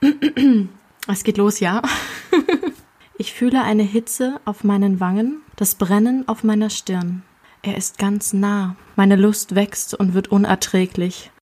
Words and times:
Es 1.08 1.24
geht 1.24 1.38
los, 1.38 1.60
ja. 1.60 1.82
Ich 3.20 3.32
fühle 3.32 3.64
eine 3.64 3.82
Hitze 3.82 4.40
auf 4.44 4.62
meinen 4.62 5.00
Wangen, 5.00 5.42
das 5.56 5.74
Brennen 5.74 6.28
auf 6.28 6.44
meiner 6.44 6.70
Stirn. 6.70 7.24
Er 7.62 7.76
ist 7.76 7.98
ganz 7.98 8.32
nah. 8.32 8.76
Meine 8.94 9.16
Lust 9.16 9.56
wächst 9.56 9.94
und 9.94 10.14
wird 10.14 10.28
unerträglich. 10.28 11.32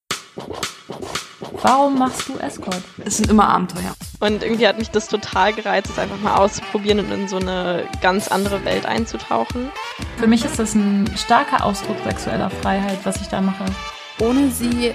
Warum 1.61 1.99
machst 1.99 2.29
du 2.29 2.39
Escort? 2.39 2.83
Es 3.05 3.19
sind 3.19 3.29
immer 3.29 3.49
Abenteuer. 3.49 3.95
Und 4.21 4.43
irgendwie 4.43 4.67
hat 4.67 4.79
mich 4.79 4.89
das 4.89 5.09
total 5.09 5.53
gereizt, 5.53 5.91
es 5.91 5.99
einfach 5.99 6.19
mal 6.21 6.37
auszuprobieren 6.37 7.01
und 7.01 7.13
in 7.13 7.29
so 7.29 7.37
eine 7.37 7.87
ganz 8.01 8.29
andere 8.29 8.65
Welt 8.65 8.87
einzutauchen. 8.87 9.71
Für 10.17 10.27
mich 10.27 10.47
ist 10.47 10.59
das 10.59 10.75
ein 10.75 11.07
starker 11.15 11.63
Ausdruck 11.63 11.99
sexueller 12.05 12.49
Freiheit, 12.49 13.01
was 13.05 13.21
ich 13.21 13.29
da 13.29 13.43
mache. 13.43 13.67
Ohne 14.19 14.51
sie 14.51 14.95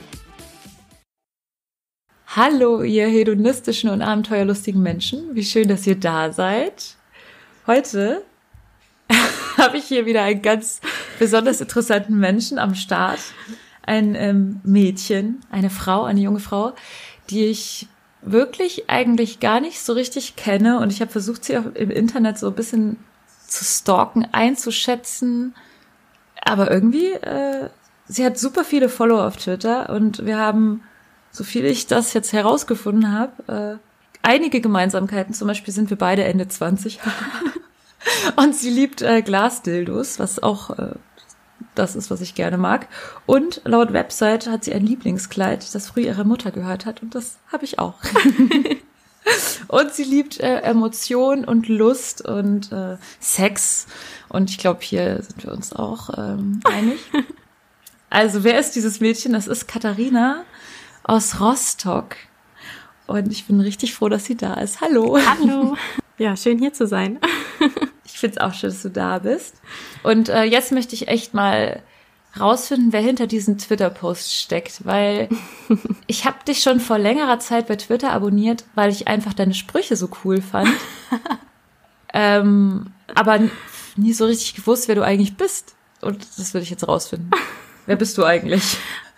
Hallo, 2.33 2.81
ihr 2.81 3.09
hedonistischen 3.09 3.89
und 3.89 4.01
abenteuerlustigen 4.01 4.81
Menschen. 4.81 5.35
Wie 5.35 5.43
schön, 5.43 5.67
dass 5.67 5.85
ihr 5.85 5.99
da 5.99 6.31
seid. 6.31 6.95
Heute 7.67 8.23
habe 9.57 9.75
ich 9.75 9.83
hier 9.83 10.05
wieder 10.05 10.23
einen 10.23 10.41
ganz 10.41 10.79
besonders 11.19 11.59
interessanten 11.59 12.17
Menschen 12.17 12.57
am 12.57 12.73
Start. 12.73 13.19
Ein 13.81 14.15
ähm, 14.15 14.61
Mädchen, 14.63 15.41
eine 15.49 15.69
Frau, 15.69 16.05
eine 16.05 16.21
junge 16.21 16.39
Frau, 16.39 16.71
die 17.29 17.47
ich 17.47 17.89
wirklich 18.21 18.89
eigentlich 18.89 19.41
gar 19.41 19.59
nicht 19.59 19.81
so 19.81 19.91
richtig 19.91 20.37
kenne. 20.37 20.79
Und 20.79 20.93
ich 20.93 21.01
habe 21.01 21.11
versucht, 21.11 21.43
sie 21.43 21.57
auch 21.57 21.65
im 21.73 21.91
Internet 21.91 22.37
so 22.37 22.47
ein 22.47 22.55
bisschen 22.55 22.95
zu 23.45 23.65
stalken, 23.65 24.25
einzuschätzen. 24.31 25.53
Aber 26.41 26.71
irgendwie, 26.71 27.11
äh, 27.11 27.69
sie 28.07 28.23
hat 28.23 28.39
super 28.39 28.63
viele 28.63 28.87
Follower 28.87 29.27
auf 29.27 29.35
Twitter 29.35 29.89
und 29.89 30.25
wir 30.25 30.37
haben 30.37 30.81
so 31.31 31.43
viel 31.43 31.65
ich 31.65 31.87
das 31.87 32.13
jetzt 32.13 32.33
herausgefunden 32.33 33.11
habe, 33.11 33.79
äh, 33.81 33.87
einige 34.21 34.61
Gemeinsamkeiten. 34.61 35.33
Zum 35.33 35.47
Beispiel 35.47 35.73
sind 35.73 35.89
wir 35.89 35.97
beide 35.97 36.23
Ende 36.23 36.47
20. 36.47 36.99
und 38.35 38.55
sie 38.55 38.69
liebt 38.69 39.01
äh, 39.01 39.21
Glasdildos, 39.21 40.19
was 40.19 40.41
auch 40.41 40.77
äh, 40.77 40.95
das 41.75 41.95
ist, 41.95 42.11
was 42.11 42.21
ich 42.21 42.35
gerne 42.35 42.57
mag. 42.57 42.87
Und 43.25 43.61
laut 43.63 43.93
Website 43.93 44.47
hat 44.47 44.63
sie 44.63 44.73
ein 44.73 44.85
Lieblingskleid, 44.85 45.73
das 45.73 45.87
früher 45.89 46.07
ihrer 46.07 46.23
Mutter 46.23 46.51
gehört 46.51 46.85
hat. 46.85 47.01
Und 47.01 47.15
das 47.15 47.37
habe 47.51 47.63
ich 47.63 47.79
auch. 47.79 47.95
und 49.67 49.93
sie 49.93 50.03
liebt 50.03 50.39
äh, 50.39 50.61
Emotion 50.61 51.45
und 51.45 51.67
Lust 51.67 52.25
und 52.25 52.71
äh, 52.71 52.97
Sex. 53.19 53.87
Und 54.29 54.49
ich 54.49 54.57
glaube, 54.57 54.81
hier 54.81 55.21
sind 55.21 55.43
wir 55.45 55.53
uns 55.53 55.73
auch 55.73 56.09
ähm, 56.17 56.59
einig. 56.63 56.99
Also, 58.13 58.43
wer 58.43 58.59
ist 58.59 58.75
dieses 58.75 58.99
Mädchen? 58.99 59.31
Das 59.31 59.47
ist 59.47 59.69
Katharina 59.69 60.43
aus 61.03 61.39
Rostock. 61.39 62.15
Und 63.07 63.31
ich 63.31 63.45
bin 63.45 63.59
richtig 63.59 63.93
froh, 63.93 64.09
dass 64.09 64.25
sie 64.25 64.37
da 64.37 64.55
ist. 64.55 64.81
Hallo. 64.81 65.17
Hallo. 65.17 65.75
Ja, 66.17 66.37
schön 66.37 66.59
hier 66.59 66.71
zu 66.71 66.85
sein. 66.85 67.19
ich 68.05 68.11
finde 68.11 68.35
es 68.35 68.41
auch 68.41 68.53
schön, 68.53 68.69
dass 68.69 68.83
du 68.83 68.91
da 68.91 69.17
bist. 69.17 69.55
Und 70.03 70.29
äh, 70.29 70.43
jetzt 70.43 70.71
möchte 70.71 70.93
ich 70.93 71.07
echt 71.07 71.33
mal 71.33 71.81
rausfinden, 72.39 72.93
wer 72.93 73.01
hinter 73.01 73.25
diesem 73.25 73.57
Twitter-Post 73.57 74.31
steckt, 74.35 74.85
weil 74.85 75.29
ich 76.07 76.25
habe 76.25 76.37
dich 76.47 76.61
schon 76.61 76.79
vor 76.79 76.99
längerer 76.99 77.39
Zeit 77.39 77.67
bei 77.67 77.75
Twitter 77.75 78.11
abonniert, 78.11 78.65
weil 78.75 78.91
ich 78.91 79.07
einfach 79.07 79.33
deine 79.33 79.55
Sprüche 79.55 79.95
so 79.95 80.09
cool 80.23 80.41
fand. 80.43 80.69
ähm, 82.13 82.93
aber 83.15 83.39
nie 83.95 84.13
so 84.13 84.25
richtig 84.25 84.53
gewusst, 84.53 84.87
wer 84.87 84.95
du 84.95 85.03
eigentlich 85.03 85.37
bist. 85.37 85.73
Und 86.01 86.23
das 86.37 86.53
würde 86.53 86.65
ich 86.65 86.69
jetzt 86.69 86.87
rausfinden. 86.87 87.31
wer 87.87 87.95
bist 87.95 88.15
du 88.19 88.25
eigentlich? 88.25 88.77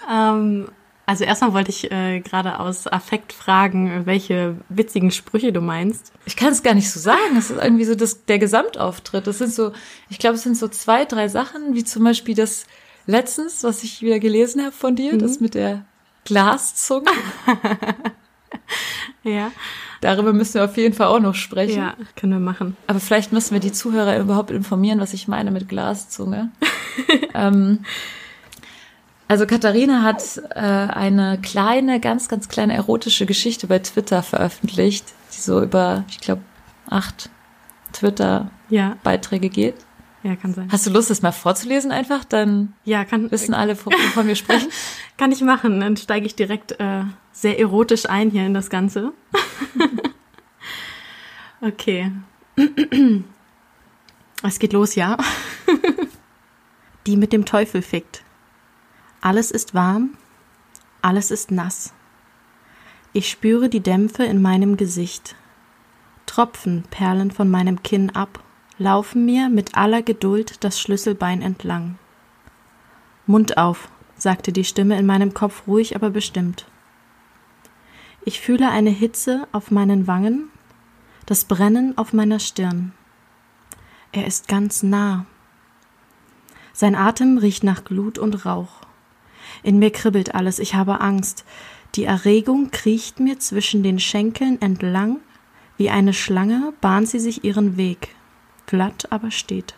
Ähm, 0.09 0.69
also 1.05 1.25
erstmal 1.25 1.53
wollte 1.53 1.69
ich 1.69 1.91
äh, 1.91 2.21
gerade 2.21 2.59
aus 2.59 2.87
Affekt 2.87 3.33
fragen, 3.33 4.05
welche 4.05 4.55
witzigen 4.69 5.11
Sprüche 5.11 5.51
du 5.51 5.59
meinst. 5.59 6.13
Ich 6.25 6.37
kann 6.37 6.53
es 6.53 6.63
gar 6.63 6.73
nicht 6.73 6.89
so 6.89 6.99
sagen. 6.99 7.35
Es 7.37 7.49
ist 7.49 7.61
irgendwie 7.61 7.83
so 7.83 7.95
das, 7.95 8.25
der 8.25 8.39
Gesamtauftritt. 8.39 9.27
Das 9.27 9.39
sind 9.39 9.53
so, 9.53 9.73
ich 10.09 10.19
glaube, 10.19 10.35
es 10.35 10.43
sind 10.43 10.57
so 10.57 10.69
zwei, 10.69 11.03
drei 11.03 11.27
Sachen, 11.27 11.75
wie 11.75 11.83
zum 11.83 12.05
Beispiel 12.05 12.35
das 12.35 12.65
letztens, 13.05 13.63
was 13.63 13.83
ich 13.83 14.01
wieder 14.01 14.19
gelesen 14.19 14.61
habe 14.61 14.71
von 14.71 14.95
dir, 14.95 15.13
mhm. 15.13 15.19
das 15.19 15.41
mit 15.41 15.55
der 15.55 15.83
Glaszunge. 16.23 17.11
ja. 19.23 19.51
Darüber 19.99 20.31
müssen 20.31 20.55
wir 20.55 20.65
auf 20.65 20.77
jeden 20.77 20.93
Fall 20.93 21.07
auch 21.07 21.19
noch 21.19 21.35
sprechen. 21.35 21.77
Ja, 21.77 21.95
können 22.15 22.33
wir 22.33 22.39
machen. 22.39 22.77
Aber 22.87 22.99
vielleicht 22.99 23.31
müssen 23.31 23.53
wir 23.53 23.59
die 23.59 23.71
Zuhörer 23.71 24.19
überhaupt 24.19 24.51
informieren, 24.51 24.99
was 24.99 25.13
ich 25.13 25.27
meine 25.27 25.51
mit 25.51 25.67
Glaszunge. 25.67 26.51
ähm, 27.33 27.79
also 29.33 29.47
Katharina 29.47 30.03
hat 30.03 30.39
äh, 30.51 30.59
eine 30.59 31.39
kleine, 31.41 31.99
ganz, 31.99 32.29
ganz 32.29 32.49
kleine 32.49 32.75
erotische 32.75 33.25
Geschichte 33.25 33.65
bei 33.65 33.79
Twitter 33.79 34.21
veröffentlicht, 34.21 35.05
die 35.33 35.41
so 35.41 35.59
über, 35.63 36.05
ich 36.07 36.19
glaube, 36.19 36.43
acht 36.87 37.31
Twitter-Beiträge 37.93 39.47
ja. 39.47 39.51
geht. 39.51 39.75
Ja, 40.21 40.35
kann 40.35 40.53
sein. 40.53 40.67
Hast 40.71 40.85
du 40.85 40.91
Lust, 40.91 41.09
das 41.09 41.23
mal 41.23 41.31
vorzulesen 41.31 41.91
einfach? 41.91 42.23
Dann 42.25 42.75
ja, 42.85 43.05
kann, 43.05 43.31
wissen 43.31 43.55
alle, 43.55 43.75
wovon 43.75 44.27
wir 44.27 44.35
sprechen. 44.35 44.69
kann 45.17 45.31
ich 45.31 45.41
machen. 45.41 45.79
Dann 45.79 45.97
steige 45.97 46.27
ich 46.27 46.35
direkt 46.35 46.73
äh, 46.79 47.01
sehr 47.31 47.59
erotisch 47.59 48.07
ein 48.07 48.29
hier 48.29 48.45
in 48.45 48.53
das 48.53 48.69
Ganze. 48.69 49.13
okay. 51.61 52.11
es 54.43 54.59
geht 54.59 54.73
los, 54.73 54.93
ja. 54.93 55.17
Die 57.07 57.17
mit 57.17 57.33
dem 57.33 57.45
Teufel 57.45 57.81
fickt. 57.81 58.21
Alles 59.25 59.51
ist 59.51 59.73
warm, 59.73 60.17
alles 61.01 61.31
ist 61.31 61.49
nass. 61.49 61.93
Ich 63.13 63.29
spüre 63.29 63.69
die 63.69 63.79
Dämpfe 63.79 64.25
in 64.25 64.41
meinem 64.41 64.75
Gesicht. 64.75 65.37
Tropfen 66.25 66.83
perlen 66.91 67.31
von 67.31 67.49
meinem 67.49 67.81
Kinn 67.83 68.09
ab, 68.09 68.43
laufen 68.77 69.23
mir 69.23 69.47
mit 69.47 69.77
aller 69.77 70.01
Geduld 70.01 70.61
das 70.65 70.77
Schlüsselbein 70.77 71.41
entlang. 71.41 71.97
Mund 73.25 73.57
auf, 73.57 73.87
sagte 74.17 74.51
die 74.51 74.65
Stimme 74.65 74.99
in 74.99 75.05
meinem 75.05 75.33
Kopf 75.33 75.67
ruhig, 75.67 75.95
aber 75.95 76.09
bestimmt. 76.09 76.65
Ich 78.25 78.41
fühle 78.41 78.71
eine 78.71 78.89
Hitze 78.89 79.47
auf 79.53 79.71
meinen 79.71 80.05
Wangen, 80.05 80.49
das 81.25 81.45
Brennen 81.45 81.97
auf 81.97 82.11
meiner 82.11 82.39
Stirn. 82.39 82.91
Er 84.11 84.27
ist 84.27 84.49
ganz 84.49 84.83
nah. 84.83 85.25
Sein 86.73 86.95
Atem 86.95 87.37
riecht 87.37 87.63
nach 87.63 87.85
Glut 87.85 88.17
und 88.17 88.45
Rauch. 88.45 88.81
In 89.61 89.77
mir 89.79 89.91
kribbelt 89.91 90.33
alles, 90.33 90.59
ich 90.59 90.75
habe 90.75 91.01
Angst. 91.01 91.45
Die 91.95 92.05
Erregung 92.05 92.71
kriecht 92.71 93.19
mir 93.19 93.39
zwischen 93.39 93.83
den 93.83 93.99
Schenkeln 93.99 94.61
entlang, 94.61 95.19
wie 95.77 95.89
eine 95.89 96.13
Schlange 96.13 96.73
bahnt 96.81 97.07
sie 97.07 97.19
sich 97.19 97.43
ihren 97.43 97.77
Weg, 97.77 98.15
glatt 98.65 99.11
aber 99.11 99.31
steht. 99.31 99.75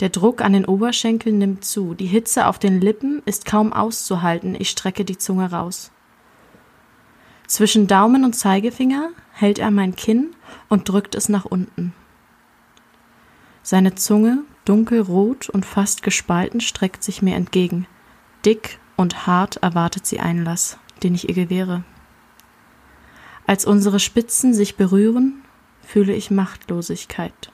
Der 0.00 0.08
Druck 0.08 0.42
an 0.42 0.52
den 0.52 0.64
Oberschenkeln 0.64 1.38
nimmt 1.38 1.64
zu, 1.64 1.94
die 1.94 2.06
Hitze 2.06 2.46
auf 2.46 2.58
den 2.58 2.80
Lippen 2.80 3.22
ist 3.24 3.44
kaum 3.44 3.72
auszuhalten, 3.72 4.56
ich 4.58 4.70
strecke 4.70 5.04
die 5.04 5.16
Zunge 5.16 5.50
raus. 5.52 5.92
Zwischen 7.46 7.86
Daumen 7.86 8.24
und 8.24 8.34
Zeigefinger 8.34 9.10
hält 9.32 9.58
er 9.58 9.70
mein 9.70 9.94
Kinn 9.94 10.34
und 10.68 10.88
drückt 10.88 11.14
es 11.14 11.28
nach 11.28 11.44
unten. 11.44 11.92
Seine 13.62 13.94
Zunge, 13.94 14.38
dunkelrot 14.64 15.48
und 15.48 15.64
fast 15.64 16.02
gespalten, 16.02 16.60
streckt 16.60 17.04
sich 17.04 17.22
mir 17.22 17.36
entgegen. 17.36 17.86
Dick 18.44 18.78
und 18.96 19.26
hart 19.26 19.56
erwartet 19.56 20.06
sie 20.06 20.20
Einlass, 20.20 20.78
den 21.02 21.14
ich 21.14 21.28
ihr 21.28 21.34
gewähre. 21.34 21.84
Als 23.46 23.64
unsere 23.64 24.00
Spitzen 24.00 24.54
sich 24.54 24.76
berühren, 24.76 25.42
fühle 25.82 26.14
ich 26.14 26.30
Machtlosigkeit. 26.30 27.52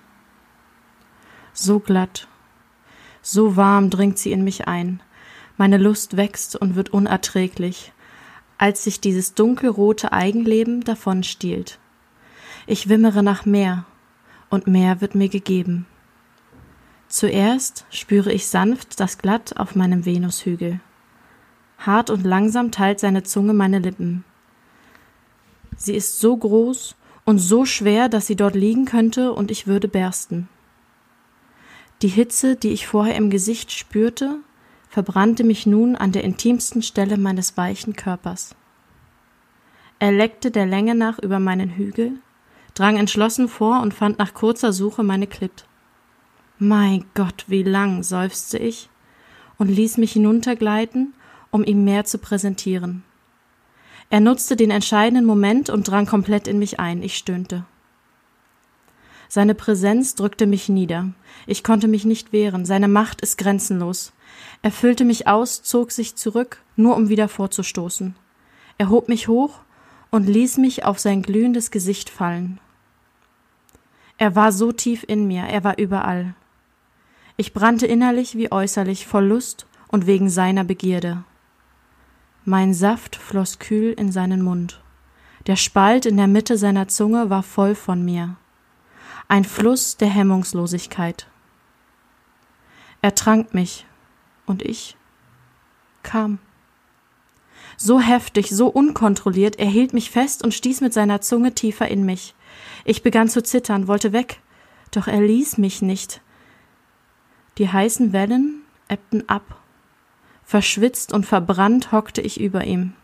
So 1.53 1.79
glatt, 1.79 2.29
so 3.23 3.57
warm 3.57 3.91
dringt 3.91 4.19
sie 4.19 4.33
in 4.33 4.45
mich 4.45 4.69
ein, 4.69 5.03
meine 5.57 5.77
Lust 5.77 6.17
wächst 6.17 6.57
und 6.57 6.77
wird 6.77 6.91
unerträglich, 6.91 7.93
als 8.59 8.85
sich 8.85 9.01
dieses 9.01 9.35
dunkelrote 9.35 10.13
Eigenleben 10.13 10.85
davonstiehlt. 10.85 11.79
Ich 12.67 12.89
wimmere 12.89 13.23
nach 13.23 13.45
mehr, 13.45 13.85
und 14.51 14.67
mehr 14.67 15.01
wird 15.01 15.15
mir 15.15 15.29
gegeben. 15.29 15.87
Zuerst 17.09 17.87
spüre 17.91 18.33
ich 18.33 18.49
sanft 18.49 19.01
das 19.01 19.17
Glatt 19.17 19.57
auf 19.57 19.75
meinem 19.75 20.05
Venushügel. 20.05 20.81
Hart 21.79 22.11
und 22.11 22.25
langsam 22.25 22.71
teilt 22.71 23.01
seine 23.01 23.23
Zunge 23.23 23.55
meine 23.55 23.79
Lippen. 23.79 24.25
Sie 25.77 25.95
ist 25.95 26.21
so 26.21 26.37
groß 26.37 26.97
und 27.25 27.39
so 27.39 27.65
schwer, 27.65 28.09
dass 28.09 28.27
sie 28.27 28.37
dort 28.37 28.55
liegen 28.55 28.85
könnte 28.85 29.33
und 29.33 29.51
ich 29.51 29.67
würde 29.67 29.89
bersten. 29.89 30.49
Die 32.03 32.09
Hitze, 32.09 32.57
die 32.57 32.71
ich 32.71 32.87
vorher 32.87 33.17
im 33.17 33.31
Gesicht 33.31 33.73
spürte, 33.73 34.39
verbrannte 34.89 35.45
mich 35.45 35.67
nun 35.67 35.97
an 35.97 36.13
der 36.13 36.25
intimsten 36.25 36.83
Stelle 36.83 37.17
meines 37.17 37.57
weichen 37.57 37.97
Körpers. 37.97 38.55
Er 39.99 40.13
leckte 40.13 40.51
der 40.51 40.67
Länge 40.67 40.95
nach 40.95 41.19
über 41.19 41.41
meinen 41.41 41.71
Hügel, 41.71 42.19
drang 42.75 42.97
entschlossen 42.99 43.49
vor 43.49 43.81
und 43.81 43.95
fand 43.95 44.19
nach 44.19 44.35
kurzer 44.35 44.73
Suche 44.73 45.03
meine 45.03 45.27
Klit. 45.27 45.68
Mein 46.59 47.05
Gott, 47.15 47.45
wie 47.47 47.63
lang, 47.63 48.03
seufzte 48.03 48.59
ich 48.59 48.89
und 49.59 49.69
ließ 49.69 49.97
mich 49.97 50.13
hinuntergleiten, 50.13 51.15
um 51.53 51.63
ihm 51.63 51.85
mehr 51.85 52.05
zu 52.05 52.19
präsentieren. 52.19 53.05
Er 54.11 54.19
nutzte 54.19 54.57
den 54.57 54.73
entscheidenden 54.73 55.25
Moment 55.25 55.71
und 55.71 55.87
drang 55.87 56.07
komplett 56.07 56.49
in 56.49 56.59
mich 56.59 56.81
ein. 56.81 57.03
Ich 57.03 57.17
stöhnte. 57.17 57.65
Seine 59.29 59.55
Präsenz 59.55 60.17
drückte 60.17 60.47
mich 60.47 60.69
nieder. 60.69 61.13
Ich 61.47 61.63
konnte 61.63 61.87
mich 61.87 62.05
nicht 62.05 62.33
wehren. 62.33 62.65
Seine 62.65 62.89
Macht 62.89 63.21
ist 63.21 63.39
grenzenlos. 63.39 64.13
Er 64.63 64.73
füllte 64.73 65.05
mich 65.05 65.29
aus, 65.29 65.63
zog 65.63 65.93
sich 65.93 66.17
zurück, 66.17 66.63
nur 66.75 66.97
um 66.97 67.09
wieder 67.09 67.29
vorzustoßen. 67.29 68.17
Er 68.79 68.89
hob 68.89 69.09
mich 69.09 69.29
hoch 69.29 69.61
und 70.11 70.27
ließ 70.27 70.57
mich 70.57 70.85
auf 70.85 70.99
sein 70.99 71.23
glühendes 71.23 71.71
Gesicht 71.71 72.11
fallen. 72.11 72.59
Er 74.17 74.35
war 74.35 74.51
so 74.51 74.73
tief 74.73 75.05
in 75.07 75.29
mir, 75.29 75.43
er 75.45 75.63
war 75.63 75.79
überall. 75.79 76.35
Ich 77.41 77.53
brannte 77.53 77.87
innerlich 77.87 78.37
wie 78.37 78.51
äußerlich 78.51 79.07
vor 79.07 79.23
Lust 79.23 79.69
und 79.87 80.09
wegen 80.09 80.29
seiner 80.29 80.65
Begierde. 80.65 81.23
Mein 82.45 82.75
Saft 82.75 83.15
floss 83.15 83.61
kühl 83.61 83.93
in 83.93 84.11
seinen 84.11 84.43
Mund. 84.43 84.83
Der 85.47 85.55
Spalt 85.55 86.05
in 86.05 86.17
der 86.17 86.27
Mitte 86.27 86.59
seiner 86.59 86.89
Zunge 86.89 87.31
war 87.31 87.45
voll 87.45 87.77
von 87.77 88.05
mir. 88.05 88.35
Ein 89.29 89.45
Fluss 89.45 89.97
der 89.97 90.09
Hemmungslosigkeit. 90.09 91.29
Er 93.03 93.15
trank 93.15 93.55
mich, 93.55 93.87
und 94.45 94.63
ich 94.63 94.97
kam. 96.03 96.41
So 97.77 98.01
heftig, 98.01 98.51
so 98.51 98.67
unkontrolliert, 98.67 99.61
er 99.61 99.69
hielt 99.69 99.93
mich 99.93 100.11
fest 100.11 100.43
und 100.43 100.55
stieß 100.55 100.81
mit 100.81 100.93
seiner 100.93 101.21
Zunge 101.21 101.55
tiefer 101.55 101.87
in 101.87 102.05
mich. 102.05 102.35
Ich 102.85 103.05
begann 103.05 103.29
zu 103.29 103.45
zittern, 103.45 103.87
wollte 103.87 104.13
weg, 104.13 104.41
doch 104.91 105.07
er 105.07 105.21
ließ 105.21 105.59
mich 105.59 105.83
nicht. 105.83 106.21
Die 107.59 107.69
heißen 107.69 108.13
Wellen 108.13 108.63
ebbten 108.87 109.29
ab. 109.29 109.61
Verschwitzt 110.45 111.13
und 111.13 111.27
verbrannt 111.27 111.93
hockte 111.93 112.21
ich 112.21 112.41
über 112.41 112.65
ihm. 112.65 112.95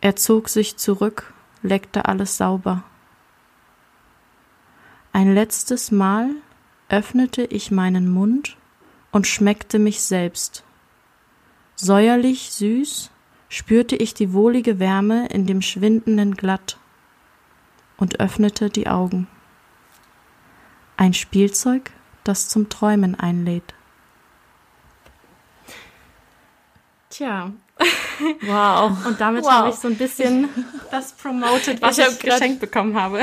Er 0.00 0.16
zog 0.16 0.48
sich 0.48 0.78
zurück, 0.78 1.34
leckte 1.62 2.06
alles 2.06 2.38
sauber. 2.38 2.82
Ein 5.12 5.34
letztes 5.34 5.90
Mal 5.90 6.30
öffnete 6.88 7.42
ich 7.44 7.70
meinen 7.70 8.10
Mund 8.10 8.56
und 9.12 9.26
schmeckte 9.26 9.78
mich 9.78 10.02
selbst. 10.02 10.64
Säuerlich 11.76 12.50
süß 12.52 13.10
spürte 13.48 13.96
ich 13.96 14.14
die 14.14 14.32
wohlige 14.32 14.78
Wärme 14.78 15.26
in 15.28 15.46
dem 15.46 15.60
schwindenden 15.60 16.36
Glatt 16.36 16.78
und 17.98 18.18
öffnete 18.20 18.70
die 18.70 18.88
Augen. 18.88 19.26
Ein 20.96 21.12
Spielzeug, 21.12 21.90
das 22.24 22.48
zum 22.48 22.68
Träumen 22.68 23.18
einlädt. 23.18 23.74
Tja. 27.10 27.52
Wow. 28.42 28.92
Und 29.06 29.20
damit 29.20 29.44
Wow. 29.44 29.50
habe 29.50 29.70
ich 29.70 29.76
so 29.76 29.88
ein 29.88 29.96
bisschen 29.96 30.48
das 30.90 31.12
promoted, 31.12 31.80
was 31.82 31.98
Ich 31.98 32.06
ich, 32.06 32.18
geschenkt 32.20 32.60
bekommen 32.60 32.94
habe. 33.00 33.22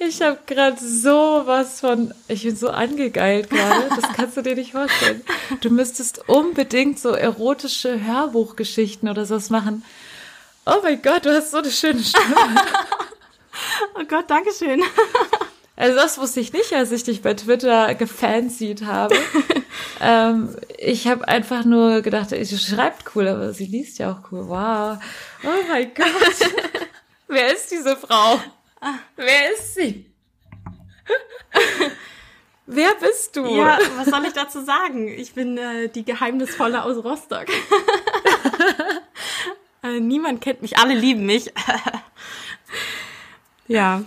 Ich 0.00 0.20
habe 0.20 0.38
gerade 0.46 0.76
so 0.84 1.42
was 1.46 1.80
von, 1.80 2.12
ich 2.28 2.42
bin 2.42 2.56
so 2.56 2.68
angegeilt 2.70 3.48
gerade, 3.50 3.88
das 3.88 4.12
kannst 4.14 4.36
du 4.36 4.42
dir 4.42 4.54
nicht 4.56 4.72
vorstellen. 4.72 5.22
Du 5.60 5.70
müsstest 5.70 6.28
unbedingt 6.28 6.98
so 6.98 7.10
erotische 7.10 8.02
Hörbuchgeschichten 8.04 9.08
oder 9.08 9.24
sowas 9.24 9.50
machen. 9.50 9.84
Oh 10.66 10.76
mein 10.82 11.00
Gott, 11.00 11.24
du 11.24 11.34
hast 11.34 11.52
so 11.52 11.58
eine 11.58 11.70
schöne 11.70 12.02
Stimme. 12.02 12.36
Oh 13.96 14.02
Gott, 14.08 14.28
Dankeschön. 14.28 14.82
Also 15.76 15.96
das 15.96 16.18
wusste 16.18 16.40
ich 16.40 16.52
nicht, 16.52 16.72
als 16.72 16.92
ich 16.92 17.02
dich 17.02 17.20
bei 17.20 17.34
Twitter 17.34 17.94
gefancied 17.94 18.84
habe. 18.84 19.16
ähm, 20.00 20.56
ich 20.78 21.08
habe 21.08 21.26
einfach 21.26 21.64
nur 21.64 22.00
gedacht, 22.02 22.30
sie 22.30 22.58
schreibt 22.58 23.14
cool, 23.14 23.26
aber 23.26 23.52
sie 23.52 23.66
liest 23.66 23.98
ja 23.98 24.12
auch 24.12 24.30
cool. 24.30 24.48
Wow. 24.48 24.98
Oh 25.42 25.68
mein 25.68 25.92
Gott. 25.94 26.06
Wer 27.28 27.52
ist 27.52 27.70
diese 27.72 27.96
Frau? 27.96 28.38
Wer 29.16 29.52
ist 29.52 29.74
sie? 29.74 30.06
Wer 32.66 32.94
bist 32.94 33.34
du? 33.36 33.44
Ja, 33.56 33.78
was 33.96 34.06
soll 34.06 34.24
ich 34.26 34.32
dazu 34.32 34.64
sagen? 34.64 35.08
Ich 35.08 35.34
bin 35.34 35.58
äh, 35.58 35.88
die 35.88 36.04
Geheimnisvolle 36.04 36.84
aus 36.84 37.02
Rostock. 37.02 37.46
äh, 39.82 40.00
niemand 40.00 40.40
kennt 40.40 40.62
mich, 40.62 40.78
alle 40.78 40.94
lieben 40.94 41.26
mich. 41.26 41.52
ja, 43.66 44.02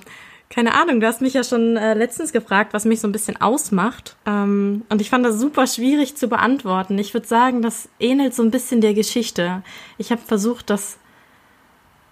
keine 0.49 0.75
Ahnung, 0.75 0.99
du 0.99 1.07
hast 1.07 1.21
mich 1.21 1.33
ja 1.33 1.43
schon 1.43 1.75
äh, 1.75 1.93
letztens 1.93 2.31
gefragt, 2.31 2.73
was 2.73 2.85
mich 2.85 3.01
so 3.01 3.07
ein 3.07 3.11
bisschen 3.11 3.39
ausmacht. 3.41 4.15
Ähm, 4.25 4.83
und 4.89 5.01
ich 5.01 5.09
fand 5.09 5.25
das 5.25 5.39
super 5.39 5.67
schwierig 5.67 6.15
zu 6.15 6.29
beantworten. 6.29 6.97
Ich 6.97 7.13
würde 7.13 7.27
sagen, 7.27 7.61
das 7.61 7.89
ähnelt 7.99 8.33
so 8.33 8.43
ein 8.43 8.51
bisschen 8.51 8.79
der 8.79 8.93
Geschichte. 8.93 9.61
Ich 9.97 10.11
habe 10.11 10.21
versucht, 10.21 10.69
das 10.69 10.97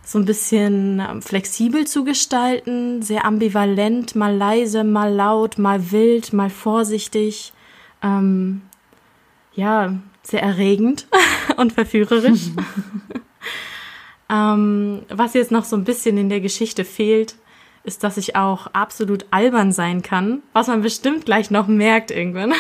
so 0.03 0.19
ein 0.19 0.25
bisschen 0.25 0.99
ähm, 0.99 1.21
flexibel 1.21 1.87
zu 1.87 2.03
gestalten, 2.03 3.01
sehr 3.01 3.25
ambivalent, 3.25 4.15
mal 4.15 4.35
leise, 4.35 4.83
mal 4.83 5.11
laut, 5.11 5.57
mal 5.57 5.91
wild, 5.91 6.33
mal 6.33 6.49
vorsichtig. 6.49 7.53
Ähm, 8.03 8.61
ja, 9.53 9.95
sehr 10.23 10.43
erregend 10.43 11.07
und 11.57 11.71
verführerisch. 11.71 12.49
ähm, 14.29 15.03
was 15.09 15.33
jetzt 15.33 15.51
noch 15.51 15.63
so 15.63 15.75
ein 15.77 15.85
bisschen 15.85 16.17
in 16.17 16.29
der 16.29 16.41
Geschichte 16.41 16.83
fehlt, 16.83 17.35
ist, 17.85 18.03
dass 18.03 18.17
ich 18.17 18.35
auch 18.35 18.67
absolut 18.67 19.25
albern 19.31 19.71
sein 19.71 20.01
kann, 20.01 20.43
was 20.53 20.67
man 20.67 20.81
bestimmt 20.81 21.25
gleich 21.25 21.51
noch 21.51 21.67
merkt 21.67 22.11
irgendwann. 22.11 22.53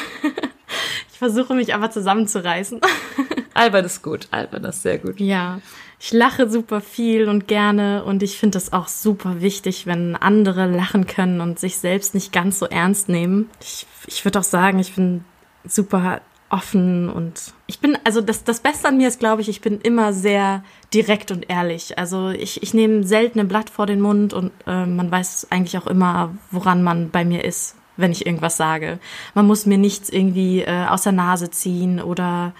ich 1.11 1.17
versuche 1.17 1.53
mich 1.53 1.73
aber 1.73 1.91
zusammenzureißen. 1.91 2.81
Albert 3.53 3.85
ist 3.85 4.01
gut. 4.01 4.27
Albert 4.31 4.65
ist 4.65 4.81
sehr 4.81 4.99
gut. 4.99 5.19
Ja, 5.19 5.59
ich 5.99 6.11
lache 6.11 6.49
super 6.49 6.81
viel 6.81 7.29
und 7.29 7.47
gerne 7.47 8.03
und 8.03 8.21
ich 8.21 8.37
finde 8.37 8.57
es 8.57 8.73
auch 8.73 8.87
super 8.87 9.41
wichtig, 9.41 9.87
wenn 9.87 10.15
andere 10.15 10.67
lachen 10.67 11.07
können 11.07 11.41
und 11.41 11.57
sich 11.57 11.77
selbst 11.77 12.13
nicht 12.13 12.31
ganz 12.31 12.59
so 12.59 12.65
ernst 12.65 13.09
nehmen. 13.09 13.49
Ich, 13.61 13.87
ich 14.07 14.25
würde 14.25 14.39
auch 14.39 14.43
sagen, 14.43 14.79
ich 14.79 14.93
bin 14.93 15.23
super 15.65 16.21
offen 16.49 17.09
und 17.09 17.53
ich 17.67 17.79
bin, 17.79 17.97
also 18.03 18.21
das, 18.21 18.43
das 18.43 18.59
Beste 18.59 18.87
an 18.87 18.97
mir 18.97 19.07
ist, 19.07 19.19
glaube 19.19 19.41
ich, 19.41 19.49
ich 19.49 19.61
bin 19.61 19.81
immer 19.81 20.13
sehr 20.13 20.63
direkt 20.93 21.31
und 21.31 21.49
ehrlich. 21.49 21.97
Also 21.97 22.29
ich, 22.29 22.61
ich 22.61 22.73
nehme 22.73 23.03
selten 23.03 23.39
ein 23.39 23.47
Blatt 23.47 23.69
vor 23.69 23.85
den 23.87 23.99
Mund 23.99 24.33
und 24.33 24.51
äh, 24.67 24.85
man 24.85 25.11
weiß 25.11 25.47
eigentlich 25.49 25.77
auch 25.77 25.87
immer, 25.87 26.35
woran 26.51 26.83
man 26.83 27.09
bei 27.09 27.25
mir 27.25 27.43
ist, 27.43 27.75
wenn 27.97 28.11
ich 28.11 28.25
irgendwas 28.25 28.57
sage. 28.57 28.99
Man 29.33 29.47
muss 29.47 29.65
mir 29.65 29.77
nichts 29.77 30.09
irgendwie 30.09 30.61
äh, 30.61 30.85
aus 30.85 31.03
der 31.03 31.13
Nase 31.13 31.49
ziehen 31.49 31.99
oder 31.99 32.53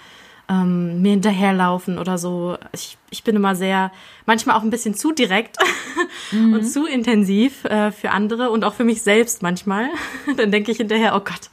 ähm, 0.48 1.02
mir 1.02 1.12
hinterherlaufen 1.12 1.98
oder 1.98 2.18
so. 2.18 2.56
Ich, 2.72 2.98
ich 3.10 3.24
bin 3.24 3.36
immer 3.36 3.54
sehr, 3.54 3.92
manchmal 4.26 4.56
auch 4.56 4.62
ein 4.62 4.70
bisschen 4.70 4.94
zu 4.94 5.12
direkt 5.12 5.58
und 6.32 6.64
zu 6.64 6.86
intensiv 6.86 7.64
äh, 7.64 7.90
für 7.92 8.10
andere 8.10 8.50
und 8.50 8.64
auch 8.64 8.74
für 8.74 8.84
mich 8.84 9.02
selbst 9.02 9.42
manchmal. 9.42 9.88
Dann 10.36 10.50
denke 10.50 10.72
ich 10.72 10.78
hinterher, 10.78 11.14
oh 11.16 11.20
Gott, 11.20 11.50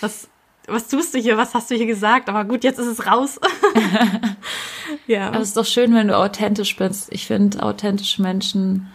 was, 0.00 0.28
was 0.68 0.88
tust 0.88 1.14
du 1.14 1.18
hier, 1.18 1.36
was 1.36 1.54
hast 1.54 1.70
du 1.70 1.74
hier 1.74 1.86
gesagt? 1.86 2.28
Aber 2.28 2.44
gut, 2.44 2.64
jetzt 2.64 2.78
ist 2.78 2.86
es 2.86 3.06
raus. 3.06 3.38
ja. 5.06 5.28
Aber 5.28 5.40
es 5.40 5.48
ist 5.48 5.56
doch 5.56 5.66
schön, 5.66 5.94
wenn 5.94 6.08
du 6.08 6.16
authentisch 6.16 6.76
bist. 6.76 7.08
Ich 7.12 7.26
finde 7.26 7.62
authentische 7.62 8.22
Menschen 8.22 8.88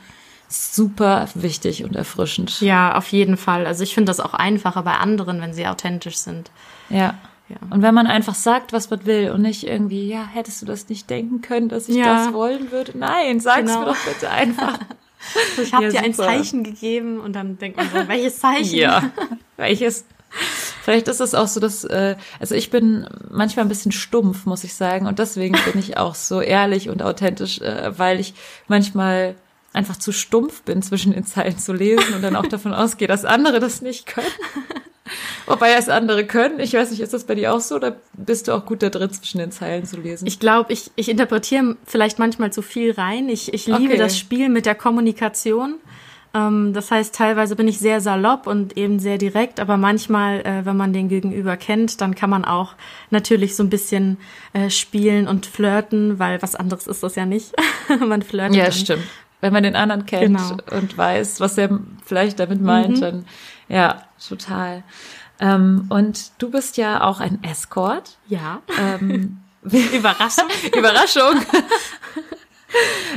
super 0.49 1.27
wichtig 1.33 1.83
und 1.83 1.95
erfrischend. 1.95 2.61
ja, 2.61 2.95
auf 2.95 3.07
jeden 3.11 3.37
Fall. 3.37 3.65
Also 3.65 3.83
ich 3.83 3.93
finde 3.95 4.09
das 4.11 4.19
auch 4.19 4.33
einfacher 4.35 4.83
bei 4.83 4.93
anderen, 4.93 5.41
wenn 5.41 5.53
sie 5.53 5.67
authentisch 5.67 6.17
sind. 6.17 6.51
Ja. 6.89 7.15
Ja. 7.49 7.57
Und 7.71 7.81
wenn 7.81 7.93
man 7.93 8.07
einfach 8.07 8.35
sagt, 8.35 8.71
was 8.71 8.89
man 8.89 9.05
will 9.05 9.31
und 9.31 9.41
nicht 9.41 9.67
irgendwie, 9.67 10.07
ja, 10.07 10.25
hättest 10.31 10.61
du 10.61 10.65
das 10.65 10.87
nicht 10.89 11.09
denken 11.09 11.41
können, 11.41 11.69
dass 11.69 11.89
ich 11.89 11.95
Ja. 11.97 12.25
das 12.25 12.33
wollen 12.33 12.71
würde? 12.71 12.97
Nein, 12.97 13.39
sag's 13.39 13.67
Genau. 13.67 13.79
mir 13.81 13.85
doch 13.87 13.97
bitte 14.05 14.29
einfach. 14.29 14.77
Ich 15.61 15.73
habe 15.73 15.85
Ja, 15.85 15.89
dir 15.91 15.99
ein 16.01 16.11
super. 16.13 16.27
Zeichen 16.27 16.63
gegeben 16.65 17.17
und 17.21 17.31
dann 17.33 17.57
denkt 17.57 17.77
man 17.77 17.87
so, 17.89 18.07
welches 18.09 18.39
Zeichen? 18.39 18.75
Ja. 18.75 19.09
Welches? 19.55 20.03
Vielleicht 20.83 21.07
ist 21.07 21.21
es 21.21 21.33
auch 21.35 21.47
so, 21.47 21.59
dass, 21.59 21.83
äh, 21.85 22.15
also 22.39 22.55
ich 22.55 22.69
bin 22.69 23.07
manchmal 23.29 23.65
ein 23.65 23.69
bisschen 23.69 23.91
stumpf, 23.91 24.45
muss 24.45 24.63
ich 24.63 24.73
sagen. 24.73 25.05
Und 25.07 25.19
deswegen 25.19 25.57
bin 25.71 25.79
ich 25.79 25.97
auch 25.97 26.15
so 26.15 26.41
ehrlich 26.41 26.89
und 26.89 27.01
authentisch, 27.01 27.61
äh, 27.61 27.97
weil 27.97 28.19
ich 28.19 28.33
manchmal 28.67 29.35
einfach 29.71 29.97
zu 29.97 30.11
stumpf 30.11 30.61
bin, 30.63 30.81
zwischen 30.81 31.13
den 31.13 31.25
Zeilen 31.25 31.57
zu 31.57 31.73
lesen 31.73 32.13
und 32.15 32.21
dann 32.21 32.35
auch 32.35 32.45
davon 32.47 32.73
ausgehe, 32.73 33.07
dass 33.07 33.25
andere 33.25 33.59
das 33.59 33.81
nicht 33.81 34.05
können. 34.05 34.27
Wobei 35.45 35.73
es 35.73 35.89
andere 35.89 36.25
können. 36.25 36.59
Ich 36.59 36.73
weiß 36.73 36.91
nicht, 36.91 37.01
ist 37.01 37.13
das 37.13 37.25
bei 37.25 37.35
dir 37.35 37.53
auch 37.53 37.59
so 37.59 37.75
oder 37.75 37.97
bist 38.13 38.47
du 38.47 38.53
auch 38.53 38.65
gut 38.65 38.81
da 38.81 38.89
drin, 38.89 39.11
zwischen 39.11 39.39
den 39.39 39.51
Zeilen 39.51 39.85
zu 39.85 39.99
lesen? 39.99 40.25
Ich 40.25 40.39
glaube, 40.39 40.71
ich, 40.71 40.91
ich 40.95 41.09
interpretiere 41.09 41.75
vielleicht 41.85 42.19
manchmal 42.19 42.53
zu 42.53 42.61
viel 42.61 42.91
rein. 42.91 43.27
Ich, 43.29 43.53
ich 43.53 43.67
liebe 43.67 43.93
Okay. 43.93 43.97
das 43.97 44.17
Spiel 44.17 44.47
mit 44.49 44.65
der 44.65 44.75
Kommunikation. 44.75 45.75
Ähm, 46.35 46.73
das 46.73 46.89
heißt, 46.91 47.13
teilweise 47.13 47.55
bin 47.55 47.67
ich 47.67 47.77
sehr 47.79 48.01
salopp 48.01 48.47
und 48.47 48.75
eben 48.77 48.99
sehr 48.99 49.17
direkt, 49.17 49.59
aber 49.59 49.77
manchmal, 49.77 50.39
äh, 50.41 50.65
wenn 50.65 50.75
man 50.77 50.91
den 50.93 51.07
Gegenüber 51.09 51.57
kennt, 51.57 52.01
dann 52.01 52.15
kann 52.15 52.29
man 52.29 52.43
auch 52.43 52.73
natürlich 53.11 53.55
so 53.55 53.63
ein 53.63 53.69
bisschen 53.69 54.17
äh, 54.53 54.69
spielen 54.69 55.27
und 55.27 55.45
flirten, 55.45 56.17
weil 56.19 56.41
was 56.41 56.55
anderes 56.55 56.87
ist 56.87 57.03
das 57.03 57.15
ja 57.15 57.25
nicht. 57.25 57.53
man 58.07 58.21
flirtet. 58.23 58.55
ja, 58.55 58.63
dann. 58.63 58.71
stimmt. 58.73 59.03
Wenn 59.41 59.53
man 59.53 59.63
den 59.63 59.75
anderen 59.75 60.05
kennt 60.05 60.37
Genau. 60.37 60.57
und 60.71 60.97
weiß, 60.97 61.39
was 61.41 61.57
er 61.57 61.79
vielleicht 62.05 62.39
damit 62.39 62.61
meint, 62.61 62.97
Mhm. 62.97 63.01
dann 63.01 63.25
ja, 63.67 64.03
total. 64.25 64.83
Ähm, 65.39 65.85
und 65.89 66.31
du 66.41 66.49
bist 66.49 66.77
ja 66.77 67.03
auch 67.03 67.19
ein 67.19 67.43
Escort. 67.43 68.17
Ja. 68.27 68.61
Ähm, 68.79 69.39
Überraschung. 69.63 70.45
Überraschung. 70.77 71.41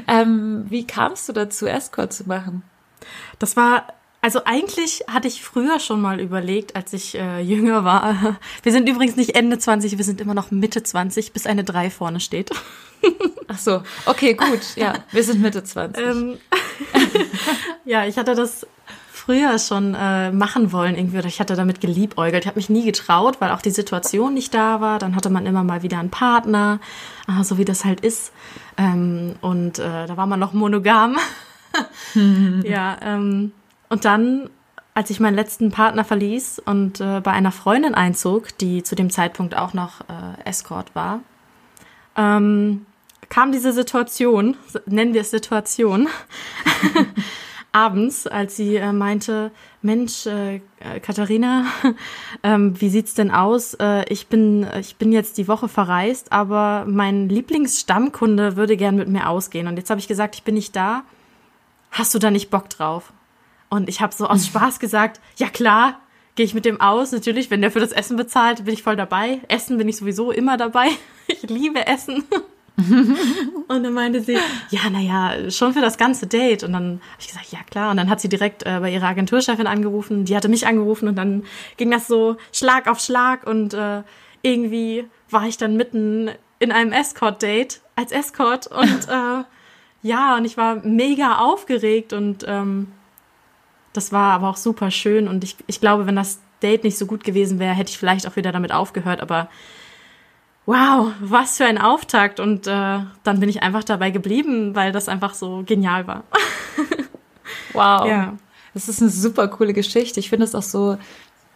ähm, 0.08 0.66
wie 0.68 0.86
kamst 0.86 1.28
du 1.28 1.32
dazu, 1.32 1.66
Escort 1.66 2.12
zu 2.12 2.24
machen? 2.28 2.62
Das 3.38 3.56
war, 3.56 3.88
also 4.22 4.40
eigentlich 4.44 5.04
hatte 5.08 5.28
ich 5.28 5.42
früher 5.42 5.78
schon 5.78 6.00
mal 6.00 6.20
überlegt, 6.20 6.76
als 6.76 6.92
ich 6.92 7.16
äh, 7.16 7.40
jünger 7.40 7.84
war. 7.84 8.36
Wir 8.62 8.72
sind 8.72 8.88
übrigens 8.88 9.16
nicht 9.16 9.36
Ende 9.36 9.58
20, 9.58 9.96
wir 9.96 10.04
sind 10.04 10.20
immer 10.20 10.34
noch 10.34 10.50
Mitte 10.50 10.82
20, 10.82 11.32
bis 11.32 11.46
eine 11.46 11.64
3 11.64 11.90
vorne 11.90 12.20
steht. 12.20 12.50
Ach 13.48 13.58
so, 13.58 13.82
okay, 14.06 14.34
gut. 14.34 14.74
Ja, 14.74 14.94
wir 15.12 15.22
sind 15.22 15.40
Mitte 15.40 15.62
20. 15.62 16.04
Ähm, 16.04 16.38
ja, 17.84 18.06
ich 18.06 18.16
hatte 18.16 18.34
das 18.34 18.66
früher 19.26 19.58
schon 19.58 19.94
äh, 19.94 20.30
machen 20.30 20.72
wollen 20.72 20.94
irgendwie 20.94 21.18
oder 21.18 21.26
ich 21.26 21.40
hatte 21.40 21.56
damit 21.56 21.80
geliebäugelt. 21.80 22.44
Ich 22.44 22.48
habe 22.48 22.58
mich 22.58 22.70
nie 22.70 22.84
getraut, 22.84 23.40
weil 23.40 23.50
auch 23.50 23.60
die 23.60 23.70
Situation 23.70 24.34
nicht 24.34 24.54
da 24.54 24.80
war. 24.80 24.98
Dann 24.98 25.16
hatte 25.16 25.30
man 25.30 25.46
immer 25.46 25.64
mal 25.64 25.82
wieder 25.82 25.98
einen 25.98 26.10
Partner, 26.10 26.80
ah, 27.26 27.42
so 27.42 27.58
wie 27.58 27.64
das 27.64 27.84
halt 27.84 28.00
ist. 28.00 28.32
Ähm, 28.76 29.34
und 29.40 29.78
äh, 29.78 30.06
da 30.06 30.16
war 30.16 30.26
man 30.26 30.38
noch 30.38 30.52
monogam. 30.52 31.16
ja, 32.64 32.96
ähm, 33.02 33.52
und 33.88 34.04
dann, 34.04 34.50
als 34.94 35.10
ich 35.10 35.20
meinen 35.20 35.36
letzten 35.36 35.70
Partner 35.70 36.04
verließ 36.04 36.60
und 36.64 37.00
äh, 37.00 37.20
bei 37.20 37.32
einer 37.32 37.52
Freundin 37.52 37.94
einzog, 37.94 38.56
die 38.58 38.82
zu 38.82 38.94
dem 38.94 39.10
Zeitpunkt 39.10 39.56
auch 39.56 39.74
noch 39.74 40.00
äh, 40.02 40.48
Escort 40.48 40.94
war, 40.94 41.20
ähm, 42.16 42.86
kam 43.28 43.52
diese 43.52 43.72
Situation, 43.72 44.56
nennen 44.86 45.14
wir 45.14 45.22
es 45.22 45.30
Situation, 45.30 46.08
abends, 47.76 48.26
als 48.26 48.56
sie 48.56 48.76
äh, 48.76 48.92
meinte, 48.92 49.50
Mensch, 49.82 50.26
äh, 50.26 50.56
äh, 50.56 51.00
Katharina, 51.02 51.66
ähm, 52.42 52.80
wie 52.80 52.88
sieht's 52.88 53.12
denn 53.12 53.30
aus? 53.30 53.74
Äh, 53.74 54.04
ich 54.08 54.28
bin, 54.28 54.66
ich 54.80 54.96
bin 54.96 55.12
jetzt 55.12 55.36
die 55.36 55.46
Woche 55.46 55.68
verreist, 55.68 56.32
aber 56.32 56.86
mein 56.88 57.28
Lieblingsstammkunde 57.28 58.56
würde 58.56 58.78
gern 58.78 58.96
mit 58.96 59.08
mir 59.08 59.28
ausgehen. 59.28 59.68
Und 59.68 59.76
jetzt 59.76 59.90
habe 59.90 60.00
ich 60.00 60.08
gesagt, 60.08 60.36
ich 60.36 60.42
bin 60.42 60.54
nicht 60.54 60.74
da. 60.74 61.04
Hast 61.96 62.14
du 62.14 62.18
da 62.18 62.30
nicht 62.30 62.50
Bock 62.50 62.68
drauf? 62.68 63.14
Und 63.70 63.88
ich 63.88 64.02
habe 64.02 64.14
so 64.14 64.26
aus 64.26 64.46
Spaß 64.46 64.80
gesagt, 64.80 65.18
ja 65.36 65.48
klar, 65.48 65.98
gehe 66.34 66.44
ich 66.44 66.52
mit 66.52 66.66
dem 66.66 66.78
aus. 66.78 67.10
Natürlich, 67.10 67.50
wenn 67.50 67.62
der 67.62 67.70
für 67.70 67.80
das 67.80 67.90
Essen 67.90 68.18
bezahlt, 68.18 68.66
bin 68.66 68.74
ich 68.74 68.82
voll 68.82 68.96
dabei. 68.96 69.40
Essen 69.48 69.78
bin 69.78 69.88
ich 69.88 69.96
sowieso 69.96 70.30
immer 70.30 70.56
dabei. 70.56 70.88
Ich 71.28 71.42
liebe 71.42 71.84
Essen. 71.88 72.22
Und 72.76 73.82
dann 73.82 73.92
meinte 73.94 74.20
sie, 74.20 74.38
ja, 74.70 74.88
naja, 74.92 75.50
schon 75.50 75.72
für 75.72 75.80
das 75.80 75.98
ganze 75.98 76.28
Date. 76.28 76.62
Und 76.62 76.72
dann 76.72 77.00
habe 77.00 77.18
ich 77.18 77.26
gesagt, 77.26 77.50
ja 77.50 77.58
klar. 77.68 77.90
Und 77.90 77.96
dann 77.96 78.08
hat 78.08 78.20
sie 78.20 78.28
direkt 78.28 78.64
äh, 78.64 78.78
bei 78.78 78.92
ihrer 78.92 79.08
Agenturchefin 79.08 79.66
angerufen. 79.66 80.24
Die 80.24 80.36
hatte 80.36 80.48
mich 80.48 80.68
angerufen 80.68 81.08
und 81.08 81.16
dann 81.16 81.42
ging 81.78 81.90
das 81.90 82.06
so 82.06 82.36
Schlag 82.52 82.86
auf 82.86 83.00
Schlag. 83.00 83.44
Und 83.44 83.74
äh, 83.74 84.02
irgendwie 84.42 85.08
war 85.30 85.48
ich 85.48 85.56
dann 85.56 85.76
mitten 85.76 86.30
in 86.60 86.70
einem 86.70 86.92
Escort-Date 86.92 87.80
als 87.96 88.12
Escort. 88.12 88.68
Und 88.68 89.08
äh, 89.08 89.42
ja, 90.06 90.36
und 90.36 90.44
ich 90.44 90.56
war 90.56 90.76
mega 90.76 91.38
aufgeregt 91.38 92.12
und 92.12 92.44
ähm, 92.46 92.92
das 93.92 94.12
war 94.12 94.32
aber 94.32 94.48
auch 94.50 94.56
super 94.56 94.90
schön. 94.90 95.26
Und 95.26 95.42
ich, 95.42 95.56
ich 95.66 95.80
glaube, 95.80 96.06
wenn 96.06 96.16
das 96.16 96.40
Date 96.62 96.84
nicht 96.84 96.98
so 96.98 97.06
gut 97.06 97.24
gewesen 97.24 97.58
wäre, 97.58 97.74
hätte 97.74 97.90
ich 97.90 97.98
vielleicht 97.98 98.26
auch 98.28 98.36
wieder 98.36 98.52
damit 98.52 98.72
aufgehört. 98.72 99.20
Aber 99.20 99.48
wow, 100.66 101.12
was 101.20 101.56
für 101.56 101.64
ein 101.64 101.78
Auftakt. 101.78 102.40
Und 102.40 102.66
äh, 102.66 103.00
dann 103.24 103.40
bin 103.40 103.48
ich 103.48 103.62
einfach 103.62 103.84
dabei 103.84 104.10
geblieben, 104.10 104.74
weil 104.74 104.92
das 104.92 105.08
einfach 105.08 105.34
so 105.34 105.62
genial 105.66 106.06
war. 106.06 106.24
Wow. 107.72 108.08
Ja. 108.08 108.36
Das 108.74 108.88
ist 108.88 109.00
eine 109.00 109.10
super 109.10 109.48
coole 109.48 109.72
Geschichte. 109.72 110.18
Ich 110.18 110.30
finde 110.30 110.44
es 110.44 110.54
auch 110.54 110.62
so, 110.62 110.98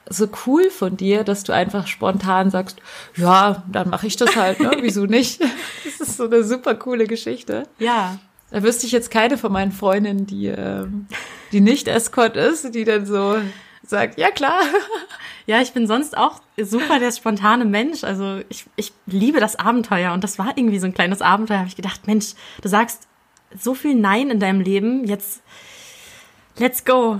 so 0.09 0.29
cool 0.47 0.71
von 0.71 0.97
dir, 0.97 1.25
dass 1.25 1.45
du 1.45 1.53
einfach 1.53 1.87
spontan 1.87 2.51
sagst, 2.51 2.79
ja, 3.17 3.63
dann 3.71 3.91
mache 3.91 4.07
ich 4.07 4.17
das 4.17 4.37
halt, 4.37 4.61
ne? 4.61 4.71
Wieso 4.81 5.07
nicht? 5.07 5.41
Das 5.85 6.09
ist 6.09 6.17
so 6.17 6.25
eine 6.25 6.45
super 6.45 6.75
coole 6.75 7.07
Geschichte. 7.07 7.65
Ja. 7.79 8.19
Da 8.51 8.63
wüsste 8.63 8.87
ich 8.87 8.93
jetzt 8.93 9.11
keine 9.11 9.39
von 9.39 9.53
meinen 9.53 9.73
Freundinnen, 9.73 10.27
die, 10.27 10.47
ähm, 10.47 11.07
die 11.53 11.61
nicht 11.61 11.87
Escort 11.89 12.37
ist, 12.37 12.75
die 12.75 12.85
dann 12.85 13.07
so 13.07 13.39
sagt, 13.85 14.19
ja 14.19 14.31
klar. 14.31 14.61
Ja, 15.47 15.61
ich 15.61 15.73
bin 15.73 15.89
sonst 15.89 16.17
auch 16.17 16.43
super 16.57 17.01
der 17.01 17.11
spontane 17.11 17.65
Mensch. 17.65 18.05
Also 18.05 18.41
ich, 18.51 18.67
ich 18.77 18.93
liebe 19.07 19.41
das 19.41 19.57
Abenteuer 19.57 20.13
und 20.13 20.23
das 20.23 20.39
war 20.39 20.53
irgendwie 20.55 20.79
so 20.79 20.87
ein 20.87 20.95
kleines 20.95 21.23
Abenteuer. 21.23 21.59
Habe 21.59 21.69
ich 21.69 21.75
gedacht, 21.75 22.07
Mensch, 22.07 22.35
du 22.63 22.69
sagst 22.69 23.09
so 23.59 23.75
viel 23.75 23.97
Nein 23.97 24.31
in 24.31 24.39
deinem 24.39 24.61
Leben, 24.61 25.05
jetzt 25.07 25.43
let's 26.59 26.85
go. 26.85 27.19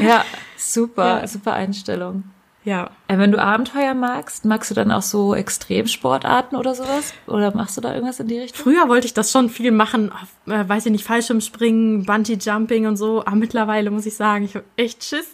Ja, 0.00 0.24
super, 0.56 1.22
Ja. 1.22 1.26
super 1.26 1.54
Einstellung. 1.54 2.22
Ja. 2.62 2.90
Äh, 3.08 3.18
wenn 3.18 3.32
du 3.32 3.38
Abenteuer 3.38 3.94
magst, 3.94 4.44
magst 4.44 4.70
du 4.70 4.74
dann 4.74 4.92
auch 4.92 5.02
so 5.02 5.34
Extremsportarten 5.34 6.58
oder 6.58 6.74
sowas? 6.74 7.14
Oder 7.26 7.54
machst 7.54 7.76
du 7.76 7.80
da 7.80 7.94
irgendwas 7.94 8.20
in 8.20 8.28
die 8.28 8.38
Richtung? 8.38 8.62
Früher 8.62 8.88
wollte 8.88 9.06
ich 9.06 9.14
das 9.14 9.32
schon 9.32 9.48
viel 9.48 9.70
machen, 9.70 10.12
auf, 10.12 10.52
äh, 10.52 10.68
weiß 10.68 10.86
ich 10.86 10.92
nicht, 10.92 11.04
Fallschirmspringen, 11.04 12.04
Bungee 12.04 12.38
Jumping 12.40 12.86
und 12.86 12.96
so. 12.96 13.20
Aber 13.20 13.36
mittlerweile 13.36 13.90
muss 13.90 14.06
ich 14.06 14.14
sagen, 14.14 14.44
ich 14.44 14.54
habe 14.54 14.66
echt 14.76 15.02
Schiss. 15.04 15.32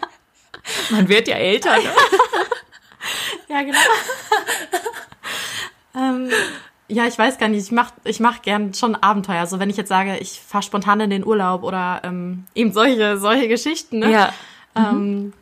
Man 0.90 1.08
wird 1.08 1.28
ja 1.28 1.36
älter, 1.36 1.76
ne? 1.76 1.82
Ja, 3.48 3.62
genau. 3.62 3.78
ähm, 5.96 6.30
ja, 6.86 7.06
ich 7.06 7.18
weiß 7.18 7.38
gar 7.38 7.48
nicht. 7.48 7.64
Ich 7.64 7.72
mach, 7.72 7.90
ich 8.04 8.20
mach 8.20 8.42
gern 8.42 8.74
schon 8.74 8.94
Abenteuer. 8.94 9.40
Also 9.40 9.58
wenn 9.58 9.70
ich 9.70 9.76
jetzt 9.76 9.88
sage, 9.88 10.18
ich 10.18 10.40
fahre 10.40 10.62
spontan 10.62 11.00
in 11.00 11.10
den 11.10 11.26
Urlaub 11.26 11.64
oder 11.64 12.00
ähm, 12.04 12.44
eben 12.54 12.72
solche, 12.72 13.18
solche 13.18 13.48
Geschichten. 13.48 13.98
Ne? 14.00 14.12
Ja. 14.12 14.32
Ähm, 14.76 15.32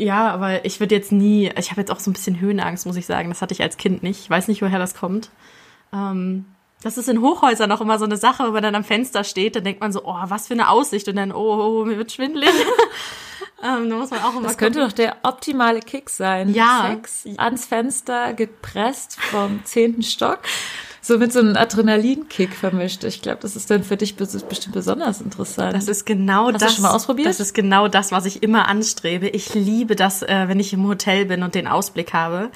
ja, 0.00 0.30
aber 0.30 0.64
ich 0.64 0.80
würde 0.80 0.94
jetzt 0.94 1.12
nie, 1.12 1.50
ich 1.58 1.70
habe 1.70 1.80
jetzt 1.80 1.90
auch 1.90 2.00
so 2.00 2.10
ein 2.10 2.14
bisschen 2.14 2.40
Höhenangst, 2.40 2.86
muss 2.86 2.96
ich 2.96 3.06
sagen. 3.06 3.28
Das 3.28 3.42
hatte 3.42 3.54
ich 3.54 3.62
als 3.62 3.76
Kind 3.76 4.02
nicht. 4.02 4.20
Ich 4.20 4.30
weiß 4.30 4.48
nicht, 4.48 4.62
woher 4.62 4.78
das 4.78 4.94
kommt. 4.94 5.30
Ähm, 5.92 6.46
das 6.82 6.96
ist 6.96 7.08
in 7.08 7.20
Hochhäusern 7.20 7.68
noch 7.68 7.80
immer 7.80 7.98
so 7.98 8.06
eine 8.06 8.16
Sache, 8.16 8.44
wenn 8.44 8.52
man 8.52 8.62
dann 8.62 8.74
am 8.74 8.84
Fenster 8.84 9.24
steht, 9.24 9.56
dann 9.56 9.64
denkt 9.64 9.80
man 9.80 9.92
so, 9.92 10.04
oh, 10.04 10.16
was 10.24 10.46
für 10.46 10.54
eine 10.54 10.70
Aussicht. 10.70 11.08
Und 11.08 11.16
dann, 11.16 11.32
oh, 11.32 11.80
oh 11.80 11.84
mir 11.84 11.98
wird 11.98 12.12
schwindelig. 12.12 12.48
ähm, 13.62 13.90
da 13.90 13.96
muss 13.96 14.10
man 14.10 14.20
auch 14.20 14.32
immer 14.32 14.48
Das 14.48 14.56
könnte 14.56 14.78
gucken. 14.78 14.90
doch 14.90 14.96
der 14.96 15.16
optimale 15.22 15.80
Kick 15.80 16.08
sein. 16.08 16.54
Ja. 16.54 16.88
Sex 16.90 17.26
ans 17.36 17.66
Fenster 17.66 18.32
gepresst 18.32 19.20
vom 19.20 19.64
zehnten 19.64 20.02
Stock. 20.02 20.40
So 21.02 21.16
mit 21.18 21.32
so 21.32 21.38
einem 21.40 21.56
Adrenalinkick 21.56 22.54
vermischt. 22.54 23.04
Ich 23.04 23.22
glaube, 23.22 23.38
das 23.40 23.56
ist 23.56 23.70
dann 23.70 23.82
für 23.84 23.96
dich 23.96 24.14
bes- 24.14 24.44
bestimmt 24.44 24.74
besonders 24.74 25.20
interessant. 25.22 25.74
Das 25.74 25.88
ist 25.88 26.04
genau 26.04 26.46
Hast 26.52 26.60
du 26.60 26.64
das. 26.66 26.74
schon 26.74 26.82
mal 26.82 26.90
ausprobiert? 26.94 27.28
Das 27.28 27.40
ist 27.40 27.54
genau 27.54 27.88
das, 27.88 28.12
was 28.12 28.26
ich 28.26 28.42
immer 28.42 28.68
anstrebe. 28.68 29.28
Ich 29.28 29.54
liebe 29.54 29.96
das, 29.96 30.22
äh, 30.22 30.44
wenn 30.48 30.60
ich 30.60 30.72
im 30.74 30.86
Hotel 30.86 31.24
bin 31.24 31.42
und 31.42 31.54
den 31.54 31.66
Ausblick 31.66 32.12
habe 32.12 32.50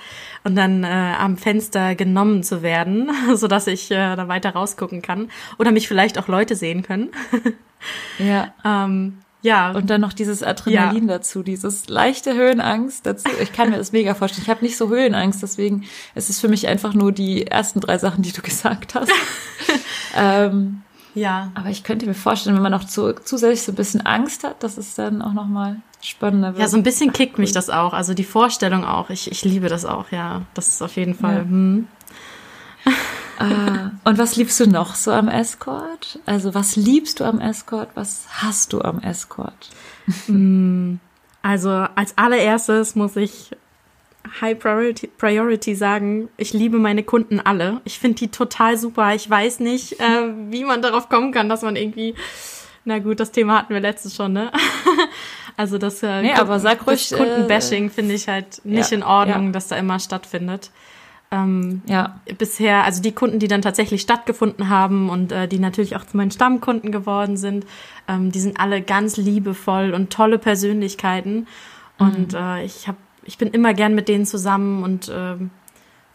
und 0.45 0.57
dann 0.57 0.85
äh, 0.85 0.87
am 1.19 1.39
Fenster 1.39 1.95
genommen 1.95 2.43
zu 2.43 2.61
werden, 2.63 3.11
so 3.35 3.49
dass 3.49 3.67
ich 3.67 3.91
äh, 3.91 4.15
da 4.15 4.29
weiter 4.29 4.51
rausgucken 4.51 5.01
kann 5.01 5.31
oder 5.59 5.73
mich 5.73 5.89
vielleicht 5.89 6.19
auch 6.19 6.29
Leute 6.29 6.55
sehen 6.55 6.83
können. 6.83 7.11
ja. 8.19 8.53
ähm, 8.65 9.19
ja, 9.45 9.73
Und 9.73 9.91
dann 9.91 10.01
noch 10.01 10.15
dieses 10.15 10.43
Adrenalin 10.43 11.07
dazu, 11.07 11.43
dieses 11.43 11.87
leichte 11.91 12.33
Höhenangst 12.33 13.05
dazu. 13.05 13.29
Ich 13.43 13.53
kann 13.53 13.69
mir 13.69 13.77
das 13.77 13.93
mega 13.93 14.15
vorstellen. 14.15 14.45
Ich 14.45 14.49
habe 14.49 14.65
nicht 14.65 14.79
so 14.79 14.89
Höhenangst, 14.89 15.43
deswegen 15.43 15.85
ist 16.15 16.31
es 16.31 16.41
für 16.41 16.49
mich 16.49 16.67
einfach 16.67 16.95
nur 16.95 17.13
die 17.13 17.47
ersten 17.47 17.81
drei 17.81 17.99
Sachen, 17.99 18.23
die 18.23 18.33
du 18.33 18.41
gesagt 18.43 18.95
hast. 18.95 19.13
ähm, 20.17 20.81
ja, 21.15 21.53
aber 21.55 21.69
ich 21.69 21.85
könnte 21.85 22.07
mir 22.07 22.15
vorstellen, 22.15 22.57
wenn 22.57 22.63
man 22.63 22.73
noch 22.73 22.85
zu, 22.85 23.13
zusätzlich 23.23 23.61
so 23.61 23.73
ein 23.73 23.75
bisschen 23.75 24.07
Angst 24.07 24.45
hat, 24.45 24.63
dass 24.63 24.79
es 24.79 24.95
dann 24.95 25.21
auch 25.21 25.35
nochmal 25.35 25.77
spannender 26.01 26.55
wird. 26.55 26.63
ja, 26.63 26.69
so 26.69 26.79
ein 26.79 26.83
bisschen 26.83 27.13
kickt 27.13 27.39
mich 27.39 27.53
das 27.53 27.69
auch. 27.69 27.93
Also 27.93 28.15
die 28.15 28.25
Vorstellung 28.25 28.87
auch. 28.87 29.11
Ich, 29.11 29.31
ich 29.31 29.45
liebe 29.45 29.69
das 29.69 29.85
auch. 29.85 30.11
Ja, 30.11 30.41
das 30.55 30.69
ist 30.69 30.81
auf 30.81 30.97
jeden 30.97 31.15
Fall. 31.15 31.37
Ja. 31.37 31.43
Hm. 31.43 31.89
Ah, 33.39 33.91
und 34.05 34.19
was 34.19 34.37
liebst 34.37 34.59
du 34.61 34.67
noch 34.67 34.95
so 34.95 35.11
am 35.11 35.29
Escort? 35.29 36.19
Also 36.27 36.55
was 36.55 36.77
liebst 36.77 37.21
du 37.21 37.25
am 37.25 37.41
Escort? 37.41 37.89
Was 37.95 38.27
hast 38.31 38.73
du 38.73 38.81
am 38.81 39.01
Escort? 39.01 39.71
Also 41.43 41.71
als 41.71 42.17
allererstes 42.17 42.95
muss 42.95 43.17
ich 43.17 43.51
High 44.41 44.59
Priority, 44.59 45.09
Priority 45.09 45.75
sagen, 45.75 46.29
ich 46.37 46.53
liebe 46.53 46.79
meine 46.79 47.03
Kunden 47.03 47.41
alle. 47.41 47.81
Ich 47.85 47.99
finde 47.99 48.17
die 48.17 48.29
total 48.29 48.79
super. 48.79 49.15
Ich 49.15 49.29
weiß 49.29 49.61
nicht, 49.61 50.01
äh, 50.01 50.33
wie 50.51 50.65
man 50.65 50.81
darauf 50.81 51.09
kommen 51.09 51.33
kann, 51.33 51.49
dass 51.49 51.63
man 51.63 51.77
irgendwie, 51.77 52.15
na 52.85 52.99
gut, 52.99 53.21
das 53.21 53.33
Thema 53.33 53.59
hatten 53.59 53.75
wir 53.75 53.81
letztens 53.81 54.17
schon, 54.17 54.33
ne? 54.33 54.51
Also 55.57 55.79
das 55.79 56.03
äh, 56.03 56.23
Nee, 56.23 56.33
aber 56.33 56.59
sag 56.59 56.85
ruhig, 56.85 57.09
das 57.09 57.17
Kundenbashing 57.17 57.87
äh, 57.87 57.91
finde 57.91 58.15
ich 58.15 58.27
halt 58.27 58.61
nicht 58.65 58.91
ja, 58.91 58.97
in 58.97 59.05
Ordnung, 59.05 59.47
ja. 59.47 59.53
dass 59.53 59.69
da 59.69 59.77
immer 59.77 60.01
stattfindet. 60.01 60.73
Ähm, 61.35 61.83
Ja, 61.87 62.21
bisher, 62.39 62.85
also 62.85 63.03
die 63.03 63.13
Kunden, 63.13 63.39
die 63.39 63.49
dann 63.49 63.63
tatsächlich 63.63 64.03
stattgefunden 64.03 64.69
haben 64.69 65.09
und 65.09 65.33
äh, 65.33 65.49
die 65.49 65.59
natürlich 65.59 65.97
auch 65.97 66.05
zu 66.05 66.17
meinen 66.17 66.31
Stammkunden 66.31 66.93
geworden 66.93 67.37
sind, 67.37 67.67
ähm, 68.09 68.31
die 68.31 68.41
sind 68.41 68.61
alle 68.61 68.83
ganz 68.83 69.17
liebevoll 69.17 69.93
und 69.93 70.11
tolle 70.11 70.39
Persönlichkeiten. 70.39 71.47
Und 71.99 72.35
äh, 72.35 72.65
ich 72.65 72.89
hab, 72.89 72.97
ich 73.25 73.39
bin 73.39 73.49
immer 73.49 73.75
gern 73.75 73.95
mit 73.95 74.09
denen 74.09 74.27
zusammen 74.27 74.83
und 74.83 75.11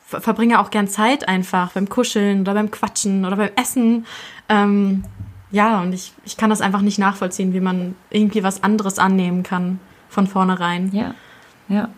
ver 0.09 0.21
verbringe 0.21 0.59
auch 0.59 0.71
gern 0.71 0.88
Zeit 0.88 1.27
einfach 1.27 1.73
beim 1.73 1.88
Kuscheln 1.88 2.41
oder 2.41 2.55
beim 2.55 2.71
Quatschen 2.71 3.25
oder 3.25 3.35
beim 3.35 3.51
Essen. 3.55 4.05
Ähm, 4.49 5.03
ja, 5.51 5.81
und 5.81 5.93
ich, 5.93 6.13
ich 6.25 6.35
kann 6.38 6.49
das 6.49 6.61
einfach 6.61 6.81
nicht 6.81 6.99
nachvollziehen, 6.99 7.53
wie 7.53 7.59
man 7.59 7.95
irgendwie 8.09 8.43
was 8.43 8.63
anderes 8.63 8.99
annehmen 8.99 9.43
kann 9.43 9.79
von 10.09 10.27
vornherein. 10.27 10.89
ja, 10.93 11.13
ja. 11.67 11.89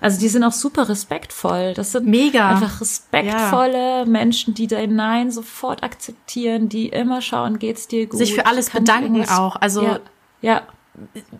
Also 0.00 0.20
die 0.20 0.28
sind 0.28 0.44
auch 0.44 0.52
super 0.52 0.88
respektvoll. 0.88 1.74
Das 1.74 1.92
sind 1.92 2.06
Mega. 2.06 2.48
einfach 2.48 2.80
respektvolle 2.80 4.06
Menschen, 4.06 4.54
die 4.54 4.66
dein 4.66 4.94
Nein 4.94 5.30
sofort 5.30 5.82
akzeptieren, 5.82 6.68
die 6.68 6.88
immer 6.88 7.20
schauen, 7.20 7.58
geht's 7.58 7.88
dir 7.88 8.06
gut. 8.06 8.18
Sich 8.18 8.34
für 8.34 8.46
alles 8.46 8.70
Kann 8.70 8.84
bedanken 8.84 9.28
auch. 9.28 9.56
Also 9.56 9.82
ja, 9.82 10.00
ja. 10.42 10.62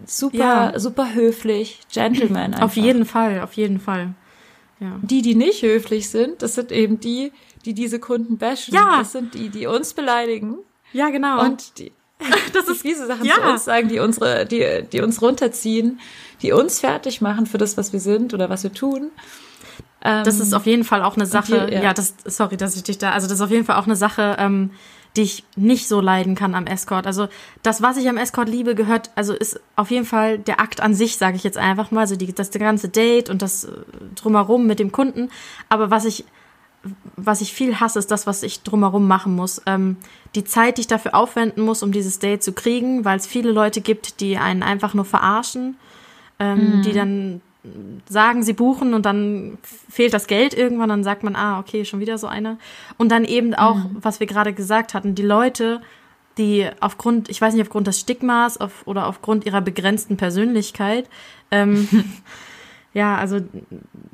super, 0.06 0.36
Ja. 0.72 0.78
super 0.78 1.14
höflich, 1.14 1.80
Gentleman. 1.92 2.54
Einfach. 2.54 2.62
auf 2.62 2.76
jeden 2.76 3.04
Fall, 3.04 3.40
auf 3.42 3.54
jeden 3.54 3.80
Fall. 3.80 4.14
Ja. 4.80 4.92
Die, 5.02 5.22
die 5.22 5.34
nicht 5.34 5.62
höflich 5.62 6.08
sind, 6.08 6.42
das 6.42 6.54
sind 6.54 6.70
eben 6.70 7.00
die, 7.00 7.32
die 7.64 7.74
diese 7.74 7.98
Kunden 7.98 8.38
bashen. 8.38 8.74
Ja. 8.74 8.98
Das 8.98 9.12
sind 9.12 9.34
die, 9.34 9.48
die 9.48 9.66
uns 9.66 9.92
beleidigen 9.92 10.58
Ja, 10.92 11.10
genau. 11.10 11.42
und 11.44 11.78
die, 11.78 11.92
das 12.52 12.68
ist 12.68 12.84
diese 12.84 13.06
Sachen 13.06 13.24
Ja. 13.24 13.34
zu 13.34 13.42
uns 13.42 13.64
sagen, 13.64 13.88
die 13.88 13.98
unsere, 14.00 14.46
die, 14.46 14.84
die 14.92 15.00
uns 15.00 15.22
runterziehen, 15.22 16.00
die 16.42 16.52
uns 16.52 16.80
fertig 16.80 17.20
machen 17.20 17.46
für 17.46 17.58
das, 17.58 17.76
was 17.76 17.92
wir 17.92 18.00
sind 18.00 18.34
oder 18.34 18.50
was 18.50 18.62
wir 18.62 18.72
tun. 18.72 19.10
Ähm, 20.02 20.24
das 20.24 20.38
ist 20.40 20.54
auf 20.54 20.66
jeden 20.66 20.84
Fall 20.84 21.02
auch 21.02 21.16
eine 21.16 21.26
Sache, 21.26 21.66
die- 21.68 21.74
ja. 21.74 21.82
ja. 21.82 21.94
das, 21.94 22.14
sorry, 22.24 22.56
dass 22.56 22.76
ich 22.76 22.82
dich 22.84 22.98
da, 22.98 23.10
also 23.12 23.26
das 23.26 23.36
ist 23.38 23.42
auf 23.42 23.50
jeden 23.50 23.64
Fall 23.64 23.76
auch 23.76 23.86
eine 23.86 23.96
Sache, 23.96 24.36
ähm, 24.38 24.70
die 25.16 25.22
ich 25.22 25.44
nicht 25.56 25.88
so 25.88 26.00
leiden 26.00 26.34
kann 26.36 26.54
am 26.54 26.66
Escort. 26.66 27.06
Also 27.06 27.28
das, 27.62 27.82
was 27.82 27.96
ich 27.96 28.08
am 28.08 28.16
Escort 28.18 28.48
liebe, 28.48 28.74
gehört, 28.76 29.10
also 29.16 29.32
ist 29.32 29.58
auf 29.74 29.90
jeden 29.90 30.04
Fall 30.04 30.38
der 30.38 30.60
Akt 30.60 30.80
an 30.80 30.94
sich, 30.94 31.16
sage 31.16 31.34
ich 31.36 31.42
jetzt 31.44 31.58
einfach 31.58 31.90
mal, 31.90 32.00
also 32.00 32.14
die, 32.14 32.32
das 32.32 32.50
ganze 32.52 32.88
Date 32.88 33.28
und 33.30 33.42
das 33.42 33.64
äh, 33.64 33.70
drumherum 34.14 34.66
mit 34.66 34.78
dem 34.78 34.92
Kunden. 34.92 35.30
Aber 35.68 35.90
was 35.90 36.04
ich, 36.04 36.24
was 37.16 37.40
ich 37.40 37.52
viel 37.52 37.80
hasse, 37.80 37.98
ist 37.98 38.10
das, 38.10 38.26
was 38.26 38.42
ich 38.42 38.62
drumherum 38.62 39.06
machen 39.06 39.34
muss. 39.34 39.62
Ähm, 39.66 39.96
die 40.34 40.44
Zeit, 40.44 40.76
die 40.76 40.82
ich 40.82 40.86
dafür 40.86 41.14
aufwenden 41.14 41.64
muss, 41.64 41.82
um 41.82 41.92
dieses 41.92 42.18
Date 42.18 42.42
zu 42.42 42.52
kriegen, 42.52 43.04
weil 43.04 43.18
es 43.18 43.26
viele 43.26 43.52
Leute 43.52 43.80
gibt, 43.80 44.20
die 44.20 44.36
einen 44.36 44.62
einfach 44.62 44.94
nur 44.94 45.04
verarschen, 45.04 45.76
ähm, 46.38 46.82
die 46.84 46.92
dann 46.92 47.40
sagen, 48.08 48.42
sie 48.42 48.52
buchen 48.52 48.94
und 48.94 49.04
dann 49.04 49.58
fehlt 49.62 50.14
das 50.14 50.26
Geld 50.26 50.54
irgendwann, 50.54 50.88
dann 50.88 51.04
sagt 51.04 51.22
man, 51.22 51.36
ah, 51.36 51.58
okay, 51.58 51.84
schon 51.84 52.00
wieder 52.00 52.18
so 52.18 52.26
eine. 52.26 52.58
Und 52.96 53.10
dann 53.10 53.24
eben 53.24 53.54
auch, 53.54 53.78
was 53.92 54.20
wir 54.20 54.26
gerade 54.26 54.52
gesagt 54.52 54.94
hatten, 54.94 55.14
die 55.14 55.22
Leute, 55.22 55.80
die 56.38 56.68
aufgrund, 56.80 57.28
ich 57.28 57.40
weiß 57.40 57.54
nicht, 57.54 57.62
aufgrund 57.62 57.86
des 57.86 58.00
Stigmas 58.00 58.58
auf, 58.58 58.86
oder 58.86 59.06
aufgrund 59.06 59.44
ihrer 59.44 59.60
begrenzten 59.60 60.16
Persönlichkeit, 60.16 61.08
ähm, 61.50 61.88
ja, 62.94 63.16
also 63.16 63.40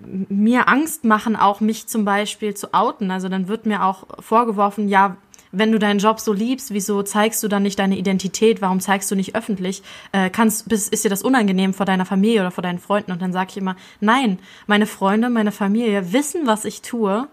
mir 0.07 0.69
Angst 0.69 1.04
machen, 1.04 1.37
auch 1.37 1.61
mich 1.61 1.87
zum 1.87 2.04
Beispiel 2.04 2.54
zu 2.54 2.75
outen. 2.75 3.11
Also 3.11 3.28
dann 3.28 3.49
wird 3.49 3.66
mir 3.66 3.85
auch 3.85 4.04
vorgeworfen, 4.21 4.88
ja, 4.88 5.16
wenn 5.52 5.71
du 5.71 5.78
deinen 5.78 6.00
Job 6.00 6.19
so 6.19 6.33
liebst, 6.33 6.75
wieso 6.75 7.02
zeigst 7.02 7.43
du 7.43 7.49
dann 7.49 7.62
nicht 7.62 7.78
deine 7.78 7.97
Identität? 7.97 8.61
Warum 8.61 8.81
zeigst 8.81 9.11
du 9.11 9.14
nicht 9.14 9.37
öffentlich? 9.37 9.83
Äh, 10.11 10.28
kannst, 10.31 10.69
bist, 10.69 10.93
ist 10.93 11.04
dir 11.04 11.09
das 11.09 11.23
unangenehm 11.23 11.73
vor 11.75 11.87
deiner 11.87 12.04
Familie 12.04 12.40
oder 12.40 12.50
vor 12.50 12.62
deinen 12.62 12.81
Freunden? 12.81 13.12
Und 13.12 13.23
dann 13.23 13.33
sage 13.33 13.50
ich 13.50 13.57
immer, 13.57 13.76
nein, 14.00 14.40
meine 14.66 14.87
Freunde, 14.87 15.31
meine 15.31 15.52
Familie 15.52 16.12
wissen, 16.12 16.47
was 16.47 16.64
ich 16.64 16.83
tue. 16.83 17.28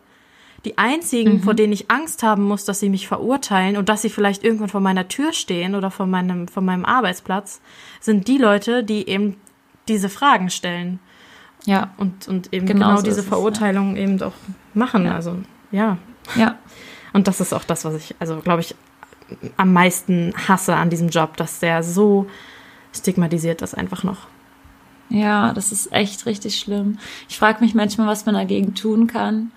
Die 0.64 0.78
einzigen, 0.78 1.42
vor 1.42 1.56
denen 1.56 1.74
ich 1.74 1.90
Angst 1.90 2.22
haben 2.22 2.44
muss, 2.44 2.66
dass 2.66 2.80
sie 2.80 2.90
mich 2.90 3.08
verurteilen 3.08 3.78
und 3.78 3.90
dass 3.90 4.04
sie 4.04 4.12
vielleicht 4.12 4.44
irgendwann 4.44 4.70
vor 4.70 4.82
meiner 4.82 5.08
Tür 5.08 5.34
stehen 5.34 5.74
oder 5.74 5.90
vor 5.90 6.06
meinem, 6.06 6.48
vor 6.48 6.62
meinem 6.62 6.86
Arbeitsplatz, 6.86 7.62
sind 8.00 8.28
die 8.28 8.38
Leute, 8.38 8.84
die 8.84 9.10
eben 9.10 9.38
diese 9.88 10.10
Fragen 10.10 10.52
stellen 10.52 11.00
ja, 11.66 11.92
und, 11.98 12.28
und 12.28 12.54
eben 12.54 12.66
Genau 12.66 12.90
genau, 12.90 13.02
diese 13.02 13.20
es, 13.20 13.26
ja. 13.26 13.30
Verurteilung 13.30 13.96
eben 13.96 14.22
auch 14.22 14.34
machen. 14.74 15.06
Ja. 15.06 15.16
Also 15.16 15.38
ja. 15.72 15.98
ja. 16.36 16.58
Und 17.14 17.28
das 17.28 17.40
ist 17.40 17.54
auch 17.54 17.64
das, 17.64 17.86
was 17.86 17.96
ich, 17.96 18.16
also 18.20 18.38
glaube 18.38 18.62
ich, 18.62 18.76
am 19.58 19.74
meisten 19.74 20.34
hasse 20.48 20.76
an 20.76 20.90
diesem 20.90 21.10
Job, 21.10 21.38
dass 21.38 21.60
der 21.60 21.84
so 21.84 22.28
stigmatisiert 22.94 23.62
ist 23.62 23.78
einfach 23.78 24.04
noch. 24.04 24.28
Ja, 25.10 25.54
das 25.54 25.72
ist 25.72 25.92
echt 25.92 26.26
richtig 26.26 26.58
schlimm. 26.58 26.98
Ich 27.28 27.38
frage 27.38 27.62
mich 27.62 27.74
manchmal, 27.74 28.08
was 28.08 28.26
man 28.26 28.36
dagegen 28.36 28.76
tun 28.76 29.08
kann. 29.08 29.52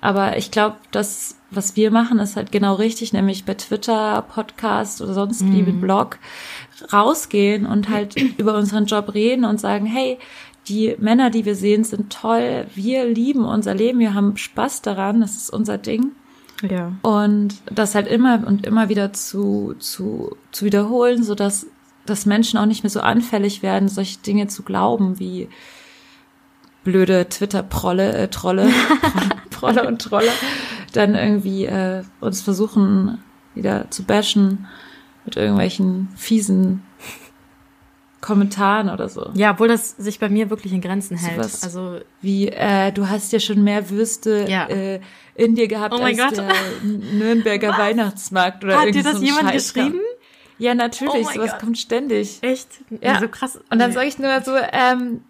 Aber 0.00 0.36
ich 0.36 0.50
glaube, 0.50 0.76
das, 0.92 1.36
was 1.50 1.74
wir 1.74 1.90
machen, 1.90 2.18
ist 2.20 2.36
halt 2.36 2.52
genau 2.52 2.74
richtig, 2.74 3.12
nämlich 3.12 3.44
bei 3.44 3.54
Twitter, 3.54 4.22
Podcast 4.22 5.00
oder 5.00 5.12
sonst 5.12 5.44
wie 5.46 5.62
mit 5.62 5.80
Blog 5.80 6.18
rausgehen 6.92 7.66
und 7.66 7.88
halt 7.88 8.14
über 8.38 8.54
unseren 8.54 8.86
Job 8.86 9.14
reden 9.14 9.44
und 9.44 9.58
sagen, 9.58 9.86
hey, 9.86 10.18
die 10.68 10.96
Männer, 10.98 11.30
die 11.30 11.44
wir 11.44 11.54
sehen, 11.54 11.84
sind 11.84 12.12
toll. 12.12 12.66
Wir 12.74 13.04
lieben 13.06 13.44
unser 13.44 13.74
Leben. 13.74 13.98
Wir 13.98 14.14
haben 14.14 14.36
Spaß 14.36 14.82
daran. 14.82 15.20
Das 15.20 15.36
ist 15.36 15.50
unser 15.50 15.78
Ding. 15.78 16.12
Ja. 16.68 16.92
Und 17.02 17.54
das 17.66 17.94
halt 17.94 18.08
immer 18.08 18.46
und 18.46 18.66
immer 18.66 18.88
wieder 18.88 19.12
zu, 19.12 19.74
zu, 19.78 20.36
zu 20.50 20.64
wiederholen, 20.64 21.22
so 21.22 21.34
dass, 21.34 21.66
dass 22.04 22.26
Menschen 22.26 22.58
auch 22.58 22.66
nicht 22.66 22.82
mehr 22.82 22.90
so 22.90 23.00
anfällig 23.00 23.62
werden, 23.62 23.88
solche 23.88 24.18
Dinge 24.18 24.48
zu 24.48 24.62
glauben, 24.62 25.18
wie 25.18 25.48
blöde 26.84 27.28
Twitter-Prolle, 27.28 28.12
äh, 28.12 28.28
Trolle, 28.28 28.68
Prolle 29.50 29.86
und 29.86 30.00
Trolle, 30.00 30.30
dann 30.92 31.14
irgendwie 31.14 31.66
äh, 31.66 32.02
uns 32.20 32.40
versuchen, 32.40 33.22
wieder 33.54 33.90
zu 33.90 34.04
bashen 34.04 34.66
mit 35.24 35.36
irgendwelchen 35.36 36.08
fiesen 36.16 36.82
Kommentaren 38.20 38.88
oder 38.90 39.08
so. 39.08 39.30
Ja, 39.34 39.52
obwohl 39.52 39.68
das 39.68 39.90
sich 39.90 40.18
bei 40.18 40.28
mir 40.28 40.50
wirklich 40.50 40.72
in 40.72 40.80
Grenzen 40.80 41.16
hält. 41.16 41.36
Sowas 41.36 41.62
Also 41.62 42.00
Wie, 42.20 42.48
äh, 42.48 42.90
du 42.92 43.08
hast 43.08 43.32
ja 43.32 43.38
schon 43.40 43.62
mehr 43.62 43.90
Würste 43.90 44.44
Ja. 44.48 44.66
äh, 44.68 45.00
in 45.36 45.54
dir 45.54 45.68
gehabt 45.68 45.94
Oh 45.94 46.02
als 46.02 46.18
Gott. 46.18 46.36
der 46.36 46.52
Nürnberger 46.82 47.68
Weihnachtsmarkt 47.78 48.64
oder 48.64 48.80
hat 48.80 48.94
dir 48.94 49.02
das 49.04 49.18
so 49.18 49.22
jemand 49.24 49.50
Scheißkram. 49.50 49.86
geschrieben? 49.86 50.04
Ja, 50.58 50.74
natürlich, 50.74 51.14
Oh 51.28 51.32
sowas 51.34 51.52
Gott. 51.52 51.60
kommt 51.60 51.78
ständig. 51.78 52.38
Echt? 52.42 52.68
Ja. 53.00 53.20
So 53.20 53.28
krass. 53.28 53.60
Und 53.70 53.78
dann 53.78 53.92
sage 53.92 54.08
ich 54.08 54.18
nur 54.18 54.40
so, 54.42 54.56
ähm, 54.72 55.22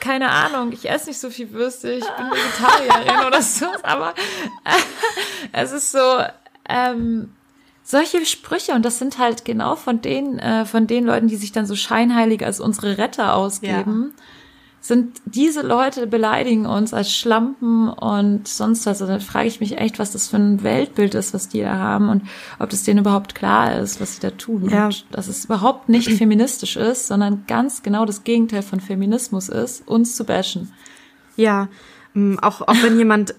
keine 0.00 0.28
Ahnung, 0.30 0.72
ich 0.72 0.90
esse 0.90 1.10
nicht 1.10 1.20
so 1.20 1.30
viel 1.30 1.52
Würste, 1.52 1.92
ich 1.92 2.04
bin 2.04 2.26
Vegetarierin 2.26 3.26
oder 3.28 3.40
so, 3.40 3.66
aber 3.84 4.10
äh, 4.64 4.70
es 5.52 5.70
ist 5.70 5.92
so, 5.92 5.98
ähm, 6.68 7.30
solche 7.92 8.24
Sprüche 8.24 8.72
und 8.72 8.84
das 8.84 8.98
sind 8.98 9.18
halt 9.18 9.44
genau 9.44 9.76
von 9.76 10.00
den, 10.00 10.38
äh, 10.38 10.64
von 10.64 10.86
den 10.86 11.04
Leuten, 11.04 11.28
die 11.28 11.36
sich 11.36 11.52
dann 11.52 11.66
so 11.66 11.76
scheinheilig 11.76 12.44
als 12.44 12.58
unsere 12.58 12.96
Retter 12.96 13.34
ausgeben, 13.34 14.14
sind 14.80 15.20
diese 15.26 15.60
Leute 15.60 16.06
beleidigen 16.06 16.64
uns 16.64 16.94
als 16.94 17.14
Schlampen 17.14 17.90
und 17.90 18.48
sonst 18.48 18.86
was. 18.86 19.02
Also 19.02 19.12
da 19.12 19.20
frage 19.20 19.46
ich 19.46 19.60
mich 19.60 19.76
echt, 19.76 19.98
was 19.98 20.10
das 20.10 20.26
für 20.26 20.38
ein 20.38 20.62
Weltbild 20.62 21.14
ist, 21.14 21.34
was 21.34 21.50
die 21.50 21.60
da 21.60 21.76
haben 21.76 22.08
und 22.08 22.22
ob 22.58 22.70
das 22.70 22.82
denen 22.82 23.00
überhaupt 23.00 23.34
klar 23.34 23.78
ist, 23.78 24.00
was 24.00 24.14
sie 24.14 24.20
da 24.22 24.30
tun. 24.30 24.70
Ja. 24.70 24.86
Und 24.86 25.04
dass 25.10 25.28
es 25.28 25.44
überhaupt 25.44 25.90
nicht 25.90 26.10
feministisch 26.18 26.76
ist, 26.76 27.06
sondern 27.06 27.44
ganz 27.46 27.82
genau 27.82 28.06
das 28.06 28.24
Gegenteil 28.24 28.62
von 28.62 28.80
Feminismus 28.80 29.50
ist, 29.50 29.86
uns 29.86 30.16
zu 30.16 30.24
bashen. 30.24 30.72
Ja, 31.36 31.68
ähm, 32.16 32.38
auch, 32.40 32.62
auch 32.62 32.82
wenn 32.82 32.98
jemand, 32.98 33.34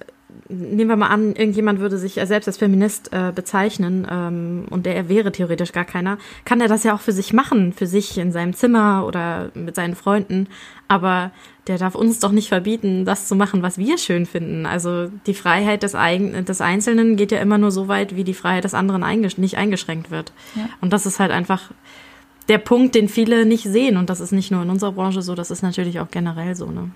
nehmen 0.49 0.89
wir 0.89 0.95
mal 0.95 1.07
an, 1.07 1.35
irgendjemand 1.35 1.79
würde 1.79 1.97
sich 1.97 2.13
selbst 2.13 2.47
als 2.47 2.57
Feminist 2.57 3.11
äh, 3.13 3.31
bezeichnen 3.33 4.07
ähm, 4.09 4.65
und 4.69 4.85
der 4.85 5.09
wäre 5.09 5.31
theoretisch 5.31 5.71
gar 5.71 5.85
keiner, 5.85 6.17
kann 6.45 6.61
er 6.61 6.67
das 6.67 6.83
ja 6.83 6.93
auch 6.93 6.99
für 6.99 7.11
sich 7.11 7.33
machen, 7.33 7.73
für 7.73 7.87
sich 7.87 8.17
in 8.17 8.31
seinem 8.31 8.53
Zimmer 8.53 9.05
oder 9.05 9.51
mit 9.53 9.75
seinen 9.75 9.95
Freunden. 9.95 10.47
Aber 10.87 11.31
der 11.67 11.77
darf 11.77 11.95
uns 11.95 12.19
doch 12.19 12.31
nicht 12.31 12.49
verbieten, 12.49 13.05
das 13.05 13.27
zu 13.27 13.35
machen, 13.35 13.61
was 13.61 13.77
wir 13.77 13.97
schön 13.97 14.25
finden. 14.25 14.65
Also 14.65 15.09
die 15.25 15.33
Freiheit 15.33 15.83
des, 15.83 15.95
Eigen 15.95 16.45
des 16.45 16.61
Einzelnen 16.61 17.15
geht 17.15 17.31
ja 17.31 17.39
immer 17.39 17.57
nur 17.57 17.71
so 17.71 17.87
weit, 17.87 18.15
wie 18.15 18.23
die 18.23 18.33
Freiheit 18.33 18.65
des 18.65 18.73
anderen 18.73 19.03
eingesch 19.03 19.37
nicht 19.37 19.57
eingeschränkt 19.57 20.11
wird. 20.11 20.33
Ja. 20.55 20.67
Und 20.81 20.91
das 20.91 21.05
ist 21.05 21.19
halt 21.19 21.31
einfach 21.31 21.71
der 22.49 22.57
Punkt, 22.57 22.95
den 22.95 23.07
viele 23.07 23.45
nicht 23.45 23.63
sehen. 23.63 23.97
Und 23.97 24.09
das 24.09 24.19
ist 24.19 24.31
nicht 24.31 24.51
nur 24.51 24.61
in 24.61 24.69
unserer 24.69 24.91
Branche 24.91 25.21
so, 25.21 25.35
das 25.35 25.51
ist 25.51 25.63
natürlich 25.63 25.99
auch 25.99 26.11
generell 26.11 26.55
so. 26.55 26.69
Ne? 26.69 26.91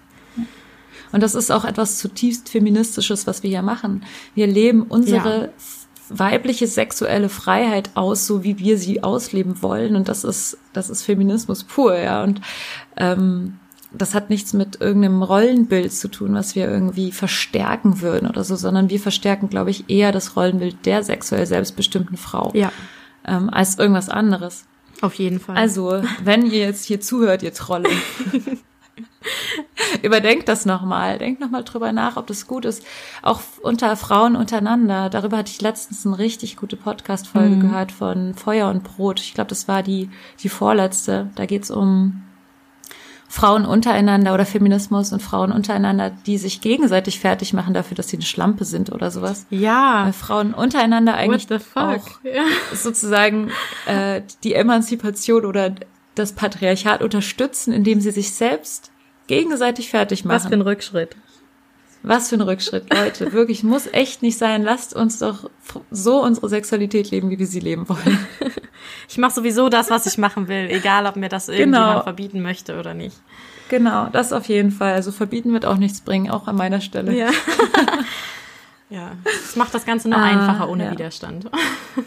Und 1.12 1.22
das 1.24 1.36
ist 1.36 1.52
auch 1.52 1.66
etwas 1.66 1.98
zutiefst 1.98 2.50
feministisches, 2.50 3.28
was 3.28 3.44
wir 3.44 3.50
hier 3.50 3.62
machen. 3.62 4.04
Wir 4.36 4.48
leben 4.48 4.84
unsere 4.84 5.46
Ja. 5.46 5.50
weibliche 6.10 6.68
sexuelle 6.68 7.30
Freiheit 7.30 7.90
aus, 7.96 8.26
so 8.28 8.44
wie 8.44 8.60
wir 8.60 8.78
sie 8.78 9.04
ausleben 9.04 9.62
wollen. 9.62 9.96
Und 9.96 10.08
das 10.08 10.24
ist, 10.24 10.58
das 10.74 10.90
ist 10.90 11.04
Feminismus 11.04 11.64
pur, 11.64 11.98
ja. 11.98 12.24
Und 12.24 12.42
ähm, 12.98 13.58
das 13.94 14.14
hat 14.14 14.30
nichts 14.30 14.54
mit 14.54 14.82
irgendeinem 14.82 15.24
Rollenbild 15.24 15.94
zu 15.94 16.10
tun, 16.10 16.34
was 16.34 16.56
wir 16.56 16.70
irgendwie 16.70 17.12
verstärken 17.14 18.02
würden 18.02 18.28
oder 18.30 18.44
so, 18.44 18.56
sondern 18.58 18.90
wir 18.90 19.00
verstärken, 19.00 19.50
glaube 19.50 19.70
ich, 19.72 19.90
eher 19.90 20.12
das 20.12 20.36
Rollenbild 20.36 20.86
der 20.86 21.04
sexuell 21.04 21.46
selbstbestimmten 21.46 22.18
Frau 22.18 22.52
Ja. 22.54 22.72
ähm, 23.26 23.50
als 23.50 23.78
irgendwas 23.80 24.10
anderes. 24.10 24.66
Auf 25.02 25.14
jeden 25.16 25.40
Fall. 25.40 25.56
Also, 25.56 26.02
wenn 26.24 26.46
ihr 26.46 26.60
jetzt 26.60 26.84
hier 26.86 27.00
zuhört, 27.00 27.44
ihr 27.44 27.54
Trolle, 27.54 27.88
überdenkt 30.04 30.48
das 30.48 30.66
nochmal. 30.66 31.18
Denkt 31.18 31.40
nochmal 31.42 31.64
drüber 31.64 31.92
nach, 31.92 32.18
ob 32.18 32.28
das 32.28 32.48
gut 32.48 32.66
ist. 32.66 32.84
Auch 33.22 33.42
unter 33.62 33.96
Frauen 33.96 34.36
untereinander. 34.36 35.10
Darüber 35.10 35.38
hatte 35.38 35.52
ich 35.52 35.62
letztens 35.62 36.06
eine 36.06 36.18
richtig 36.18 36.58
gute 36.58 36.78
Podcast-Folge 36.78 37.56
Mhm. 37.56 37.60
gehört 37.62 37.92
von 37.92 38.34
Feuer 38.36 38.70
und 38.70 38.84
Brot. 38.84 39.20
Ich 39.20 39.34
glaube, 39.34 39.50
das 39.50 39.68
war 39.68 39.84
die, 39.84 40.10
die 40.42 40.50
vorletzte. 40.50 41.30
Da 41.36 41.46
geht's 41.46 41.72
um 41.72 42.24
Frauen 43.30 43.66
untereinander 43.66 44.34
oder 44.34 44.46
Feminismus 44.46 45.12
und 45.12 45.22
Frauen 45.22 45.52
untereinander, 45.52 46.12
die 46.26 46.38
sich 46.38 46.62
gegenseitig 46.62 47.20
fertig 47.20 47.52
machen 47.54 47.74
dafür, 47.74 47.96
dass 47.96 48.08
sie 48.08 48.16
eine 48.16 48.26
Schlampe 48.26 48.64
sind 48.64 48.90
oder 48.92 49.12
sowas. 49.12 49.46
ja. 49.50 50.06
Weil 50.06 50.14
Frauen 50.14 50.54
untereinander 50.54 51.14
eigentlich 51.16 51.50
What 51.50 51.60
the 51.60 51.66
fuck? 51.66 51.84
auch 51.84 52.76
sozusagen 52.76 53.52
äh, 53.86 54.22
die 54.46 54.54
Emanzipation 54.54 55.44
oder 55.46 55.76
das 56.16 56.32
Patriarchat 56.32 57.02
unterstützen, 57.04 57.74
indem 57.74 58.00
sie 58.00 58.12
sich 58.12 58.34
selbst 58.34 58.92
gegenseitig 59.28 59.90
fertig 59.90 60.26
machen. 60.26 60.36
Was 60.36 60.46
für 60.48 60.54
ein 60.54 60.62
Rückschritt. 60.62 61.16
Was 62.04 62.30
für 62.30 62.36
ein 62.36 62.42
Rückschritt, 62.42 62.94
Leute. 62.94 63.34
Wirklich, 63.34 63.64
muss 63.64 63.88
echt 63.88 64.22
nicht 64.22 64.38
sein. 64.38 64.64
Lasst 64.64 64.96
uns 64.96 65.20
doch 65.20 65.50
so 65.92 66.24
unsere 66.24 66.48
Sexualität 66.48 67.12
leben, 67.12 67.30
wie 67.30 67.40
wir 67.40 67.48
sie 67.48 67.60
leben 67.60 67.88
wollen. 67.90 68.20
Ich 69.10 69.18
mache 69.18 69.34
sowieso 69.34 69.70
das, 69.70 69.90
was 69.90 70.06
ich 70.06 70.18
machen 70.18 70.48
will, 70.48 70.68
egal 70.70 71.06
ob 71.08 71.16
mir 71.16 71.30
das 71.30 71.48
irgendjemand 71.50 71.92
Genau. 71.94 72.04
verbieten 72.04 72.42
möchte 72.42 72.78
oder 72.80 72.94
nicht. 72.94 73.18
Genau, 73.70 74.08
das 74.12 74.32
auf 74.34 74.46
jeden 74.48 74.72
Fall. 74.72 74.94
Also 74.94 75.12
verbieten 75.12 75.52
wird 75.54 75.66
auch 75.66 75.78
nichts 75.78 76.02
bringen, 76.02 76.30
auch 76.30 76.48
an 76.48 76.56
meiner 76.56 76.80
Stelle. 76.82 77.14
Ja. 77.18 77.30
ja. 78.90 79.12
Das 79.24 79.56
macht 79.56 79.74
das 79.74 79.86
Ganze 79.86 80.10
nur 80.10 80.20
Ah, 80.20 80.24
einfacher 80.24 80.70
ohne 80.70 80.86
ja. 80.86 80.92
Widerstand. 80.92 81.50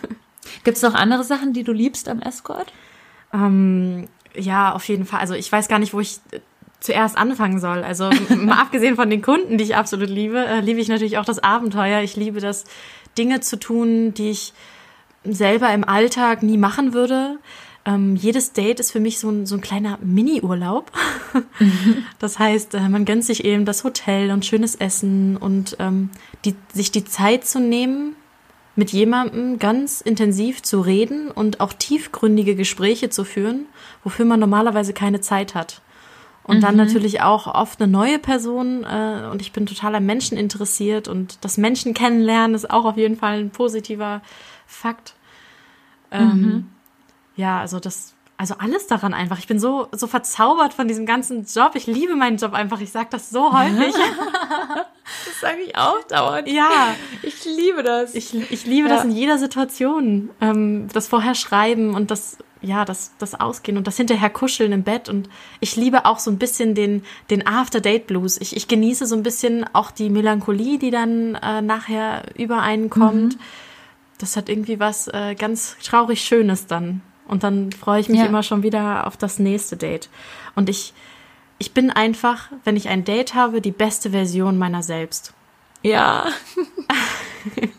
Gibt's 0.64 0.82
noch 0.82 0.94
andere 0.94 1.24
Sachen, 1.24 1.52
die 1.52 1.64
du 1.64 1.72
liebst 1.72 2.08
am 2.08 2.20
Escort? 2.20 2.72
Ähm, 3.32 4.08
ja, 4.34 4.72
auf 4.74 4.86
jeden 4.88 5.04
Fall. 5.06 5.20
Also 5.20 5.34
ich 5.34 5.50
weiß 5.50 5.68
gar 5.68 5.78
nicht, 5.78 5.92
wo 5.92 6.00
ich 6.00 6.20
zuerst 6.80 7.16
anfangen 7.16 7.60
soll. 7.60 7.84
Also 7.84 8.10
mal 8.36 8.58
abgesehen 8.60 8.96
von 8.96 9.10
den 9.10 9.22
Kunden, 9.22 9.58
die 9.58 9.64
ich 9.64 9.76
absolut 9.76 10.08
liebe, 10.08 10.44
äh, 10.44 10.60
liebe 10.60 10.80
ich 10.80 10.88
natürlich 10.88 11.18
auch 11.18 11.24
das 11.24 11.38
Abenteuer. 11.38 12.00
Ich 12.02 12.16
liebe 12.16 12.40
das, 12.40 12.64
Dinge 13.18 13.40
zu 13.40 13.58
tun, 13.58 14.14
die 14.14 14.30
ich 14.30 14.52
selber 15.24 15.72
im 15.72 15.84
Alltag 15.84 16.42
nie 16.42 16.56
machen 16.56 16.94
würde. 16.94 17.38
Ähm, 17.84 18.14
jedes 18.16 18.52
Date 18.52 18.80
ist 18.80 18.92
für 18.92 19.00
mich 19.00 19.18
so 19.18 19.30
ein, 19.30 19.46
so 19.46 19.56
ein 19.56 19.60
kleiner 19.60 19.98
Mini-Urlaub. 20.02 20.90
Das 22.18 22.38
heißt, 22.38 22.74
äh, 22.74 22.88
man 22.88 23.04
gönnt 23.04 23.24
sich 23.24 23.44
eben 23.44 23.64
das 23.64 23.84
Hotel 23.84 24.30
und 24.32 24.44
schönes 24.44 24.74
Essen 24.74 25.36
und 25.36 25.76
ähm, 25.78 26.10
die, 26.44 26.54
sich 26.72 26.90
die 26.90 27.04
Zeit 27.04 27.46
zu 27.46 27.60
nehmen, 27.60 28.16
mit 28.74 28.90
jemandem 28.90 29.58
ganz 29.58 30.00
intensiv 30.00 30.62
zu 30.62 30.80
reden 30.80 31.30
und 31.30 31.60
auch 31.60 31.72
tiefgründige 31.72 32.56
Gespräche 32.56 33.10
zu 33.10 33.24
führen, 33.24 33.66
wofür 34.04 34.24
man 34.24 34.40
normalerweise 34.40 34.92
keine 34.92 35.20
Zeit 35.20 35.54
hat. 35.54 35.82
Und 36.44 36.62
dann 36.62 36.74
natürlich 36.74 37.20
auch 37.22 37.46
oft 37.46 37.80
eine 37.80 37.90
neue 37.92 38.18
Person 38.18 38.82
äh, 38.84 39.28
und 39.30 39.40
ich 39.40 39.52
bin 39.52 39.66
total 39.66 39.94
an 39.94 40.06
Menschen 40.06 40.36
interessiert 40.36 41.06
und 41.06 41.38
das 41.44 41.58
Menschen 41.58 41.94
kennenlernen 41.94 42.54
ist 42.56 42.70
auch 42.70 42.84
auf 42.86 42.96
jeden 42.96 43.16
Fall 43.16 43.38
ein 43.38 43.50
positiver 43.50 44.20
Fakt. 44.66 45.14
Ähm, 46.10 46.68
Ja, 47.36 47.60
also 47.60 47.78
das, 47.78 48.14
also 48.36 48.54
alles 48.58 48.86
daran 48.88 49.14
einfach. 49.14 49.38
Ich 49.38 49.46
bin 49.46 49.60
so, 49.60 49.86
so 49.92 50.06
verzaubert 50.08 50.74
von 50.74 50.88
diesem 50.88 51.06
ganzen 51.06 51.44
Job. 51.44 51.72
Ich 51.74 51.86
liebe 51.86 52.16
meinen 52.16 52.36
Job 52.38 52.52
einfach. 52.52 52.80
Ich 52.80 52.90
sage 52.90 53.08
das 53.10 53.30
so 53.30 53.52
häufig. 53.56 53.94
Das 55.26 55.40
sage 55.40 55.58
ich 55.66 55.76
auch 55.76 56.02
dauernd. 56.04 56.46
ja. 56.46 56.94
Ich 57.22 57.44
liebe 57.44 57.82
das. 57.82 58.14
Ich, 58.14 58.32
ich 58.52 58.64
liebe 58.66 58.88
das 58.88 58.98
Ja. 59.02 59.04
in 59.04 59.10
jeder 59.10 59.38
Situation. 59.38 60.30
Ähm, 60.40 60.86
das 60.92 61.08
vorher 61.08 61.34
schreiben 61.34 61.94
und 61.94 62.12
das, 62.12 62.38
ja, 62.62 62.84
das, 62.84 63.12
das 63.18 63.38
Ausgehen 63.38 63.78
und 63.78 63.86
das 63.86 63.96
hinterher 63.96 64.30
kuscheln 64.30 64.72
im 64.72 64.82
Bett. 64.82 65.08
Und 65.08 65.28
ich 65.60 65.76
liebe 65.76 66.04
auch 66.04 66.18
so 66.18 66.30
ein 66.30 66.38
bisschen 66.38 66.74
den, 66.74 67.02
den 67.30 67.46
After-Date-Blues. 67.46 68.38
Ich, 68.40 68.56
ich 68.56 68.68
genieße 68.68 69.06
so 69.06 69.16
ein 69.16 69.22
bisschen 69.22 69.64
auch 69.74 69.90
die 69.90 70.10
Melancholie, 70.10 70.78
die 70.78 70.90
dann 70.90 71.34
äh, 71.36 71.62
nachher 71.62 72.24
über 72.36 72.60
einen 72.62 72.90
kommt. 72.90 73.38
Das 74.18 74.36
hat 74.36 74.48
irgendwie 74.48 74.78
was 74.78 75.08
äh, 75.08 75.34
ganz 75.34 75.76
traurig 75.82 76.22
Schönes 76.22 76.66
dann. 76.66 77.00
Und 77.26 77.42
dann 77.44 77.72
freue 77.72 78.00
ich 78.00 78.08
mich 78.08 78.18
Ja. 78.20 78.26
immer 78.26 78.42
schon 78.42 78.62
wieder 78.62 79.06
auf 79.06 79.16
das 79.16 79.38
nächste 79.38 79.76
Date. 79.76 80.10
Und 80.54 80.68
ich, 80.68 80.92
ich 81.58 81.72
bin 81.72 81.90
einfach, 81.90 82.48
wenn 82.64 82.76
ich 82.76 82.88
ein 82.88 83.04
Date 83.04 83.34
habe, 83.34 83.60
die 83.60 83.70
beste 83.70 84.10
Version 84.10 84.58
meiner 84.58 84.82
selbst. 84.82 85.32
Ja. 85.82 86.26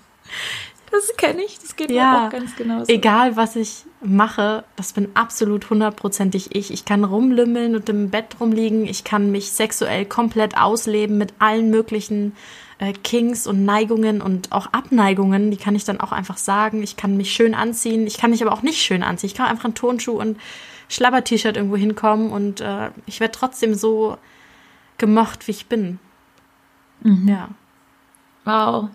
das 0.91 1.15
kenne 1.17 1.43
ich, 1.43 1.59
das 1.59 1.75
geht 1.75 1.89
mir 1.89 1.95
Ja. 1.95 2.27
auch 2.27 2.31
ganz 2.31 2.55
genauso. 2.55 2.91
Egal, 2.91 3.35
was 3.35 3.55
ich 3.55 3.85
mache, 4.01 4.63
das 4.75 4.93
bin 4.93 5.09
absolut 5.15 5.69
hundertprozentig 5.69 6.55
ich. 6.55 6.71
Ich 6.71 6.85
kann 6.85 7.03
rumlümmeln 7.03 7.75
und 7.75 7.87
im 7.89 8.09
Bett 8.09 8.35
rumliegen. 8.39 8.85
Ich 8.85 9.03
kann 9.03 9.31
mich 9.31 9.51
sexuell 9.51 10.05
komplett 10.05 10.57
ausleben 10.57 11.17
mit 11.17 11.33
allen 11.39 11.69
möglichen 11.69 12.35
äh, 12.79 12.93
Kings 12.93 13.47
und 13.47 13.63
Neigungen 13.65 14.21
und 14.21 14.51
auch 14.51 14.67
Abneigungen. 14.73 15.51
Die 15.51 15.57
kann 15.57 15.75
ich 15.75 15.83
dann 15.83 15.99
auch 15.99 16.11
einfach 16.11 16.37
sagen. 16.37 16.81
Ich 16.83 16.97
kann 16.97 17.15
mich 17.17 17.31
schön 17.31 17.53
anziehen. 17.53 18.07
Ich 18.07 18.17
kann 18.17 18.31
mich 18.31 18.41
aber 18.43 18.53
auch 18.53 18.63
nicht 18.63 18.81
schön 18.81 19.03
anziehen. 19.03 19.27
Ich 19.27 19.35
kann 19.35 19.47
einfach 19.47 19.65
in 19.65 19.75
Turnschuh 19.75 20.19
und 20.19 20.37
Schlabber-T-Shirt 20.89 21.55
irgendwo 21.55 21.77
hinkommen 21.77 22.31
und 22.31 22.59
äh, 22.59 22.89
ich 23.05 23.19
werde 23.19 23.31
trotzdem 23.31 23.75
so 23.75 24.17
gemocht, 24.97 25.47
wie 25.47 25.51
ich 25.51 25.67
bin. 25.67 25.99
Ja. 27.03 27.49
Wow. 28.45 28.89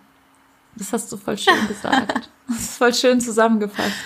Das 0.76 0.92
hast 0.92 1.10
du 1.10 1.16
voll 1.16 1.38
schön 1.38 1.66
gesagt. 1.68 2.30
Das 2.48 2.58
ist 2.60 2.78
voll 2.78 2.94
schön 2.94 3.20
zusammengefasst. 3.20 3.96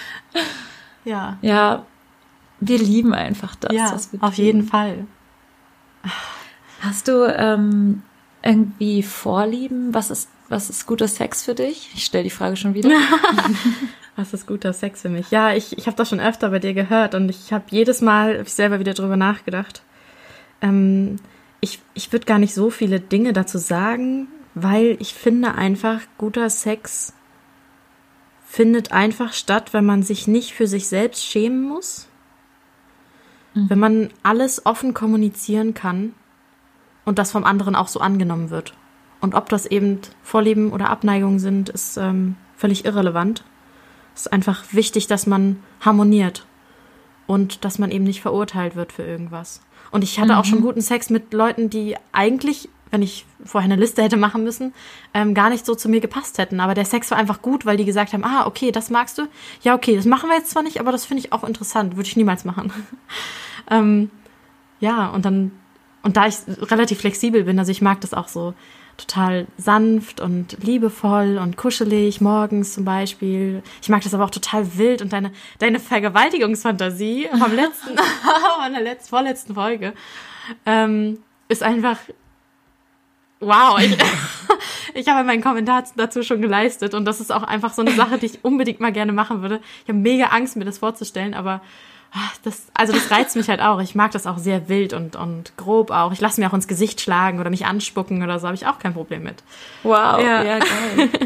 Ja. 1.05 1.37
Ja, 1.43 1.85
wir 2.59 2.79
lieben 2.79 3.13
einfach 3.13 3.55
das, 3.57 3.71
ja, 3.71 3.93
was 3.93 4.15
wir 4.15 4.23
auf 4.23 4.35
tun. 4.35 4.45
jeden 4.45 4.63
Fall. 4.67 5.07
Hast 6.81 7.09
du 7.09 7.25
ähm, 7.37 8.01
irgendwie 8.43 9.03
Vorlieben? 9.03 9.93
Was 9.93 10.11
ist, 10.11 10.31
was 10.49 10.71
ist 10.71 10.87
guter 10.87 11.07
Sex 11.07 11.45
für 11.45 11.55
dich? 11.55 11.91
Ich 11.95 12.07
stelle 12.07 12.25
die 12.25 12.31
Frage 12.31 12.57
schon 12.57 12.73
wieder. 12.73 12.91
Was 14.17 14.35
ist 14.35 14.47
guter 14.47 14.73
Sex 14.73 15.03
für 15.03 15.09
mich? 15.09 15.31
Ja, 15.31 15.55
ich, 15.55 15.79
ich 15.79 15.87
habe 15.87 15.97
das 15.97 16.09
schon 16.11 16.21
öfter 16.21 16.51
bei 16.51 16.59
dir 16.59 16.75
gehört 16.75 17.15
und 17.15 17.29
ich 17.31 17.53
habe 17.53 17.65
jedes 17.71 18.03
Mal 18.03 18.43
ich 18.43 18.53
selber 18.53 18.79
wieder 18.79 18.93
drüber 18.93 19.17
nachgedacht. 19.17 19.83
Ähm, 20.61 21.17
ich 21.61 21.79
ich 21.95 22.13
würde 22.13 22.27
gar 22.27 22.39
nicht 22.39 22.53
so 22.53 22.69
viele 22.71 23.01
Dinge 23.01 23.33
dazu 23.33 23.57
sagen, 23.57 24.29
weil 24.55 24.97
ich 25.01 25.15
finde 25.15 25.55
einfach, 25.55 26.01
guter 26.19 26.51
Sex 26.51 27.13
findet 28.45 28.93
einfach 28.93 29.33
statt, 29.33 29.73
wenn 29.73 29.85
man 29.85 30.03
sich 30.03 30.27
nicht 30.27 30.53
für 30.55 30.67
sich 30.67 30.89
selbst 30.89 31.25
schämen 31.25 31.63
muss, 31.63 32.09
wenn 33.55 33.79
man 33.79 34.11
alles 34.23 34.65
offen 34.65 34.95
kommunizieren 34.95 35.75
kann 35.75 36.15
und 37.05 37.19
das 37.19 37.33
vom 37.33 37.45
anderen 37.45 37.75
auch 37.75 37.89
so 37.89 38.01
angenommen 38.01 38.51
wird. 38.51 38.75
Und 39.21 39.35
ob 39.35 39.49
das 39.49 39.67
eben 39.67 40.01
Vorlieben 40.23 40.73
oder 40.73 40.89
Abneigungen 40.89 41.39
sind, 41.39 41.69
ist 41.69 41.97
ähm, 41.97 42.37
völlig 42.57 42.85
irrelevant. 42.85 43.45
Es 44.15 44.23
ist 44.23 44.33
einfach 44.33 44.65
wichtig, 44.73 45.07
dass 45.09 45.27
man 45.27 45.63
harmoniert 45.81 46.47
und 47.27 47.65
dass 47.65 47.79
man 47.79 47.91
eben 47.91 48.05
nicht 48.05 48.23
verurteilt 48.23 48.77
wird 48.77 48.93
für 48.93 49.03
irgendwas. 49.03 49.61
Und 49.91 50.05
ich 50.05 50.19
hatte 50.21 50.37
auch 50.39 50.45
schon 50.45 50.61
guten 50.61 50.81
Sex 50.81 51.11
mit 51.11 51.33
Leuten, 51.33 51.69
die 51.69 51.97
eigentlich, 52.13 52.69
wenn 52.90 53.03
ich 53.03 53.24
vorher 53.44 53.70
eine 53.70 53.81
Liste 53.81 54.03
hätte 54.03 54.16
machen 54.16 54.44
müssen, 54.44 54.74
ähm, 55.14 55.35
gar 55.35 55.50
nicht 55.50 55.64
so 55.64 55.74
zu 55.74 55.88
mir 55.88 56.00
gepasst 56.00 56.38
hätten. 56.38 56.61
Aber 56.61 56.74
der 56.74 56.85
Sex 56.85 57.11
war 57.11 57.18
einfach 57.18 57.42
gut, 57.42 57.66
weil 57.66 57.76
die 57.76 57.85
gesagt 57.85 58.12
haben, 58.12 58.24
ah, 58.24 58.46
okay, 58.46 58.72
das 58.72 58.90
magst 58.90 59.18
du. 59.18 59.29
Ja, 59.62 59.74
okay, 59.74 59.96
das 59.96 60.07
machen 60.07 60.29
wir 60.29 60.37
jetzt 60.37 60.50
zwar 60.50 60.62
nicht, 60.62 60.81
aber 60.81 60.92
das 60.92 61.07
finde 61.07 61.22
ich 61.22 61.33
auch 61.33 61.44
interessant. 61.44 61.96
Würde 61.96 62.09
ich 62.09 62.16
niemals 62.16 62.44
machen. 62.44 62.72
ähm, 63.70 64.11
ja, 64.81 65.09
und 65.09 65.24
dann, 65.24 65.53
und 66.03 66.16
da 66.16 66.26
ich 66.26 66.37
relativ 66.70 67.00
flexibel 67.00 67.44
bin, 67.44 67.59
also 67.59 67.70
ich 67.70 67.83
mag 67.83 68.00
das 68.00 68.14
auch 68.14 68.29
so 68.29 68.55
total 69.00 69.46
sanft 69.57 70.20
und 70.20 70.59
liebevoll 70.62 71.38
und 71.38 71.57
kuschelig, 71.57 72.20
morgens 72.20 72.74
zum 72.74 72.85
Beispiel. 72.85 73.62
Ich 73.83 73.88
mag 73.88 74.03
das 74.03 74.14
aber 74.14 74.24
auch 74.24 74.31
total 74.31 74.76
wild 74.76 75.00
und 75.00 75.12
deine, 75.12 75.33
deine 75.59 75.81
Vergewaltigungsfantasie 75.81 77.29
vom 77.31 77.53
letzten, 77.55 77.96
von 78.62 78.72
der 78.72 78.83
letzten, 78.83 79.09
vorletzten 79.09 79.55
Folge, 79.55 79.94
ähm, 80.66 81.18
ist 81.48 81.62
einfach, 81.62 81.98
wow, 83.40 83.79
ich, 83.81 83.96
ich 84.94 85.09
habe 85.09 85.24
meinen 85.24 85.42
Kommentar 85.42 85.85
dazu 85.96 86.22
schon 86.22 86.40
geleistet 86.40 86.94
und 86.94 87.05
das 87.05 87.20
ist 87.20 87.33
auch 87.33 87.42
einfach 87.42 87.72
so 87.72 87.83
eine 87.83 87.92
Sache, 87.92 88.18
die 88.18 88.26
ich 88.26 88.44
unbedingt 88.44 88.81
mal 88.81 88.92
gerne 88.92 89.12
machen 89.12 89.42
würde. 89.42 89.61
Ich 89.83 89.88
habe 89.88 89.98
mega 89.98 90.26
Angst, 90.26 90.57
mir 90.57 90.64
das 90.64 90.79
vorzustellen, 90.79 91.35
aber 91.35 91.61
ah, 92.12 92.18
das, 92.44 92.66
also 92.74 92.92
das 92.92 93.11
reizt 93.11 93.37
mich 93.37 93.48
halt 93.48 93.61
auch. 93.61 93.81
Ich 93.81 93.94
mag 93.94 94.11
das 94.12 94.26
auch 94.26 94.38
sehr 94.38 94.68
wild 94.68 94.92
und, 94.92 95.16
und 95.16 95.57
grob 95.57 95.90
auch. 95.90 96.12
Ich 96.12 96.20
lasse 96.20 96.40
mir 96.40 96.48
auch 96.48 96.55
ins 96.55 96.68
Gesicht 96.68 97.00
schlagen 97.00 97.40
oder 97.40 97.50
mich 97.50 97.66
anspucken 97.66 98.22
oder 98.22 98.38
so, 98.38 98.46
habe 98.46 98.57
ich 98.57 98.66
auch 98.66 98.79
kein 98.79 98.94
Problem 98.94 99.22
mit. 99.22 99.42
Wow, 99.83 100.20
Ja. 100.20 100.42
ja, 100.42 100.59
geil. 100.59 101.09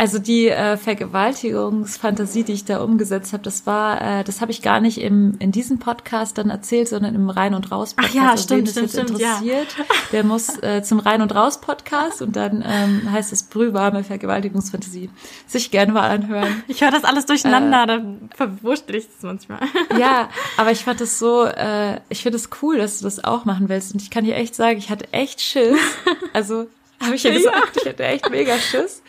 Also 0.00 0.18
die 0.18 0.48
äh, 0.48 0.78
Vergewaltigungsfantasie, 0.78 2.42
die 2.42 2.54
ich 2.54 2.64
da 2.64 2.80
umgesetzt 2.82 3.34
habe, 3.34 3.42
das 3.42 3.66
war, 3.66 4.20
äh, 4.20 4.24
das 4.24 4.40
habe 4.40 4.50
ich 4.50 4.62
gar 4.62 4.80
nicht 4.80 4.98
im 4.98 5.34
in 5.40 5.52
diesem 5.52 5.78
Podcast 5.78 6.38
dann 6.38 6.48
erzählt, 6.48 6.88
sondern 6.88 7.14
im 7.14 7.28
Rein 7.28 7.52
und 7.52 7.70
Raus 7.70 7.92
Podcast. 7.92 8.16
Ach 8.18 8.22
ja, 8.22 8.30
Also 8.30 8.44
stimmt, 8.44 8.68
das 8.68 8.72
stimmt, 8.72 8.86
jetzt 8.86 8.92
stimmt, 8.94 9.20
ja. 9.20 9.32
interessiert, 9.34 9.76
der 10.12 10.24
muss 10.24 10.56
äh, 10.62 10.82
zum 10.82 11.00
Rein 11.00 11.20
und 11.20 11.34
Raus 11.34 11.60
Podcast 11.60 12.22
und 12.22 12.34
dann 12.34 12.64
ähm, 12.66 13.12
heißt 13.12 13.30
es 13.30 13.42
brühwarme 13.42 14.02
Vergewaltigungsfantasie. 14.02 15.10
Sich 15.46 15.70
gerne 15.70 15.92
mal 15.92 16.08
anhören. 16.08 16.62
Ich 16.68 16.80
höre 16.80 16.92
das 16.92 17.04
alles 17.04 17.26
durcheinander, 17.26 17.84
dann 17.84 18.30
verwurschtel 18.34 18.94
ich 18.94 19.06
das 19.06 19.22
manchmal. 19.22 19.60
Ja, 19.98 20.30
aber 20.56 20.70
ich 20.70 20.82
fand 20.82 21.02
es 21.02 21.18
so, 21.18 21.44
äh, 21.44 22.00
ich 22.08 22.22
finde 22.22 22.36
es 22.36 22.48
cool, 22.62 22.78
dass 22.78 23.00
du 23.00 23.04
das 23.04 23.22
auch 23.22 23.44
machen 23.44 23.68
willst. 23.68 23.92
Und 23.92 24.00
ich 24.00 24.08
kann 24.08 24.24
dir 24.24 24.34
echt 24.34 24.54
sagen, 24.54 24.78
ich 24.78 24.88
hatte 24.88 25.12
echt 25.12 25.42
Schiss. 25.42 25.78
Also, 26.32 26.68
habe 27.02 27.16
ich 27.16 27.22
ja 27.22 27.32
gesagt, 27.32 27.76
ich 27.82 27.86
hatte 27.86 28.04
echt 28.04 28.30
mega 28.30 28.56
Schiss. 28.56 29.02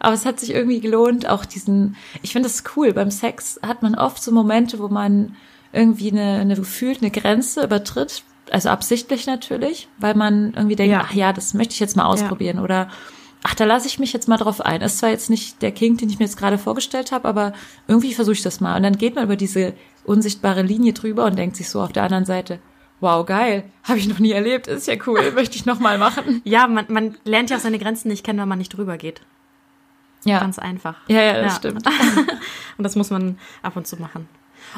Aber 0.00 0.14
es 0.14 0.26
hat 0.26 0.40
sich 0.40 0.50
irgendwie 0.50 0.80
gelohnt, 0.80 1.28
auch 1.28 1.44
diesen, 1.44 1.94
ich 2.22 2.32
finde 2.32 2.48
es 2.48 2.64
cool, 2.74 2.92
beim 2.92 3.10
Sex 3.10 3.60
hat 3.64 3.82
man 3.82 3.94
oft 3.94 4.22
so 4.22 4.32
Momente, 4.32 4.78
wo 4.78 4.88
man 4.88 5.36
irgendwie 5.72 6.10
eine, 6.10 6.40
eine 6.40 6.56
gefühlt 6.56 7.02
eine 7.02 7.10
Grenze 7.10 7.62
übertritt, 7.62 8.24
also 8.50 8.70
absichtlich 8.70 9.26
natürlich, 9.26 9.88
weil 9.98 10.14
man 10.14 10.54
irgendwie 10.56 10.74
denkt, 10.74 10.92
Ja. 10.92 11.02
ach 11.04 11.12
ja, 11.14 11.32
das 11.32 11.54
möchte 11.54 11.74
ich 11.74 11.80
jetzt 11.80 11.96
mal 11.96 12.06
ausprobieren 12.06 12.58
oder 12.58 12.88
ach, 13.42 13.54
da 13.54 13.64
lasse 13.64 13.86
ich 13.86 13.98
mich 13.98 14.12
jetzt 14.12 14.26
mal 14.26 14.36
drauf 14.38 14.60
ein. 14.60 14.80
Ist 14.80 14.98
zwar 14.98 15.10
jetzt 15.10 15.30
nicht 15.30 15.62
der 15.62 15.70
King, 15.72 15.96
den 15.96 16.08
ich 16.10 16.18
mir 16.18 16.24
jetzt 16.24 16.36
gerade 16.36 16.58
vorgestellt 16.58 17.12
habe, 17.12 17.28
aber 17.28 17.52
irgendwie 17.86 18.12
versuche 18.14 18.34
ich 18.34 18.42
das 18.42 18.60
mal. 18.60 18.76
Und 18.76 18.82
dann 18.82 18.98
geht 18.98 19.14
man 19.14 19.24
über 19.24 19.36
diese 19.36 19.74
unsichtbare 20.04 20.62
Linie 20.62 20.92
drüber 20.92 21.26
und 21.26 21.38
denkt 21.38 21.56
sich 21.56 21.68
so 21.68 21.80
auf 21.80 21.92
der 21.92 22.02
anderen 22.02 22.24
Seite, 22.24 22.58
wow, 23.00 23.24
geil, 23.24 23.64
habe 23.84 23.98
ich 23.98 24.08
noch 24.08 24.18
nie 24.18 24.32
erlebt, 24.32 24.66
ist 24.66 24.88
ja 24.88 24.94
cool, 25.06 25.32
möchte 25.32 25.56
ich 25.56 25.66
noch 25.66 25.78
mal 25.78 25.98
machen. 25.98 26.42
Ja, 26.44 26.66
man, 26.66 26.86
man 26.88 27.16
lernt 27.24 27.50
ja 27.50 27.56
auch 27.56 27.60
seine 27.60 27.78
Grenzen 27.78 28.08
nicht 28.08 28.24
kennen, 28.24 28.38
wenn 28.40 28.48
man 28.48 28.58
nicht 28.58 28.76
drüber 28.76 28.96
geht. 28.98 29.22
Ja, 30.24 30.38
Ganz 30.40 30.58
einfach. 30.58 30.96
ja, 31.08 31.20
ja, 31.22 31.32
das 31.42 31.52
Ja. 31.52 31.56
stimmt. 31.58 31.86
Und 32.78 32.84
das 32.84 32.96
muss 32.96 33.10
man 33.10 33.38
ab 33.62 33.76
und 33.76 33.86
zu 33.86 33.96
machen. 33.96 34.28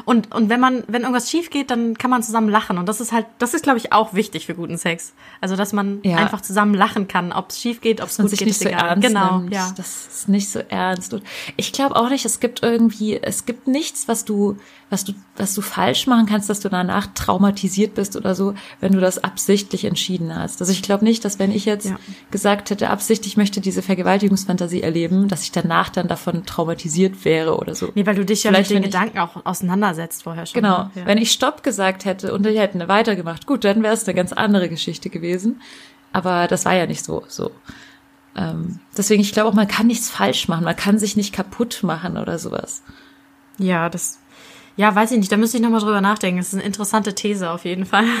Und, 0.05 0.33
und 0.33 0.49
wenn 0.49 0.59
man, 0.59 0.83
wenn 0.87 1.01
irgendwas 1.01 1.29
schief 1.29 1.49
geht, 1.49 1.69
dann 1.71 1.97
kann 1.97 2.09
man 2.09 2.23
zusammen 2.23 2.49
lachen. 2.49 2.77
Und 2.77 2.87
das 2.89 2.99
ist 3.01 3.11
halt, 3.11 3.25
das 3.39 3.53
ist, 3.53 3.63
glaube 3.63 3.77
ich, 3.77 3.93
auch 3.93 4.13
wichtig 4.13 4.45
für 4.45 4.55
guten 4.55 4.77
Sex. 4.77 5.13
Also, 5.41 5.55
dass 5.55 5.73
man 5.73 5.99
Ja. 6.03 6.17
einfach 6.17 6.41
zusammen 6.41 6.73
lachen 6.73 7.07
kann, 7.07 7.31
ob 7.31 7.49
es 7.49 7.59
schief 7.61 7.81
geht, 7.81 8.01
ob 8.01 8.09
es 8.09 8.17
gut 8.17 8.29
sich 8.29 8.39
geht, 8.39 8.47
nicht 8.47 8.57
ist 8.57 8.63
so 8.63 8.69
egal. 8.69 8.89
ernst 8.89 9.07
genau, 9.07 9.39
nimmt. 9.39 9.53
ja. 9.53 9.71
Das 9.77 10.07
ist 10.07 10.29
nicht 10.29 10.49
so 10.49 10.59
ernst. 10.69 11.13
Und 11.13 11.23
ich 11.57 11.71
glaube 11.73 11.95
auch 11.95 12.09
nicht, 12.09 12.25
es 12.25 12.39
gibt 12.39 12.63
irgendwie, 12.63 13.17
es 13.21 13.45
gibt 13.45 13.67
nichts, 13.67 14.07
was 14.07 14.25
du, 14.25 14.57
was 14.89 15.03
du, 15.05 15.13
was 15.37 15.53
du 15.55 15.61
falsch 15.61 16.05
machen 16.07 16.25
kannst, 16.27 16.49
dass 16.49 16.59
du 16.59 16.69
danach 16.69 17.07
traumatisiert 17.15 17.95
bist 17.95 18.15
oder 18.15 18.35
so, 18.35 18.53
wenn 18.79 18.91
du 18.93 18.99
das 18.99 19.23
absichtlich 19.23 19.85
entschieden 19.85 20.35
hast. 20.35 20.61
Also 20.61 20.71
ich 20.71 20.81
glaube 20.83 21.03
nicht, 21.03 21.25
dass 21.25 21.39
wenn 21.39 21.51
ich 21.51 21.65
jetzt 21.65 21.85
Ja. 21.87 21.97
gesagt 22.31 22.69
hätte, 22.69 22.89
absichtlich 22.89 23.35
möchte 23.37 23.59
diese 23.61 23.81
Vergewaltigungsfantasie 23.81 24.81
erleben, 24.81 25.27
dass 25.27 25.43
ich 25.43 25.51
danach 25.51 25.89
dann 25.89 26.07
davon 26.07 26.45
traumatisiert 26.45 27.25
wäre 27.25 27.57
oder 27.57 27.73
so. 27.75 27.89
Nee, 27.95 28.05
weil 28.05 28.15
du 28.15 28.25
dich 28.25 28.43
ja 28.43 28.51
Vielleicht, 28.51 28.69
mit 28.69 28.77
den 28.77 28.83
Gedanken 28.91 29.17
auch 29.19 29.43
auseinandersetzt 29.83 30.23
vorher 30.23 30.45
schon. 30.45 30.61
Genau. 30.61 30.89
Ja. 30.95 31.05
Wenn 31.05 31.17
ich 31.17 31.31
Stopp 31.31 31.63
gesagt 31.63 32.05
hätte 32.05 32.33
und 32.33 32.45
die 32.45 32.57
hätten 32.57 32.87
weitergemacht, 32.87 33.45
gut, 33.45 33.63
dann 33.63 33.83
wäre 33.83 33.93
es 33.93 34.05
eine 34.05 34.15
ganz 34.15 34.33
andere 34.33 34.69
Geschichte 34.69 35.09
gewesen. 35.09 35.61
Aber 36.11 36.47
das 36.47 36.65
war 36.65 36.73
ja 36.73 36.85
nicht 36.85 37.03
so. 37.03 37.23
so. 37.27 37.51
Ähm, 38.35 38.79
deswegen, 38.97 39.21
ich 39.21 39.33
glaube 39.33 39.49
auch, 39.49 39.53
man 39.53 39.67
kann 39.67 39.87
nichts 39.87 40.09
falsch 40.09 40.47
machen. 40.47 40.63
Man 40.63 40.75
kann 40.75 40.99
sich 40.99 41.15
nicht 41.15 41.33
kaputt 41.33 41.81
machen 41.83 42.17
oder 42.17 42.39
sowas. 42.39 42.83
ja, 43.57 43.89
das, 43.89 44.19
ja, 44.75 44.93
weiß 44.93 45.11
ich 45.11 45.19
nicht, 45.19 45.31
da 45.31 45.37
müsste 45.37 45.57
ich 45.57 45.63
nochmal 45.63 45.81
drüber 45.81 46.01
nachdenken. 46.01 46.39
Das 46.39 46.47
ist 46.47 46.55
eine 46.55 46.63
interessante 46.63 47.13
These 47.13 47.49
auf 47.49 47.65
jeden 47.65 47.85
Fall. 47.85 48.05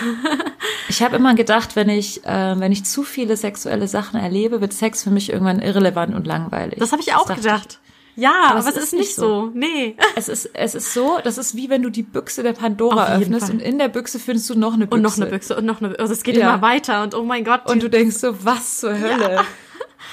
Ich 0.89 1.01
habe 1.01 1.15
immer 1.15 1.33
gedacht, 1.33 1.75
wenn 1.75 1.89
ich, 1.89 2.23
äh, 2.25 2.59
wenn 2.59 2.71
ich 2.71 2.83
zu 2.83 3.03
viele 3.03 3.35
sexuelle 3.37 3.87
Sachen 3.87 4.19
erlebe, 4.19 4.61
wird 4.61 4.73
Sex 4.73 5.01
für 5.01 5.09
mich 5.09 5.31
irgendwann 5.31 5.59
irrelevant 5.59 6.13
und 6.13 6.27
langweilig. 6.27 6.77
Das 6.77 6.91
habe 6.91 7.01
ich 7.01 7.15
auch 7.15 7.25
dachte 7.25 7.41
gedacht. 7.41 7.79
Ja, 8.15 8.51
aber, 8.51 8.59
es 8.59 8.67
es 8.67 8.75
ist 8.77 8.93
nicht 8.93 9.15
so. 9.15 9.51
Nee. 9.53 9.95
Es 10.15 10.29
ist, 10.29 10.49
es 10.53 10.75
ist 10.75 10.93
so, 10.93 11.19
das 11.23 11.37
ist 11.37 11.55
wie 11.55 11.69
wenn 11.69 11.81
du 11.81 11.89
die 11.89 12.03
Büchse 12.03 12.43
der 12.43 12.53
Pandora 12.53 13.15
öffnest 13.15 13.47
Fall. 13.47 13.55
und 13.55 13.61
in 13.61 13.79
der 13.79 13.87
Büchse 13.87 14.19
findest 14.19 14.49
du 14.49 14.55
noch 14.55 14.73
eine 14.73 14.85
Büchse. 14.85 14.95
Und 14.95 15.01
noch 15.01 15.17
eine 15.17 15.25
Büchse 15.25 15.55
und 15.55 15.65
noch 15.65 15.79
eine 15.79 15.89
Büchse. 15.89 16.01
Also 16.01 16.13
es 16.13 16.23
geht 16.23 16.37
Ja. 16.37 16.53
immer 16.53 16.61
weiter 16.61 17.01
und 17.03 17.15
oh 17.15 17.23
mein 17.23 17.43
Gott. 17.43 17.69
Und 17.69 17.81
du 17.81 17.89
denkst 17.89 18.17
so, 18.17 18.45
was 18.45 18.79
zur 18.79 18.99
Hölle? 18.99 19.41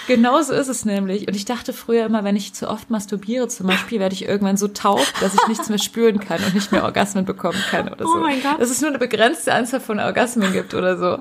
Genau 0.07 0.41
so 0.43 0.55
ist 0.55 0.69
es 0.69 0.85
nämlich. 0.85 1.29
Und 1.29 1.37
ich 1.37 1.45
dachte 1.45 1.73
früher 1.73 2.07
immer, 2.07 2.25
wenn 2.25 2.35
ich 2.35 2.53
zu 2.53 2.69
oft 2.69 2.91
masturbiere 2.91 3.49
zum 3.49 3.67
Beispiel, 3.67 4.01
werde 4.01 4.15
ich 4.15 4.25
irgendwann 4.27 4.57
so 4.57 4.67
taub, 4.69 5.05
dass 5.21 5.35
ich 5.35 5.47
nichts 5.47 5.69
mehr 5.69 5.79
spüren 5.79 6.19
kann 6.21 6.43
und 6.43 6.55
nicht 6.55 6.73
mehr 6.73 6.85
Orgasmen 6.85 7.25
bekommen 7.25 7.63
kann 7.71 7.89
oder 7.89 8.05
so. 8.05 8.15
Oh 8.17 8.21
mein 8.21 8.43
Gott. 8.43 8.61
Dass 8.61 8.71
es 8.71 8.81
nur 8.81 8.91
eine 8.91 8.99
begrenzte 8.99 9.53
Anzahl 9.53 9.81
von 9.81 10.01
Orgasmen 10.01 10.53
gibt 10.53 10.75
oder 10.75 10.97
so. 10.97 11.19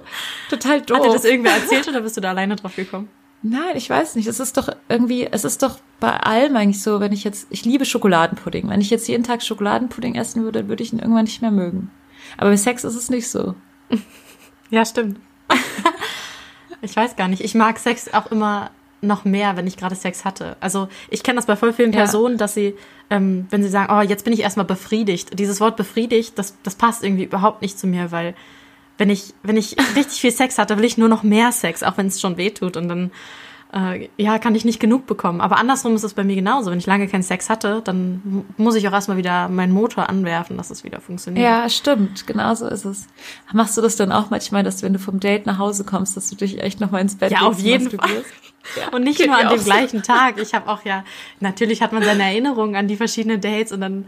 Total 0.50 0.82
doof. 0.82 0.98
Hat 0.98 1.06
dir 1.06 1.13
das 1.13 1.26
irgendwer 1.26 1.52
erzählt 1.54 1.88
oder 1.89 2.02
bist 2.02 2.18
du 2.18 2.22
da 2.22 2.30
alleine 2.30 2.56
drauf 2.56 2.76
gekommen? 2.76 3.10
Nein, 3.41 3.75
ich 3.75 3.89
weiß 3.89 4.15
nicht. 4.15 4.28
Es 4.28 4.39
ist 4.39 4.58
doch 4.58 4.69
irgendwie, 4.89 5.25
es 5.25 5.45
ist 5.45 5.63
doch 5.63 5.80
bei 5.99 6.12
allem 6.12 6.56
eigentlich 6.56 6.82
so, 6.84 6.99
wenn 6.99 7.13
ich 7.13 7.23
jetzt, 7.23 7.47
ich 7.49 7.63
liebe 7.63 7.86
Schokoladenpudding. 7.86 8.69
Wenn 8.69 8.82
ich 8.82 8.89
jetzt 8.89 9.08
jeden 9.08 9.23
Tag 9.23 9.41
Schokoladenpudding 9.43 10.15
essen 10.15 10.43
würde, 10.43 10.67
würde 10.67 10.84
ich 10.84 10.91
ihn 10.91 10.99
irgendwann 10.99 11.23
nicht 11.25 11.41
mehr 11.41 11.52
mögen. 11.52 11.89
Aber 12.38 12.49
bei 12.49 12.58
Sex 12.58 12.84
ist 12.84 12.95
es 12.95 13.10
nicht 13.10 13.30
so. 13.30 13.56
Ja, 14.71 14.86
stimmt. 14.86 15.19
ich 16.84 16.95
weiß 16.95 17.15
gar 17.15 17.28
nicht. 17.28 17.43
Ich 17.43 17.56
mag 17.56 17.80
Sex 17.80 18.13
auch 18.13 18.28
immer 18.32 18.69
noch 19.02 19.25
mehr, 19.25 19.58
wenn 19.58 19.65
ich 19.65 19.78
gerade 19.78 19.95
Sex 19.95 20.25
hatte. 20.25 20.58
Also 20.60 20.89
ich 21.10 21.23
kenne 21.23 21.38
das 21.38 21.47
bei 21.47 21.56
voll 21.56 21.73
vielen 21.73 21.91
Ja. 21.91 21.99
Personen, 21.99 22.38
dass 22.38 22.54
sie, 22.54 22.75
ähm, 23.10 23.47
wenn 23.49 23.63
sie 23.63 23.69
sagen, 23.69 23.91
oh, 23.91 24.02
jetzt 24.02 24.25
bin 24.25 24.34
ich 24.34 24.41
erstmal 24.41 24.67
befriedigt. 24.67 25.39
Dieses 25.39 25.60
Wort 25.60 25.75
befriedigt, 25.75 26.38
das, 26.38 26.56
das 26.62 26.75
passt 26.75 27.04
irgendwie 27.04 27.23
überhaupt 27.23 27.63
nicht 27.63 27.80
zu 27.80 27.88
mir, 27.88 28.12
weil 28.12 28.36
wenn 29.00 29.10
ich, 29.10 29.34
wenn 29.42 29.58
ich 29.58 29.76
richtig 29.96 30.22
viel 30.22 30.32
Sex 30.32 30.60
hatte, 30.60 30.78
will 30.78 30.86
ich 30.86 30.98
nur 31.00 31.10
noch 31.10 31.24
mehr 31.24 31.52
Sex, 31.52 31.82
auch 31.82 31.98
wenn 31.98 32.06
es 32.08 32.22
schon 32.22 32.38
weh 32.38 32.52
tut. 32.52 32.78
Und 32.78 32.88
dann 32.90 33.12
äh, 33.74 34.10
ja, 34.18 34.40
kann 34.40 34.56
ich 34.56 34.66
nicht 34.66 34.80
genug 34.80 35.06
bekommen. 35.08 35.42
Aber 35.42 35.58
andersrum 35.58 35.94
ist 35.96 36.04
es 36.04 36.14
bei 36.16 36.24
mir 36.24 36.36
genauso. 36.36 36.72
Wenn 36.72 36.80
ich 36.80 36.86
lange 36.88 37.08
keinen 37.08 37.22
Sex 37.24 37.50
hatte, 37.50 37.82
dann 37.84 38.20
mu- 38.24 38.44
muss 38.58 38.76
ich 38.76 38.88
auch 38.88 38.94
erstmal 38.94 39.18
wieder 39.18 39.48
meinen 39.48 39.72
Motor 39.74 40.10
anwerfen, 40.10 40.58
dass 40.58 40.70
es 40.72 40.84
wieder 40.84 41.00
funktioniert. 41.02 41.44
Ja, 41.46 41.70
stimmt. 41.70 42.26
Genau 42.28 42.54
so 42.56 42.68
ist 42.68 42.84
es. 42.86 43.08
Machst 43.54 43.78
du 43.78 43.82
das 43.82 43.96
dann 43.96 44.12
auch 44.12 44.30
manchmal, 44.32 44.64
dass 44.64 44.82
wenn 44.84 44.94
du 44.94 45.00
vom 45.00 45.20
Date 45.20 45.46
nach 45.46 45.60
Hause 45.60 45.84
kommst, 45.84 46.18
dass 46.18 46.30
du 46.32 46.36
dich 46.36 46.62
echt 46.62 46.80
nochmal 46.80 47.02
ins 47.02 47.16
Bett 47.16 47.32
Ja, 47.32 47.42
auf 47.42 47.60
jeden 47.60 47.84
masturbierst? 47.86 48.26
Und 48.92 49.04
nicht 49.04 49.26
nur 49.26 49.36
an 49.38 49.50
dem 49.50 49.60
so. 49.60 49.66
gleichen 49.66 50.02
Tag. 50.04 50.40
Ich 50.42 50.54
habe 50.56 50.68
auch 50.70 50.84
ja, 50.84 51.04
natürlich 51.40 51.82
hat 51.84 51.94
man 51.94 52.04
seine 52.04 52.24
Erinnerungen 52.24 52.76
an 52.76 52.88
die 52.88 52.98
verschiedenen 52.98 53.40
Dates 53.40 53.72
und 53.72 53.82
dann 53.82 54.06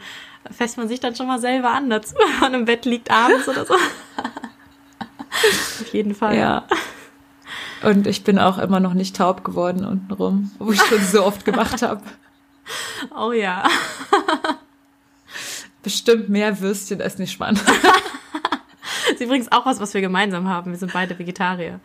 fässt 0.49 0.77
man 0.77 0.87
sich 0.87 0.99
dann 0.99 1.15
schon 1.15 1.27
mal 1.27 1.39
selber 1.39 1.69
an 1.71 1.87
dazu, 1.89 2.15
wenn 2.31 2.39
man 2.39 2.53
im 2.61 2.65
Bett 2.65 2.85
liegt 2.85 3.11
abends 3.11 3.47
oder 3.47 3.63
so. 3.65 3.75
Auf 5.31 5.93
jeden 5.93 6.13
Fall. 6.15 6.37
Ja. 6.37 6.63
Und 7.83 8.05
ich 8.07 8.23
bin 8.23 8.37
auch 8.37 8.57
immer 8.59 8.79
noch 8.79 8.93
nicht 8.93 9.15
taub 9.15 9.43
geworden 9.43 9.85
untenrum, 9.85 10.51
wo 10.59 10.71
ich 10.71 10.81
schon 10.81 11.01
so 11.01 11.25
oft 11.25 11.45
gemacht 11.45 11.81
habe. 11.81 12.01
Oh 13.17 13.31
ja. 13.31 13.63
Bestimmt 15.83 16.29
mehr 16.29 16.59
Würstchen 16.61 17.01
als 17.01 17.17
nicht 17.17 17.31
spannend. 17.31 17.61
Das 17.65 19.13
ist 19.15 19.21
übrigens 19.21 19.51
auch 19.51 19.65
was, 19.65 19.79
was 19.79 19.93
wir 19.95 20.01
gemeinsam 20.01 20.47
haben. 20.47 20.71
Wir 20.71 20.77
sind 20.77 20.93
beide 20.93 21.17
Vegetarier. 21.17 21.79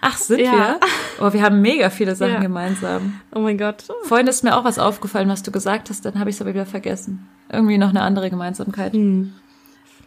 Ach, 0.00 0.16
sind 0.16 0.40
Ja. 0.40 0.52
wir? 0.52 0.80
Oh, 1.20 1.32
wir 1.32 1.42
haben 1.42 1.60
mega 1.60 1.90
viele 1.90 2.14
Sachen 2.14 2.34
Ja. 2.34 2.40
gemeinsam. 2.40 3.20
Oh 3.34 3.40
mein 3.40 3.58
Gott. 3.58 3.84
Vorhin 4.04 4.26
ist 4.28 4.44
mir 4.44 4.56
auch 4.56 4.64
was 4.64 4.78
aufgefallen, 4.78 5.28
was 5.28 5.42
du 5.42 5.50
gesagt 5.50 5.90
hast, 5.90 6.04
dann 6.04 6.18
habe 6.18 6.30
ich 6.30 6.36
es 6.36 6.40
aber 6.42 6.54
wieder 6.54 6.66
vergessen. 6.66 7.28
Irgendwie 7.50 7.78
noch 7.78 7.90
eine 7.90 8.02
andere 8.02 8.30
Gemeinsamkeit. 8.30 8.92
Hm. 8.92 9.32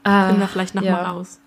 Ah, 0.04 0.28
Finden 0.28 0.42
wir 0.42 0.48
vielleicht 0.48 0.76
noch 0.76 0.84
ja. 0.84 0.94
mal 0.94 1.04
raus. 1.04 1.40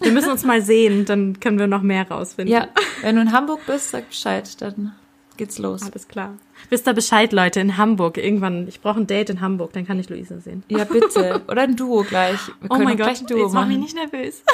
Wir 0.00 0.12
müssen 0.12 0.30
uns 0.30 0.44
mal 0.44 0.62
sehen, 0.62 1.04
dann 1.04 1.40
können 1.40 1.58
wir 1.58 1.66
noch 1.66 1.82
mehr 1.82 2.08
rausfinden. 2.08 2.54
Ja, 2.54 2.68
wenn 3.02 3.16
du 3.16 3.22
in 3.22 3.32
Hamburg 3.32 3.60
bist, 3.66 3.90
sag 3.90 4.08
Bescheid, 4.08 4.60
dann 4.60 4.94
geht's 5.36 5.58
los. 5.58 5.82
Alles 5.82 6.08
klar. 6.08 6.34
Wisst 6.68 6.86
ihr 6.86 6.92
Bescheid, 6.92 7.32
Leute, 7.32 7.60
in 7.60 7.76
Hamburg. 7.76 8.18
Irgendwann, 8.18 8.68
ich 8.68 8.80
brauche 8.80 9.00
ein 9.00 9.06
Date 9.06 9.30
in 9.30 9.40
Hamburg, 9.40 9.72
dann 9.72 9.86
kann 9.86 9.98
ich 9.98 10.08
Luisa 10.08 10.38
sehen. 10.38 10.62
Ja, 10.68 10.84
bitte. 10.84 11.42
Oder 11.48 11.62
ein 11.62 11.76
Duo 11.76 12.02
gleich. 12.02 12.38
Wir 12.60 12.70
Oh 12.70 12.78
mein 12.78 12.96
Gott, 12.96 13.06
gleich 13.06 13.20
ein 13.20 13.26
Duo 13.26 13.44
jetzt 13.44 13.52
mach 13.54 13.66
mich 13.66 13.78
nicht 13.78 13.94
nervös. 13.94 14.42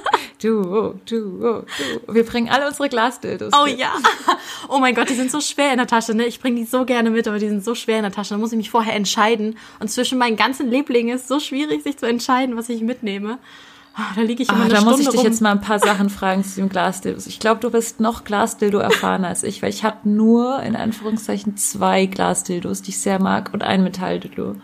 Duo, 0.42 0.94
Duo, 1.08 1.64
Duo. 1.64 1.64
Wir 2.14 2.24
bringen 2.24 2.48
alle 2.48 2.66
unsere 2.66 2.88
Glasdildos. 2.88 3.52
Oh 3.54 3.66
mit. 3.66 3.78
ja. 3.78 3.92
Oh 4.68 4.78
mein 4.78 4.94
Gott, 4.94 5.08
die 5.08 5.14
sind 5.14 5.30
so 5.30 5.40
schwer 5.40 5.72
in 5.72 5.78
der 5.78 5.86
Tasche, 5.86 6.14
ne? 6.14 6.24
Ich 6.26 6.40
bringe 6.40 6.56
die 6.56 6.64
so 6.64 6.84
gerne 6.84 7.10
mit, 7.10 7.28
aber 7.28 7.38
die 7.38 7.48
sind 7.48 7.64
so 7.64 7.74
schwer 7.74 7.98
in 7.98 8.02
der 8.02 8.12
Tasche. 8.12 8.34
Da 8.34 8.38
muss 8.38 8.52
ich 8.52 8.56
mich 8.56 8.70
vorher 8.70 8.94
entscheiden. 8.94 9.58
Und 9.80 9.88
zwischen 9.88 10.18
meinen 10.18 10.36
ganzen 10.36 10.70
Lieblingen 10.70 11.14
ist 11.14 11.22
es 11.22 11.28
so 11.28 11.40
schwierig, 11.40 11.82
sich 11.82 11.98
zu 11.98 12.06
entscheiden, 12.06 12.56
was 12.56 12.68
ich 12.68 12.80
mitnehme. 12.80 13.38
Ah, 13.94 14.12
Da 14.16 14.22
liege 14.22 14.42
ich 14.42 14.48
immer 14.48 14.58
Ah, 14.60 14.62
eine 14.62 14.70
da 14.70 14.76
Stunde 14.80 14.90
muss 14.92 15.00
ich 15.00 15.08
dich 15.10 15.18
rum. 15.20 15.26
jetzt 15.26 15.40
mal 15.42 15.50
ein 15.52 15.60
paar 15.60 15.78
Sachen 15.78 16.08
fragen 16.10 16.42
zu 16.44 16.56
dem 16.60 16.68
Glasdildos. 16.68 17.26
Ich 17.26 17.38
glaube, 17.40 17.60
du 17.60 17.70
bist 17.70 18.00
noch 18.00 18.24
Glasdildo 18.24 18.78
erfahrener 18.78 19.28
als 19.28 19.42
ich, 19.42 19.60
weil 19.62 19.70
ich 19.70 19.84
habe 19.84 20.08
nur 20.08 20.62
in 20.62 20.76
Anführungszeichen 20.76 21.56
zwei 21.56 22.06
Glasdildos, 22.06 22.82
die 22.82 22.90
ich 22.90 22.98
sehr 23.00 23.20
mag, 23.20 23.50
und 23.52 23.62
ein 23.62 23.82
Metalldildo. 23.82 24.56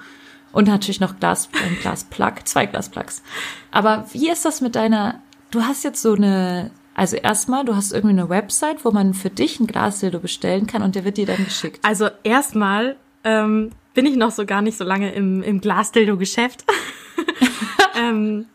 Und 0.53 0.67
natürlich 0.67 1.01
noch 1.01 1.19
Glas, 1.21 1.49
ein 1.62 1.77
Glasplug, 1.83 2.47
zwei 2.49 2.64
Glasplugs. 2.67 3.23
Aber 3.71 4.07
wie 4.12 4.31
ist 4.31 4.45
das 4.47 4.62
mit 4.62 4.77
deiner, 4.77 5.21
du 5.51 5.62
hast 5.62 5.85
jetzt 5.85 6.01
so 6.01 6.14
eine, 6.14 6.71
also 6.95 7.17
erstmal, 7.17 7.67
du 7.67 7.77
hast 7.77 7.93
irgendwie 7.93 8.19
eine 8.19 8.31
Website, 8.31 8.83
wo 8.85 8.91
man 8.91 9.12
für 9.12 9.29
dich 9.31 9.61
ein 9.61 9.67
Glasdildo 9.67 10.21
bestellen 10.21 10.67
kann 10.67 10.83
und 10.83 10.95
der 10.95 11.05
wird 11.05 11.19
dir 11.19 11.27
dann 11.27 11.45
geschickt. 11.45 11.81
Also 11.85 12.09
erstmal 12.25 12.97
ähm, 13.25 13.71
bin 13.93 14.07
ich 14.07 14.17
noch 14.17 14.31
so 14.31 14.47
gar 14.47 14.62
nicht 14.62 14.79
so 14.79 14.85
lange 14.85 15.12
im, 15.12 15.43
im 15.43 15.61
Glasdildo-Geschäft. 15.61 16.64
ähm, 18.01 18.47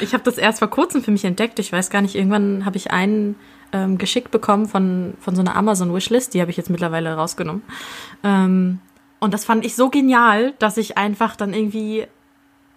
Ich 0.00 0.12
habe 0.12 0.24
das 0.24 0.38
erst 0.38 0.58
vor 0.58 0.68
kurzem 0.68 1.02
für 1.02 1.10
mich 1.10 1.24
entdeckt. 1.24 1.58
Ich 1.58 1.72
weiß 1.72 1.90
gar 1.90 2.02
nicht, 2.02 2.14
irgendwann 2.14 2.64
habe 2.64 2.76
ich 2.76 2.90
einen 2.90 3.36
ähm, 3.72 3.98
geschickt 3.98 4.30
bekommen 4.30 4.66
von, 4.66 5.14
von 5.20 5.34
so 5.34 5.40
einer 5.40 5.56
Amazon-Wishlist. 5.56 6.34
Die 6.34 6.40
habe 6.40 6.50
ich 6.50 6.56
jetzt 6.56 6.70
mittlerweile 6.70 7.14
rausgenommen. 7.14 7.62
Ähm, 8.22 8.80
und 9.18 9.34
das 9.34 9.44
fand 9.44 9.64
ich 9.64 9.74
so 9.74 9.90
genial, 9.90 10.54
dass 10.58 10.76
ich 10.76 10.96
einfach 10.96 11.36
dann 11.36 11.54
irgendwie 11.54 12.06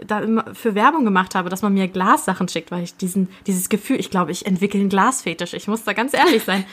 da 0.06 0.20
immer 0.22 0.46
für 0.56 0.74
Werbung 0.74 1.06
gemacht 1.06 1.36
habe, 1.36 1.50
dass 1.50 1.62
man 1.62 1.74
mir 1.74 1.88
Glassachen 1.88 2.48
schickt, 2.48 2.72
weil 2.72 2.84
ich 2.84 2.96
diesen, 2.98 3.30
dieses 3.46 3.70
Gefühl, 3.70 4.00
ich 4.00 4.10
glaube, 4.10 4.32
ich 4.32 4.46
entwickle 4.48 4.80
einen 4.80 4.90
Glasfetisch. 4.90 5.54
Ich 5.54 5.68
muss 5.68 5.84
da 5.84 5.94
ganz 5.94 6.14
ehrlich 6.14 6.44
sein. 6.44 6.66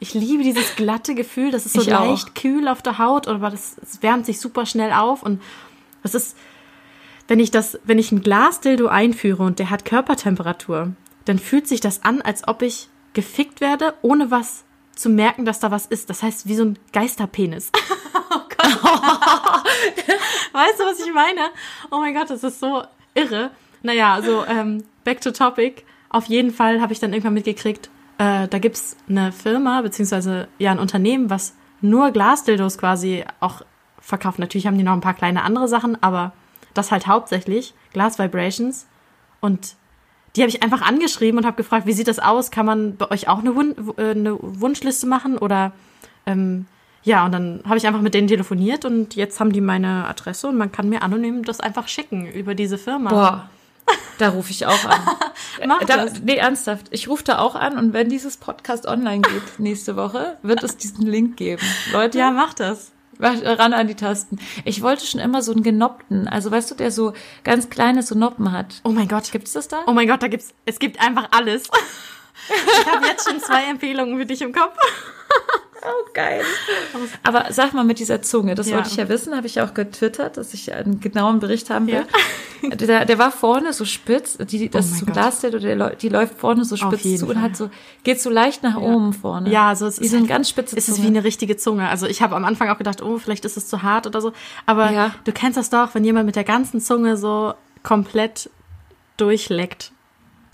Ich 0.00 0.12
liebe 0.12 0.42
dieses 0.42 0.76
glatte 0.76 1.14
Gefühl, 1.14 1.50
das 1.50 1.66
ist 1.66 1.74
so 1.74 1.80
Ich 1.80 1.94
auch. 1.94 2.04
leicht 2.06 2.34
kühl 2.34 2.68
auf 2.68 2.82
der 2.82 2.98
Haut, 2.98 3.26
aber 3.28 3.48
das, 3.48 3.76
es 3.80 4.02
wärmt 4.02 4.26
sich 4.26 4.38
super 4.38 4.66
schnell 4.66 4.92
auf 4.92 5.22
und 5.22 5.40
das 6.02 6.14
ist, 6.14 6.36
wenn 7.28 7.40
ich 7.40 7.50
das, 7.50 7.78
wenn 7.84 7.98
ich 7.98 8.12
ein 8.12 8.20
Glasdildo 8.20 8.86
einführe 8.86 9.42
und 9.42 9.58
der 9.58 9.70
hat 9.70 9.84
Körpertemperatur, 9.84 10.92
dann 11.24 11.38
fühlt 11.38 11.66
sich 11.66 11.80
das 11.80 12.04
an, 12.04 12.22
als 12.22 12.46
ob 12.46 12.62
ich 12.62 12.88
gefickt 13.14 13.60
werde, 13.60 13.94
ohne 14.02 14.30
was 14.30 14.64
zu 14.94 15.08
merken, 15.08 15.44
dass 15.44 15.60
da 15.60 15.70
was 15.70 15.86
ist. 15.86 16.10
Das 16.10 16.22
heißt, 16.22 16.46
wie 16.46 16.54
so 16.54 16.64
ein 16.64 16.78
Geisterpenis. 16.92 17.70
oh 18.30 18.40
Gott. 18.48 18.58
weißt 20.52 20.80
du, 20.80 20.84
was 20.84 21.00
ich 21.00 21.12
meine? 21.12 21.40
Oh 21.90 21.98
mein 21.98 22.14
Gott, 22.14 22.30
das 22.30 22.44
ist 22.44 22.60
so 22.60 22.82
irre. 23.14 23.50
Naja, 23.82 24.14
also 24.14 24.44
ähm, 24.46 24.84
back 25.04 25.20
to 25.20 25.30
topic. 25.30 25.84
Auf 26.10 26.26
jeden 26.26 26.52
Fall 26.52 26.80
habe 26.80 26.92
ich 26.92 27.00
dann 27.00 27.12
irgendwann 27.12 27.34
mitgekriegt, 27.34 27.90
äh, 28.18 28.46
da 28.48 28.58
gibt's 28.58 28.96
eine 29.08 29.32
Firma, 29.32 29.82
beziehungsweise 29.82 30.48
ja 30.58 30.70
ein 30.70 30.78
Unternehmen, 30.78 31.30
was 31.30 31.54
nur 31.80 32.12
Glasdildos 32.12 32.78
quasi 32.78 33.24
auch 33.40 33.62
verkauft. 33.98 34.38
Natürlich 34.38 34.66
haben 34.66 34.78
die 34.78 34.84
noch 34.84 34.92
ein 34.92 35.00
paar 35.00 35.14
kleine 35.14 35.42
andere 35.42 35.68
Sachen, 35.68 36.00
aber 36.02 36.32
das 36.74 36.92
halt 36.92 37.06
hauptsächlich, 37.06 37.74
Glass 37.92 38.18
Vibrations. 38.18 38.86
Und 39.40 39.76
die 40.36 40.42
habe 40.42 40.50
ich 40.50 40.62
einfach 40.62 40.82
angeschrieben 40.82 41.38
und 41.38 41.46
habe 41.46 41.56
gefragt, 41.56 41.86
wie 41.86 41.92
sieht 41.92 42.08
das 42.08 42.18
aus? 42.18 42.50
Kann 42.50 42.66
man 42.66 42.96
bei 42.96 43.10
euch 43.10 43.28
auch 43.28 43.38
eine, 43.38 43.54
Wun 43.54 43.74
äh, 43.96 44.10
eine 44.10 44.36
Wunschliste 44.40 45.06
machen? 45.06 45.38
Oder 45.38 45.72
ähm, 46.26 46.66
ja, 47.04 47.24
und 47.24 47.32
dann 47.32 47.62
habe 47.66 47.76
ich 47.76 47.86
einfach 47.86 48.00
mit 48.00 48.14
denen 48.14 48.28
telefoniert 48.28 48.84
und 48.84 49.14
jetzt 49.14 49.38
haben 49.38 49.52
die 49.52 49.60
meine 49.60 50.06
Adresse 50.08 50.48
und 50.48 50.56
man 50.56 50.72
kann 50.72 50.88
mir 50.88 51.02
anonym 51.02 51.44
das 51.44 51.60
einfach 51.60 51.86
schicken 51.86 52.26
über 52.26 52.54
diese 52.54 52.78
Firma. 52.78 53.10
Boah. 53.10 53.50
Da 54.16 54.30
rufe 54.30 54.50
ich 54.50 54.64
auch 54.64 54.84
an. 54.86 55.00
Mach 55.66 55.80
da, 55.80 56.06
das. 56.06 56.22
nee, 56.22 56.36
ernsthaft. 56.36 56.86
Ich 56.90 57.08
rufe 57.08 57.24
da 57.24 57.38
auch 57.38 57.54
an 57.54 57.76
und 57.76 57.92
wenn 57.92 58.08
dieses 58.08 58.38
Podcast 58.38 58.86
online 58.86 59.20
geht 59.20 59.58
nächste 59.58 59.96
Woche, 59.96 60.38
wird 60.42 60.62
es 60.64 60.78
diesen 60.78 61.06
Link 61.06 61.36
geben. 61.36 61.62
Leute, 61.92 62.18
Ja, 62.18 62.30
mach 62.30 62.54
das. 62.54 62.92
Mach- 63.18 63.42
ran 63.42 63.72
an 63.72 63.86
die 63.88 63.94
Tasten. 63.94 64.38
Ich 64.64 64.82
wollte 64.82 65.06
schon 65.06 65.20
immer 65.20 65.42
so 65.42 65.52
einen 65.52 65.62
genoppten, 65.62 66.28
also 66.28 66.50
weißt 66.50 66.70
du, 66.70 66.74
der 66.74 66.90
so 66.90 67.12
ganz 67.44 67.70
kleine 67.70 68.02
so 68.02 68.14
Noppen 68.14 68.52
hat. 68.52 68.80
Oh 68.84 68.90
mein 68.90 69.08
Gott. 69.08 69.30
Gibt's 69.32 69.52
das 69.52 69.68
da? 69.68 69.82
Oh 69.86 69.92
mein 69.92 70.08
Gott, 70.08 70.22
da 70.22 70.28
gibt's, 70.28 70.54
es 70.66 70.78
gibt 70.78 71.00
einfach 71.00 71.28
alles. 71.30 71.64
Ich 72.48 72.86
habe 72.92 73.06
jetzt 73.06 73.26
schon 73.30 73.38
zwei 73.40 73.62
Empfehlungen 73.70 74.18
für 74.18 74.26
dich 74.26 74.42
im 74.42 74.52
Kopf. 74.52 74.76
Oh, 75.86 76.08
geil. 76.14 76.40
Aber 77.22 77.52
sag 77.52 77.74
mal 77.74 77.84
mit 77.84 77.98
dieser 77.98 78.22
Zunge, 78.22 78.54
das 78.54 78.68
Ja. 78.68 78.76
wollte 78.76 78.88
ich 78.88 78.96
ja 78.96 79.08
wissen, 79.10 79.36
habe 79.36 79.46
ich 79.46 79.56
ja 79.56 79.66
auch 79.66 79.74
getwittert, 79.74 80.38
dass 80.38 80.54
ich 80.54 80.72
einen 80.72 81.00
genauen 81.00 81.40
Bericht 81.40 81.68
haben 81.70 81.86
will. 81.86 82.04
Der, 82.64 83.04
der 83.04 83.18
war 83.18 83.30
vorne 83.30 83.74
so 83.74 83.84
spitz, 83.84 84.38
die, 84.38 84.70
das 84.70 84.86
Oh 84.86 84.88
ist 84.88 84.98
so 85.00 85.02
ein 85.04 85.06
Gott. 85.08 85.14
Glasdildo, 85.16 85.58
der 85.58 85.90
die 85.96 86.08
läuft 86.08 86.38
vorne 86.40 86.64
so 86.64 86.76
spitz 86.76 87.18
zu 87.18 87.26
und 87.26 87.42
hat 87.42 87.54
so, 87.58 87.68
geht 88.04 88.22
so 88.22 88.30
leicht 88.30 88.62
nach 88.62 88.76
oben 88.78 89.12
vorne. 89.12 89.50
Ja, 89.50 89.68
also 89.68 89.86
es 89.86 90.00
wie 90.00 90.04
ist 90.06 90.12
so 90.12 90.16
eine 90.16 90.22
halt- 90.22 90.30
ganz 90.30 90.48
spitze 90.48 90.74
Es 90.74 90.88
ist 90.88 91.02
wie 91.02 91.06
eine 91.08 91.24
richtige 91.24 91.58
Zunge. 91.58 91.86
Also 91.90 92.06
ich 92.06 92.22
habe 92.22 92.34
am 92.36 92.44
Anfang 92.46 92.70
auch 92.70 92.78
gedacht, 92.78 93.02
oh, 93.02 93.18
vielleicht 93.18 93.44
ist 93.44 93.58
es 93.58 93.68
zu 93.68 93.82
hart 93.82 94.06
oder 94.06 94.22
so. 94.22 94.32
Aber 94.64 94.90
Ja. 94.92 95.14
du 95.24 95.32
kennst 95.32 95.58
das 95.58 95.68
doch, 95.68 95.94
wenn 95.94 96.04
jemand 96.06 96.24
mit 96.24 96.36
der 96.36 96.44
ganzen 96.44 96.80
Zunge 96.80 97.18
so 97.18 97.52
komplett 97.82 98.48
durchleckt. 99.18 99.92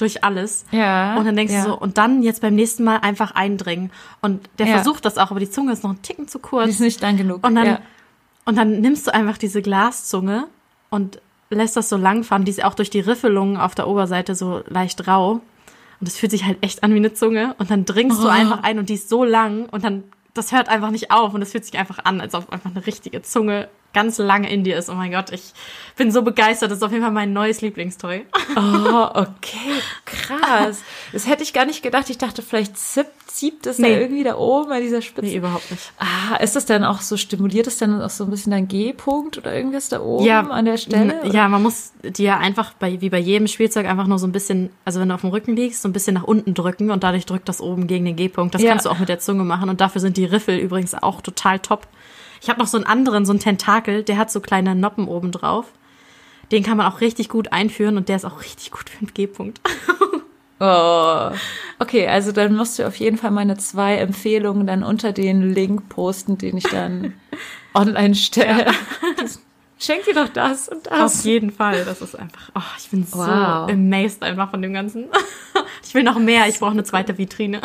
Durch 0.01 0.25
alles. 0.25 0.65
Ja, 0.71 1.17
Und 1.17 1.27
dann 1.27 1.37
denkst 1.37 1.53
ja. 1.53 1.65
du 1.65 1.71
so, 1.71 1.79
und 1.79 1.99
dann 1.99 2.23
jetzt 2.23 2.41
beim 2.41 2.55
nächsten 2.55 2.85
Mal 2.85 2.97
einfach 2.99 3.33
eindringen. 3.33 3.91
Und 4.23 4.49
der 4.59 4.67
Ja. 4.67 4.75
versucht 4.77 5.05
das 5.05 5.19
auch, 5.19 5.31
aber 5.31 5.41
die 5.41 5.51
Zunge 5.51 5.73
ist 5.73 5.83
noch 5.83 5.91
einen 5.91 6.03
Ticken 6.03 6.27
zu 6.27 6.39
kurz. 6.39 6.65
Die 6.65 6.71
ist 6.71 6.81
nicht 6.81 7.01
lang 7.01 7.17
genug. 7.17 7.47
Und 7.47 7.55
dann, 7.55 7.67
ja. 7.67 7.81
und 8.47 8.57
dann 8.57 8.81
nimmst 8.81 9.07
du 9.07 9.15
einfach 9.15 9.37
diese 9.39 9.63
Glaszunge 9.63 10.47
und 10.91 11.21
lässt 11.51 11.77
das 11.77 11.89
so 11.89 11.97
langfahren. 11.97 12.45
Die 12.45 12.51
ist 12.51 12.65
auch 12.65 12.75
durch 12.75 12.91
die 12.91 13.01
Riffelungen 13.01 13.57
auf 13.57 13.75
der 13.75 13.87
Oberseite 13.89 14.35
so 14.35 14.63
leicht 14.69 15.07
rau. 15.07 15.33
Und 15.33 16.09
das 16.09 16.17
fühlt 16.17 16.33
sich 16.33 16.45
halt 16.47 16.59
echt 16.63 16.83
an 16.83 16.93
wie 16.95 16.97
eine 16.99 17.13
Zunge. 17.13 17.55
Und 17.59 17.71
dann 17.71 17.85
dringst 17.85 18.23
du 18.23 18.27
Oh. 18.27 18.31
einfach 18.31 18.63
ein 18.63 18.79
und 18.79 18.89
die 18.89 18.95
ist 18.95 19.09
so 19.11 19.23
lang 19.25 19.67
und 19.67 19.85
dann, 19.85 20.05
das 20.33 20.53
hört 20.53 20.69
einfach 20.71 20.91
nicht 20.91 21.11
auf 21.11 21.35
und 21.35 21.43
es 21.43 21.51
fühlt 21.53 21.65
sich 21.67 21.77
einfach 21.79 21.99
an, 22.05 22.21
als 22.23 22.35
ob 22.35 22.51
einfach 22.53 22.71
eine 22.71 22.87
richtige 22.87 23.21
Zunge 23.23 23.69
ganz 23.93 24.19
lange 24.19 24.51
in 24.53 24.65
dir 24.65 24.77
ist. 24.79 24.89
Oh 24.89 24.95
mein 24.95 25.11
Gott, 25.11 25.31
ich 25.33 25.53
bin 25.97 26.11
so 26.13 26.23
begeistert. 26.23 26.71
Das 26.71 26.79
ist 26.79 26.83
auf 26.85 26.93
jeden 26.93 27.03
Fall 27.03 27.13
mein 27.13 27.33
neues 27.33 27.61
Lieblingstoy. 27.61 28.27
Oh, 28.57 29.09
okay, 29.15 29.81
krass. 30.05 30.83
Das 31.13 31.29
hätte 31.29 31.45
ich 31.45 31.53
gar 31.53 31.65
nicht 31.65 31.83
gedacht. 31.85 32.11
Ich 32.11 32.19
dachte, 32.19 32.43
vielleicht 32.43 32.77
zieht, 32.77 33.07
zieht 33.29 33.65
es 33.65 33.79
Nee. 33.79 33.95
da 33.95 34.01
irgendwie 34.01 34.25
da 34.25 34.35
oben 34.37 34.69
bei 34.71 34.81
dieser 34.81 35.03
Spitze. 35.03 35.29
Nee, 35.31 35.37
überhaupt 35.37 35.71
nicht. 35.71 35.93
Ah, 35.99 36.35
ist 36.37 36.57
das 36.57 36.67
dann 36.67 36.83
auch 36.83 37.01
so, 37.01 37.17
stimuliert 37.17 37.69
es 37.69 37.79
dann 37.79 38.03
auch 38.03 38.11
so 38.11 38.25
ein 38.25 38.31
bisschen 38.31 38.51
dein 38.51 38.67
G-Punkt 38.67 39.39
oder 39.39 39.55
irgendwas 39.55 39.89
da 39.89 40.01
oben 40.01 40.25
ja, 40.25 40.41
an 40.41 40.65
der 40.65 40.79
Stelle? 40.79 41.21
Ja, 41.33 41.49
man 41.49 41.63
muss 41.63 41.93
die 42.03 42.25
ja 42.25 42.39
einfach 42.39 42.73
bei, 42.75 43.01
wie 43.01 43.09
bei 43.09 43.19
jedem 43.21 43.47
Spielzeug 43.47 43.87
einfach 43.87 44.09
nur 44.09 44.19
so 44.19 44.27
ein 44.27 44.33
bisschen, 44.33 44.71
also 44.85 44.99
wenn 44.99 45.09
du 45.11 45.15
auf 45.15 45.21
dem 45.21 45.31
Rücken 45.31 45.55
liegst, 45.55 45.83
so 45.83 45.89
ein 45.89 45.93
bisschen 45.93 46.15
nach 46.15 46.25
unten 46.25 46.53
drücken 46.55 46.91
und 46.91 47.05
dadurch 47.05 47.27
drückt 47.27 47.49
das 47.49 47.61
oben 47.61 47.87
gegen 47.87 48.05
den 48.05 48.17
G-Punkt. 48.17 48.53
Das 48.55 48.63
Ja. 48.63 48.71
kannst 48.71 48.87
du 48.87 48.91
auch 48.91 48.99
mit 48.99 49.09
der 49.09 49.21
Zunge 49.21 49.45
machen 49.45 49.69
und 49.71 49.81
dafür 49.81 50.01
sind 50.01 50.17
die 50.17 50.25
Riffel 50.25 50.59
übrigens 50.59 50.95
auch 50.95 51.21
total 51.21 51.61
top. 51.61 51.87
Ich 52.41 52.49
habe 52.49 52.59
noch 52.61 52.67
so 52.67 52.77
einen 52.79 52.87
anderen, 52.87 53.25
so 53.27 53.33
einen 53.33 53.41
Tentakel, 53.41 54.03
der 54.03 54.17
hat 54.19 54.31
so 54.31 54.41
kleine 54.41 54.75
Noppen 54.75 55.09
oben 55.09 55.31
drauf. 55.33 55.67
Den 56.53 56.63
kann 56.63 56.77
man 56.77 56.91
auch 56.93 57.01
richtig 57.01 57.29
gut 57.29 57.53
einführen 57.53 57.97
und 57.97 58.09
der 58.09 58.17
ist 58.17 58.25
auch 58.25 58.43
richtig 58.43 58.71
gut 58.71 58.89
für 58.91 59.05
den 59.05 59.13
G-Punkt. 59.15 59.61
Oh. 60.63 61.31
Okay, 61.79 62.07
also 62.07 62.33
dann 62.33 62.55
musst 62.55 62.79
du 62.79 62.87
auf 62.87 62.97
jeden 62.97 63.17
Fall 63.17 63.31
meine 63.31 63.57
zwei 63.57 63.97
Empfehlungen 63.97 64.67
dann 64.67 64.83
unter 64.83 65.13
den 65.15 65.55
Link 65.55 65.89
posten, 65.89 66.37
den 66.37 66.59
ich 66.59 66.65
dann 66.65 67.15
online 67.75 68.15
stelle. 68.15 68.67
Schenk 69.79 70.05
dir 70.05 70.13
doch 70.13 70.29
das 70.29 70.69
und 70.69 70.93
Auf 70.93 70.99
das. 70.99 71.25
jeden 71.25 71.51
Fall. 71.51 71.83
Das 71.87 72.03
ist 72.03 72.15
einfach, 72.15 72.51
oh, 72.55 72.61
ich 72.79 72.91
bin 72.91 73.07
Wow. 73.11 73.25
so 73.25 73.73
amazed 73.73 74.23
einfach 74.23 74.51
von 74.51 74.61
dem 74.61 74.75
Ganzen. 74.75 75.07
Ich 75.83 75.95
will 75.95 76.03
noch 76.03 76.19
mehr, 76.19 76.47
ich 76.47 76.59
brauche 76.61 76.73
eine 76.73 76.85
zweite 76.85 77.17
Vitrine. 77.17 77.63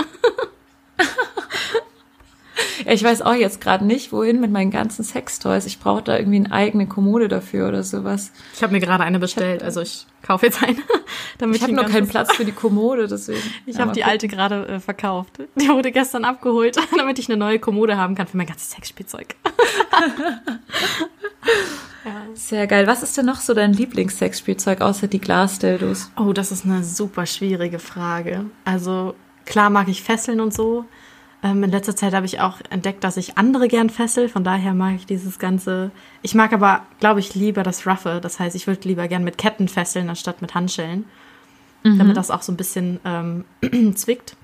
Ich 2.87 3.03
weiß 3.03 3.21
auch 3.23 3.33
jetzt 3.33 3.61
gerade 3.61 3.83
nicht, 3.85 4.11
wohin 4.11 4.39
mit 4.39 4.51
meinen 4.51 4.71
ganzen 4.71 5.03
Sextoys. 5.03 5.65
Ich 5.65 5.79
brauche 5.79 6.03
da 6.03 6.17
irgendwie 6.17 6.37
eine 6.37 6.51
eigene 6.51 6.87
Kommode 6.87 7.27
dafür 7.27 7.67
oder 7.67 7.83
sowas. 7.83 8.31
Ich 8.53 8.61
habe 8.63 8.73
mir 8.73 8.79
gerade 8.79 9.03
eine 9.03 9.19
bestellt, 9.19 9.63
also 9.63 9.81
ich 9.81 10.05
kaufe 10.21 10.45
jetzt 10.45 10.61
eine. 10.63 10.77
Damit 11.39 11.57
Ich 11.57 11.63
habe 11.63 11.73
nur 11.73 11.85
keinen 11.85 12.07
Platz 12.07 12.33
für 12.35 12.45
die 12.45 12.51
Kommode, 12.51 13.07
deswegen. 13.07 13.41
Ich 13.65 13.75
Ja, 13.75 13.81
habe 13.81 13.91
die 13.93 14.01
gucken. 14.01 14.11
alte 14.11 14.27
gerade 14.27 14.67
äh, 14.67 14.79
verkauft. 14.79 15.39
Die 15.55 15.67
wurde 15.67 15.91
gestern 15.91 16.25
abgeholt, 16.25 16.77
damit 16.97 17.17
ich 17.19 17.27
eine 17.29 17.37
neue 17.37 17.59
Kommode 17.59 17.97
haben 17.97 18.15
kann 18.15 18.27
für 18.27 18.37
mein 18.37 18.47
ganzes 18.47 18.71
Sexspielzeug. 18.71 19.35
Sehr 22.33 22.67
geil. 22.67 22.85
Was 22.87 23.01
ist 23.03 23.17
denn 23.17 23.25
noch 23.25 23.39
so 23.39 23.53
dein 23.53 23.73
Lieblingssexspielzeug 23.73 24.81
außer 24.81 25.07
die 25.07 25.19
Glasdildos? 25.19 26.11
Oh, 26.17 26.33
das 26.33 26.51
ist 26.51 26.65
eine 26.65 26.83
super 26.83 27.25
schwierige 27.25 27.79
Frage. 27.79 28.45
Also 28.63 29.15
klar 29.45 29.69
mag 29.69 29.87
ich 29.87 30.03
Fesseln 30.03 30.39
und 30.39 30.53
so. 30.53 30.85
Ähm, 31.45 31.63
in 31.63 31.69
letzter 31.69 31.95
Zeit 31.95 32.15
habe 32.15 32.25
ich 32.25 32.39
auch 32.39 32.57
entdeckt, 32.71 33.03
dass 33.03 33.17
ich 33.17 33.37
andere 33.37 33.67
gern 33.67 33.91
fessel. 33.91 34.29
Von 34.29 34.43
daher 34.43 34.73
mag 34.73 34.95
ich 34.95 35.05
dieses 35.05 35.37
ganze. 35.37 35.91
Ich 36.23 36.33
mag 36.33 36.51
aber, 36.53 36.83
glaube 36.99 37.19
ich, 37.19 37.35
lieber 37.35 37.61
das 37.61 37.85
Roughe. 37.85 38.19
Das 38.19 38.39
heißt, 38.39 38.55
ich 38.55 38.65
würde 38.65 38.87
lieber 38.87 39.07
gern 39.07 39.23
mit 39.23 39.37
Ketten 39.37 39.67
fesseln 39.67 40.09
anstatt 40.09 40.41
mit 40.41 40.55
Handschellen, 40.55 41.05
damit 41.83 42.17
das 42.17 42.31
auch 42.31 42.41
so 42.41 42.51
ein 42.51 42.57
bisschen 42.57 42.99
ähm, 43.05 43.45
zwickt. 43.95 44.35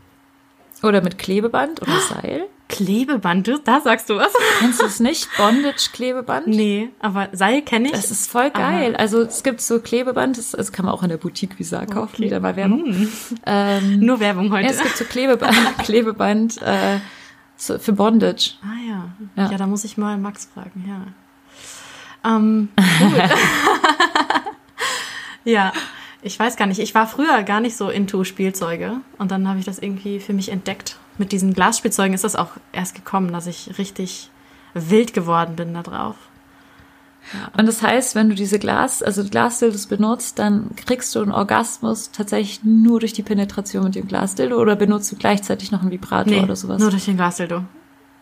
Oder 0.83 1.01
mit 1.01 1.17
Klebeband 1.17 1.81
oder 1.81 1.99
Seil? 1.99 2.45
Klebeband, 2.71 3.47
du, 3.47 3.59
da 3.59 3.81
sagst 3.81 4.09
du 4.09 4.15
was? 4.15 4.31
Kennst 4.59 4.81
du 4.81 4.85
es 4.85 4.99
nicht? 5.01 5.27
Bondage-Klebeband? 5.37 6.47
Nee, 6.47 6.89
aber 6.99 7.27
Seil 7.33 7.61
kenne 7.61 7.87
ich. 7.87 7.91
Das 7.91 8.09
ist 8.11 8.31
voll 8.31 8.49
geil. 8.49 8.95
Also 8.95 9.21
es 9.21 9.43
gibt 9.43 9.61
so 9.61 9.79
Klebeband, 9.79 10.37
das, 10.37 10.51
das 10.51 10.71
kann 10.71 10.85
man 10.85 10.93
auch 10.93 11.03
in 11.03 11.09
der 11.09 11.17
Boutique 11.17 11.59
Visa 11.59 11.85
kaufen, 11.85 12.23
wieder 12.23 12.39
mal 12.39 12.55
Werbung. 12.55 13.09
Ähm, 13.45 13.99
Nur 14.05 14.19
Werbung 14.21 14.51
heute. 14.51 14.65
ja, 14.65 14.71
es 14.71 14.81
gibt 14.81 14.97
so 14.97 15.03
Klebeband, 15.03 15.55
Klebeband 15.79 16.61
äh, 16.61 16.99
für 17.57 17.93
Bondage. 17.93 18.53
Ah 18.63 18.87
ja. 18.87 19.11
Ja. 19.35 19.51
ja. 19.51 19.57
da 19.57 19.67
muss 19.67 19.83
ich 19.83 19.97
mal 19.97 20.17
Max 20.17 20.49
fragen, 20.53 20.85
ja. 20.87 22.33
Ähm, 22.33 22.69
ja, 25.43 25.73
ich 26.21 26.39
weiß 26.39 26.55
gar 26.55 26.67
nicht. 26.67 26.79
Ich 26.79 26.95
war 26.95 27.07
früher 27.07 27.43
gar 27.43 27.59
nicht 27.59 27.75
so 27.75 27.89
into 27.89 28.23
Spielzeuge 28.23 29.01
und 29.17 29.31
dann 29.31 29.47
habe 29.47 29.59
ich 29.59 29.65
das 29.65 29.79
irgendwie 29.79 30.19
für 30.19 30.33
mich 30.33 30.49
entdeckt. 30.49 30.97
Mit 31.21 31.31
diesen 31.31 31.53
Glasspielzeugen 31.53 32.15
ist 32.15 32.23
das 32.23 32.35
auch 32.35 32.49
erst 32.73 32.95
gekommen, 32.95 33.31
dass 33.31 33.45
ich 33.45 33.77
richtig 33.77 34.31
wild 34.73 35.13
geworden 35.13 35.55
bin 35.55 35.71
da 35.75 35.83
drauf. 35.83 36.15
Und 37.55 37.67
das 37.67 37.83
heißt, 37.83 38.15
wenn 38.15 38.29
du 38.29 38.33
diese 38.33 38.57
Glas, 38.57 39.03
also 39.03 39.23
Glasdildos 39.23 39.85
benutzt, 39.85 40.39
dann 40.39 40.75
kriegst 40.75 41.13
du 41.13 41.21
einen 41.21 41.31
Orgasmus 41.31 42.09
tatsächlich 42.09 42.63
nur 42.63 42.99
durch 43.01 43.13
die 43.13 43.21
Penetration 43.21 43.83
mit 43.83 43.93
dem 43.93 44.07
Glasdildo 44.07 44.59
oder 44.59 44.75
benutzt 44.75 45.11
du 45.11 45.15
gleichzeitig 45.15 45.71
noch 45.71 45.81
einen 45.81 45.91
Vibrator 45.91 46.41
oder 46.41 46.55
sowas? 46.55 46.81
nur 46.81 46.89
durch 46.89 47.05
den 47.05 47.17
Glasdildo. 47.17 47.65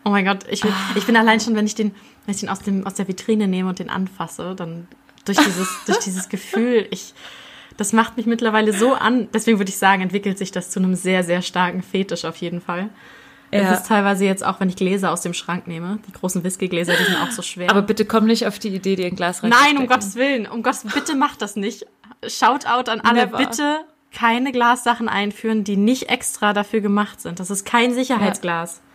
Oh 0.04 0.10
mein 0.10 0.26
Gott, 0.26 0.44
ich, 0.50 0.62
will, 0.62 0.72
ich 0.94 1.06
bin 1.06 1.16
allein 1.16 1.40
schon, 1.40 1.54
wenn 1.54 1.64
ich 1.64 1.74
den, 1.74 1.92
wenn 2.26 2.34
ich 2.34 2.40
den 2.40 2.50
aus, 2.50 2.60
dem, 2.60 2.86
aus 2.86 2.92
der 2.92 3.08
Vitrine 3.08 3.48
nehme 3.48 3.70
und 3.70 3.78
den 3.78 3.88
anfasse, 3.88 4.54
dann 4.54 4.88
durch 5.24 5.38
dieses, 5.38 5.68
durch 5.86 6.00
dieses 6.00 6.28
Gefühl, 6.28 6.86
ich, 6.90 7.14
Das 7.76 7.92
macht 7.92 8.16
mich 8.16 8.26
mittlerweile 8.26 8.72
so 8.72 8.94
an. 8.94 9.28
Deswegen 9.32 9.58
würde 9.58 9.70
ich 9.70 9.78
sagen, 9.78 10.02
entwickelt 10.02 10.38
sich 10.38 10.50
das 10.50 10.70
zu 10.70 10.80
einem 10.80 10.94
sehr, 10.94 11.24
sehr 11.24 11.42
starken 11.42 11.82
Fetisch 11.82 12.24
auf 12.24 12.36
jeden 12.36 12.60
Fall. 12.60 12.90
Ja. 13.52 13.60
Es 13.60 13.80
ist 13.80 13.88
teilweise 13.88 14.24
jetzt 14.24 14.44
auch, 14.44 14.60
wenn 14.60 14.68
ich 14.68 14.76
Gläser 14.76 15.10
aus 15.10 15.22
dem 15.22 15.34
Schrank 15.34 15.66
nehme, 15.66 15.98
die 16.06 16.12
großen 16.12 16.44
Whiskygläser, 16.44 16.94
die 16.96 17.04
sind 17.04 17.16
auch 17.16 17.30
so 17.32 17.42
schwer. 17.42 17.70
Aber 17.70 17.82
bitte 17.82 18.04
komm 18.04 18.26
nicht 18.26 18.46
auf 18.46 18.58
die 18.58 18.68
Idee, 18.68 18.94
dir 18.94 19.06
ein 19.06 19.16
Glas 19.16 19.42
rein 19.42 19.50
Nein, 19.50 19.78
um 19.78 19.86
Gottes 19.88 20.14
Willen, 20.14 20.46
um 20.46 20.62
Gottes 20.62 20.84
bitte 20.94 21.16
macht 21.16 21.42
das 21.42 21.56
nicht. 21.56 21.86
Shoutout 22.26 22.90
an 22.90 23.00
alle, 23.00 23.26
Never. 23.26 23.38
bitte 23.38 23.80
keine 24.12 24.52
Glassachen 24.52 25.08
einführen, 25.08 25.64
die 25.64 25.76
nicht 25.76 26.08
extra 26.10 26.52
dafür 26.52 26.80
gemacht 26.80 27.20
sind. 27.20 27.40
Das 27.40 27.50
ist 27.50 27.64
kein 27.64 27.94
Sicherheitsglas. 27.94 28.76
Ja, 28.76 28.89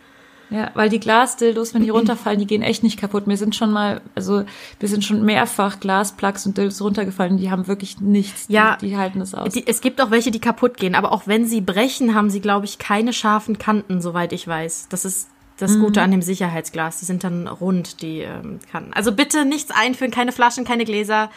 weil 0.74 0.88
die 0.88 1.00
Glasdildos, 1.00 1.74
wenn 1.74 1.82
die 1.82 1.90
runterfallen, 1.90 2.38
die 2.38 2.46
gehen 2.46 2.62
echt 2.62 2.82
nicht 2.82 2.98
kaputt. 2.98 3.26
Mir 3.26 3.36
sind 3.36 3.54
schon 3.56 3.70
mal, 3.70 4.00
also 4.14 4.44
wir 4.78 4.88
sind 4.88 5.04
schon 5.04 5.24
mehrfach 5.24 5.80
Glasplugs 5.80 6.46
und 6.46 6.56
Dildos 6.56 6.80
runtergefallen, 6.80 7.36
die 7.36 7.50
haben 7.50 7.66
wirklich 7.66 8.00
nichts. 8.00 8.46
Ja. 8.48 8.76
Die, 8.80 8.88
die 8.88 8.96
halten 8.96 9.20
es 9.20 9.34
aus. 9.34 9.52
Die, 9.52 9.66
es 9.66 9.80
gibt 9.80 10.00
auch 10.00 10.10
welche, 10.10 10.30
die 10.30 10.40
kaputt 10.40 10.76
gehen, 10.76 10.94
aber 10.94 11.12
auch 11.12 11.26
wenn 11.26 11.46
sie 11.46 11.60
brechen, 11.60 12.14
haben 12.14 12.30
sie, 12.30 12.40
glaube 12.40 12.66
ich, 12.66 12.78
keine 12.78 13.12
scharfen 13.12 13.58
Kanten, 13.58 14.00
soweit 14.00 14.32
ich 14.32 14.46
weiß. 14.46 14.88
Das 14.88 15.04
ist 15.04 15.28
das 15.58 15.72
Mhm. 15.72 15.82
Gute 15.82 16.02
an 16.02 16.10
dem 16.10 16.22
Sicherheitsglas. 16.22 16.98
Die 17.00 17.06
sind 17.06 17.24
dann 17.24 17.46
rund, 17.48 18.02
die 18.02 18.20
ähm, 18.20 18.58
Kanten. 18.70 18.92
Also 18.92 19.12
bitte 19.12 19.44
nichts 19.44 19.70
einführen, 19.70 20.10
keine 20.10 20.32
Flaschen, 20.32 20.64
keine 20.64 20.84
Gläser. 20.84 21.30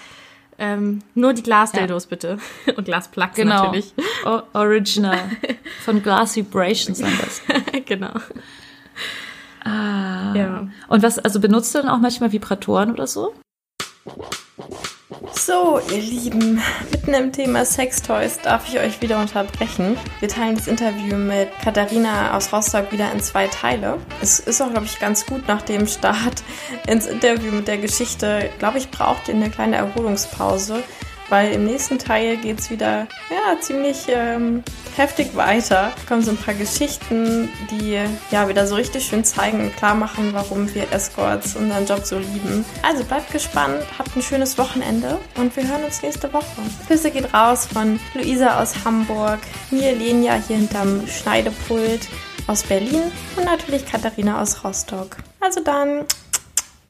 Ähm, 0.58 1.00
nur 1.16 1.34
die 1.34 1.42
Glasdildos 1.42 2.08
bitte. 2.08 2.38
Und 2.76 2.84
Glasplugs 2.84 3.36
genau. 3.36 3.64
natürlich. 3.64 3.94
O 4.26 4.42
Original. 4.54 5.18
Von 5.86 6.04
Glass 6.04 6.36
Vibrations 6.36 7.02
am 7.02 7.18
besten. 7.18 7.54
genau. 7.86 8.12
Ah. 9.64 10.34
Ja. 10.36 10.68
Und 10.88 11.04
was, 11.04 11.20
also 11.20 11.40
benutzt 11.40 11.74
du 11.74 11.80
dann 11.80 11.90
auch 11.90 12.00
manchmal 12.00 12.32
Vibratoren 12.32 12.92
oder 12.92 13.08
so? 13.08 13.34
So, 15.34 15.80
ihr 15.92 16.02
Lieben, 16.02 16.62
mitten 16.92 17.14
im 17.14 17.32
Thema 17.32 17.66
Sextoys 17.66 18.40
darf 18.40 18.68
ich 18.70 18.80
euch 18.80 19.02
wieder 19.02 19.20
unterbrechen. 19.20 19.98
Wir 20.20 20.30
teilen 20.30 20.56
das 20.56 20.68
Interview 20.68 21.18
mit 21.18 21.50
Katharina 21.64 22.36
aus 22.36 22.52
Rostock 22.54 22.92
wieder 22.92 23.12
in 23.12 23.20
zwei 23.20 23.48
Teile. 23.48 23.98
Es 24.22 24.40
ist 24.40 24.62
auch, 24.62 24.70
glaube 24.70 24.86
ich, 24.86 25.00
ganz 25.00 25.26
gut 25.26 25.48
nach 25.48 25.62
dem 25.62 25.88
Start 25.88 26.44
ins 26.88 27.06
Interview 27.06 27.52
mit 27.52 27.68
der 27.68 27.78
Geschichte. 27.78 28.50
Glaube 28.60 28.78
ich, 28.78 28.92
braucht 28.92 29.28
ihr 29.28 29.36
eine 29.36 29.50
kleine 29.50 29.78
Erholungspause, 29.78 30.84
weil 31.30 31.54
im 31.54 31.66
nächsten 31.66 32.00
Teil 32.00 32.38
geht's 32.38 32.70
wieder 32.70 33.08
ja, 33.30 33.60
ziemlich 33.62 34.08
ähm, 34.10 34.64
heftig 34.96 35.36
weiter. 35.36 35.94
Da 35.96 36.08
kommen 36.08 36.22
so 36.22 36.32
ein 36.32 36.38
paar 36.38 36.54
Geschichten, 36.54 37.50
die 37.72 38.00
ja 38.32 38.48
wieder 38.50 38.68
so 38.68 38.76
richtig 38.76 39.06
schön 39.06 39.24
zeigen 39.24 39.62
und 39.62 39.76
klar 39.76 39.96
machen, 39.96 40.34
warum 40.34 40.74
wir 40.74 40.92
Escorts 40.92 41.56
unseren 41.56 41.86
Job 41.86 42.06
so 42.06 42.18
lieben. 42.18 42.66
Also 42.84 43.04
bleibt 43.04 43.32
gespannt, 43.32 43.84
habt 43.98 44.16
ein 44.16 44.22
schönes 44.22 44.58
Wochenende 44.58 45.18
und 45.36 45.56
wir 45.56 45.68
hören 45.68 45.84
uns 45.84 46.02
nächste 46.02 46.32
Woche. 46.34 46.46
Küsse 46.88 47.12
geht 47.12 47.34
raus 47.34 47.68
von 47.72 48.00
Luisa 48.14 48.62
aus 48.62 48.74
Hamburg, 48.84 49.40
mir 49.72 49.96
Lenia 49.96 50.34
hier 50.48 50.58
hinterm 50.58 51.08
Schneidepult 51.08 52.08
aus 52.48 52.64
Berlin 52.64 53.12
und 53.38 53.46
natürlich 53.46 53.86
Katharina 53.86 54.42
aus 54.42 54.64
Rostock. 54.64 55.18
Also 55.40 55.62
dann, 55.64 56.06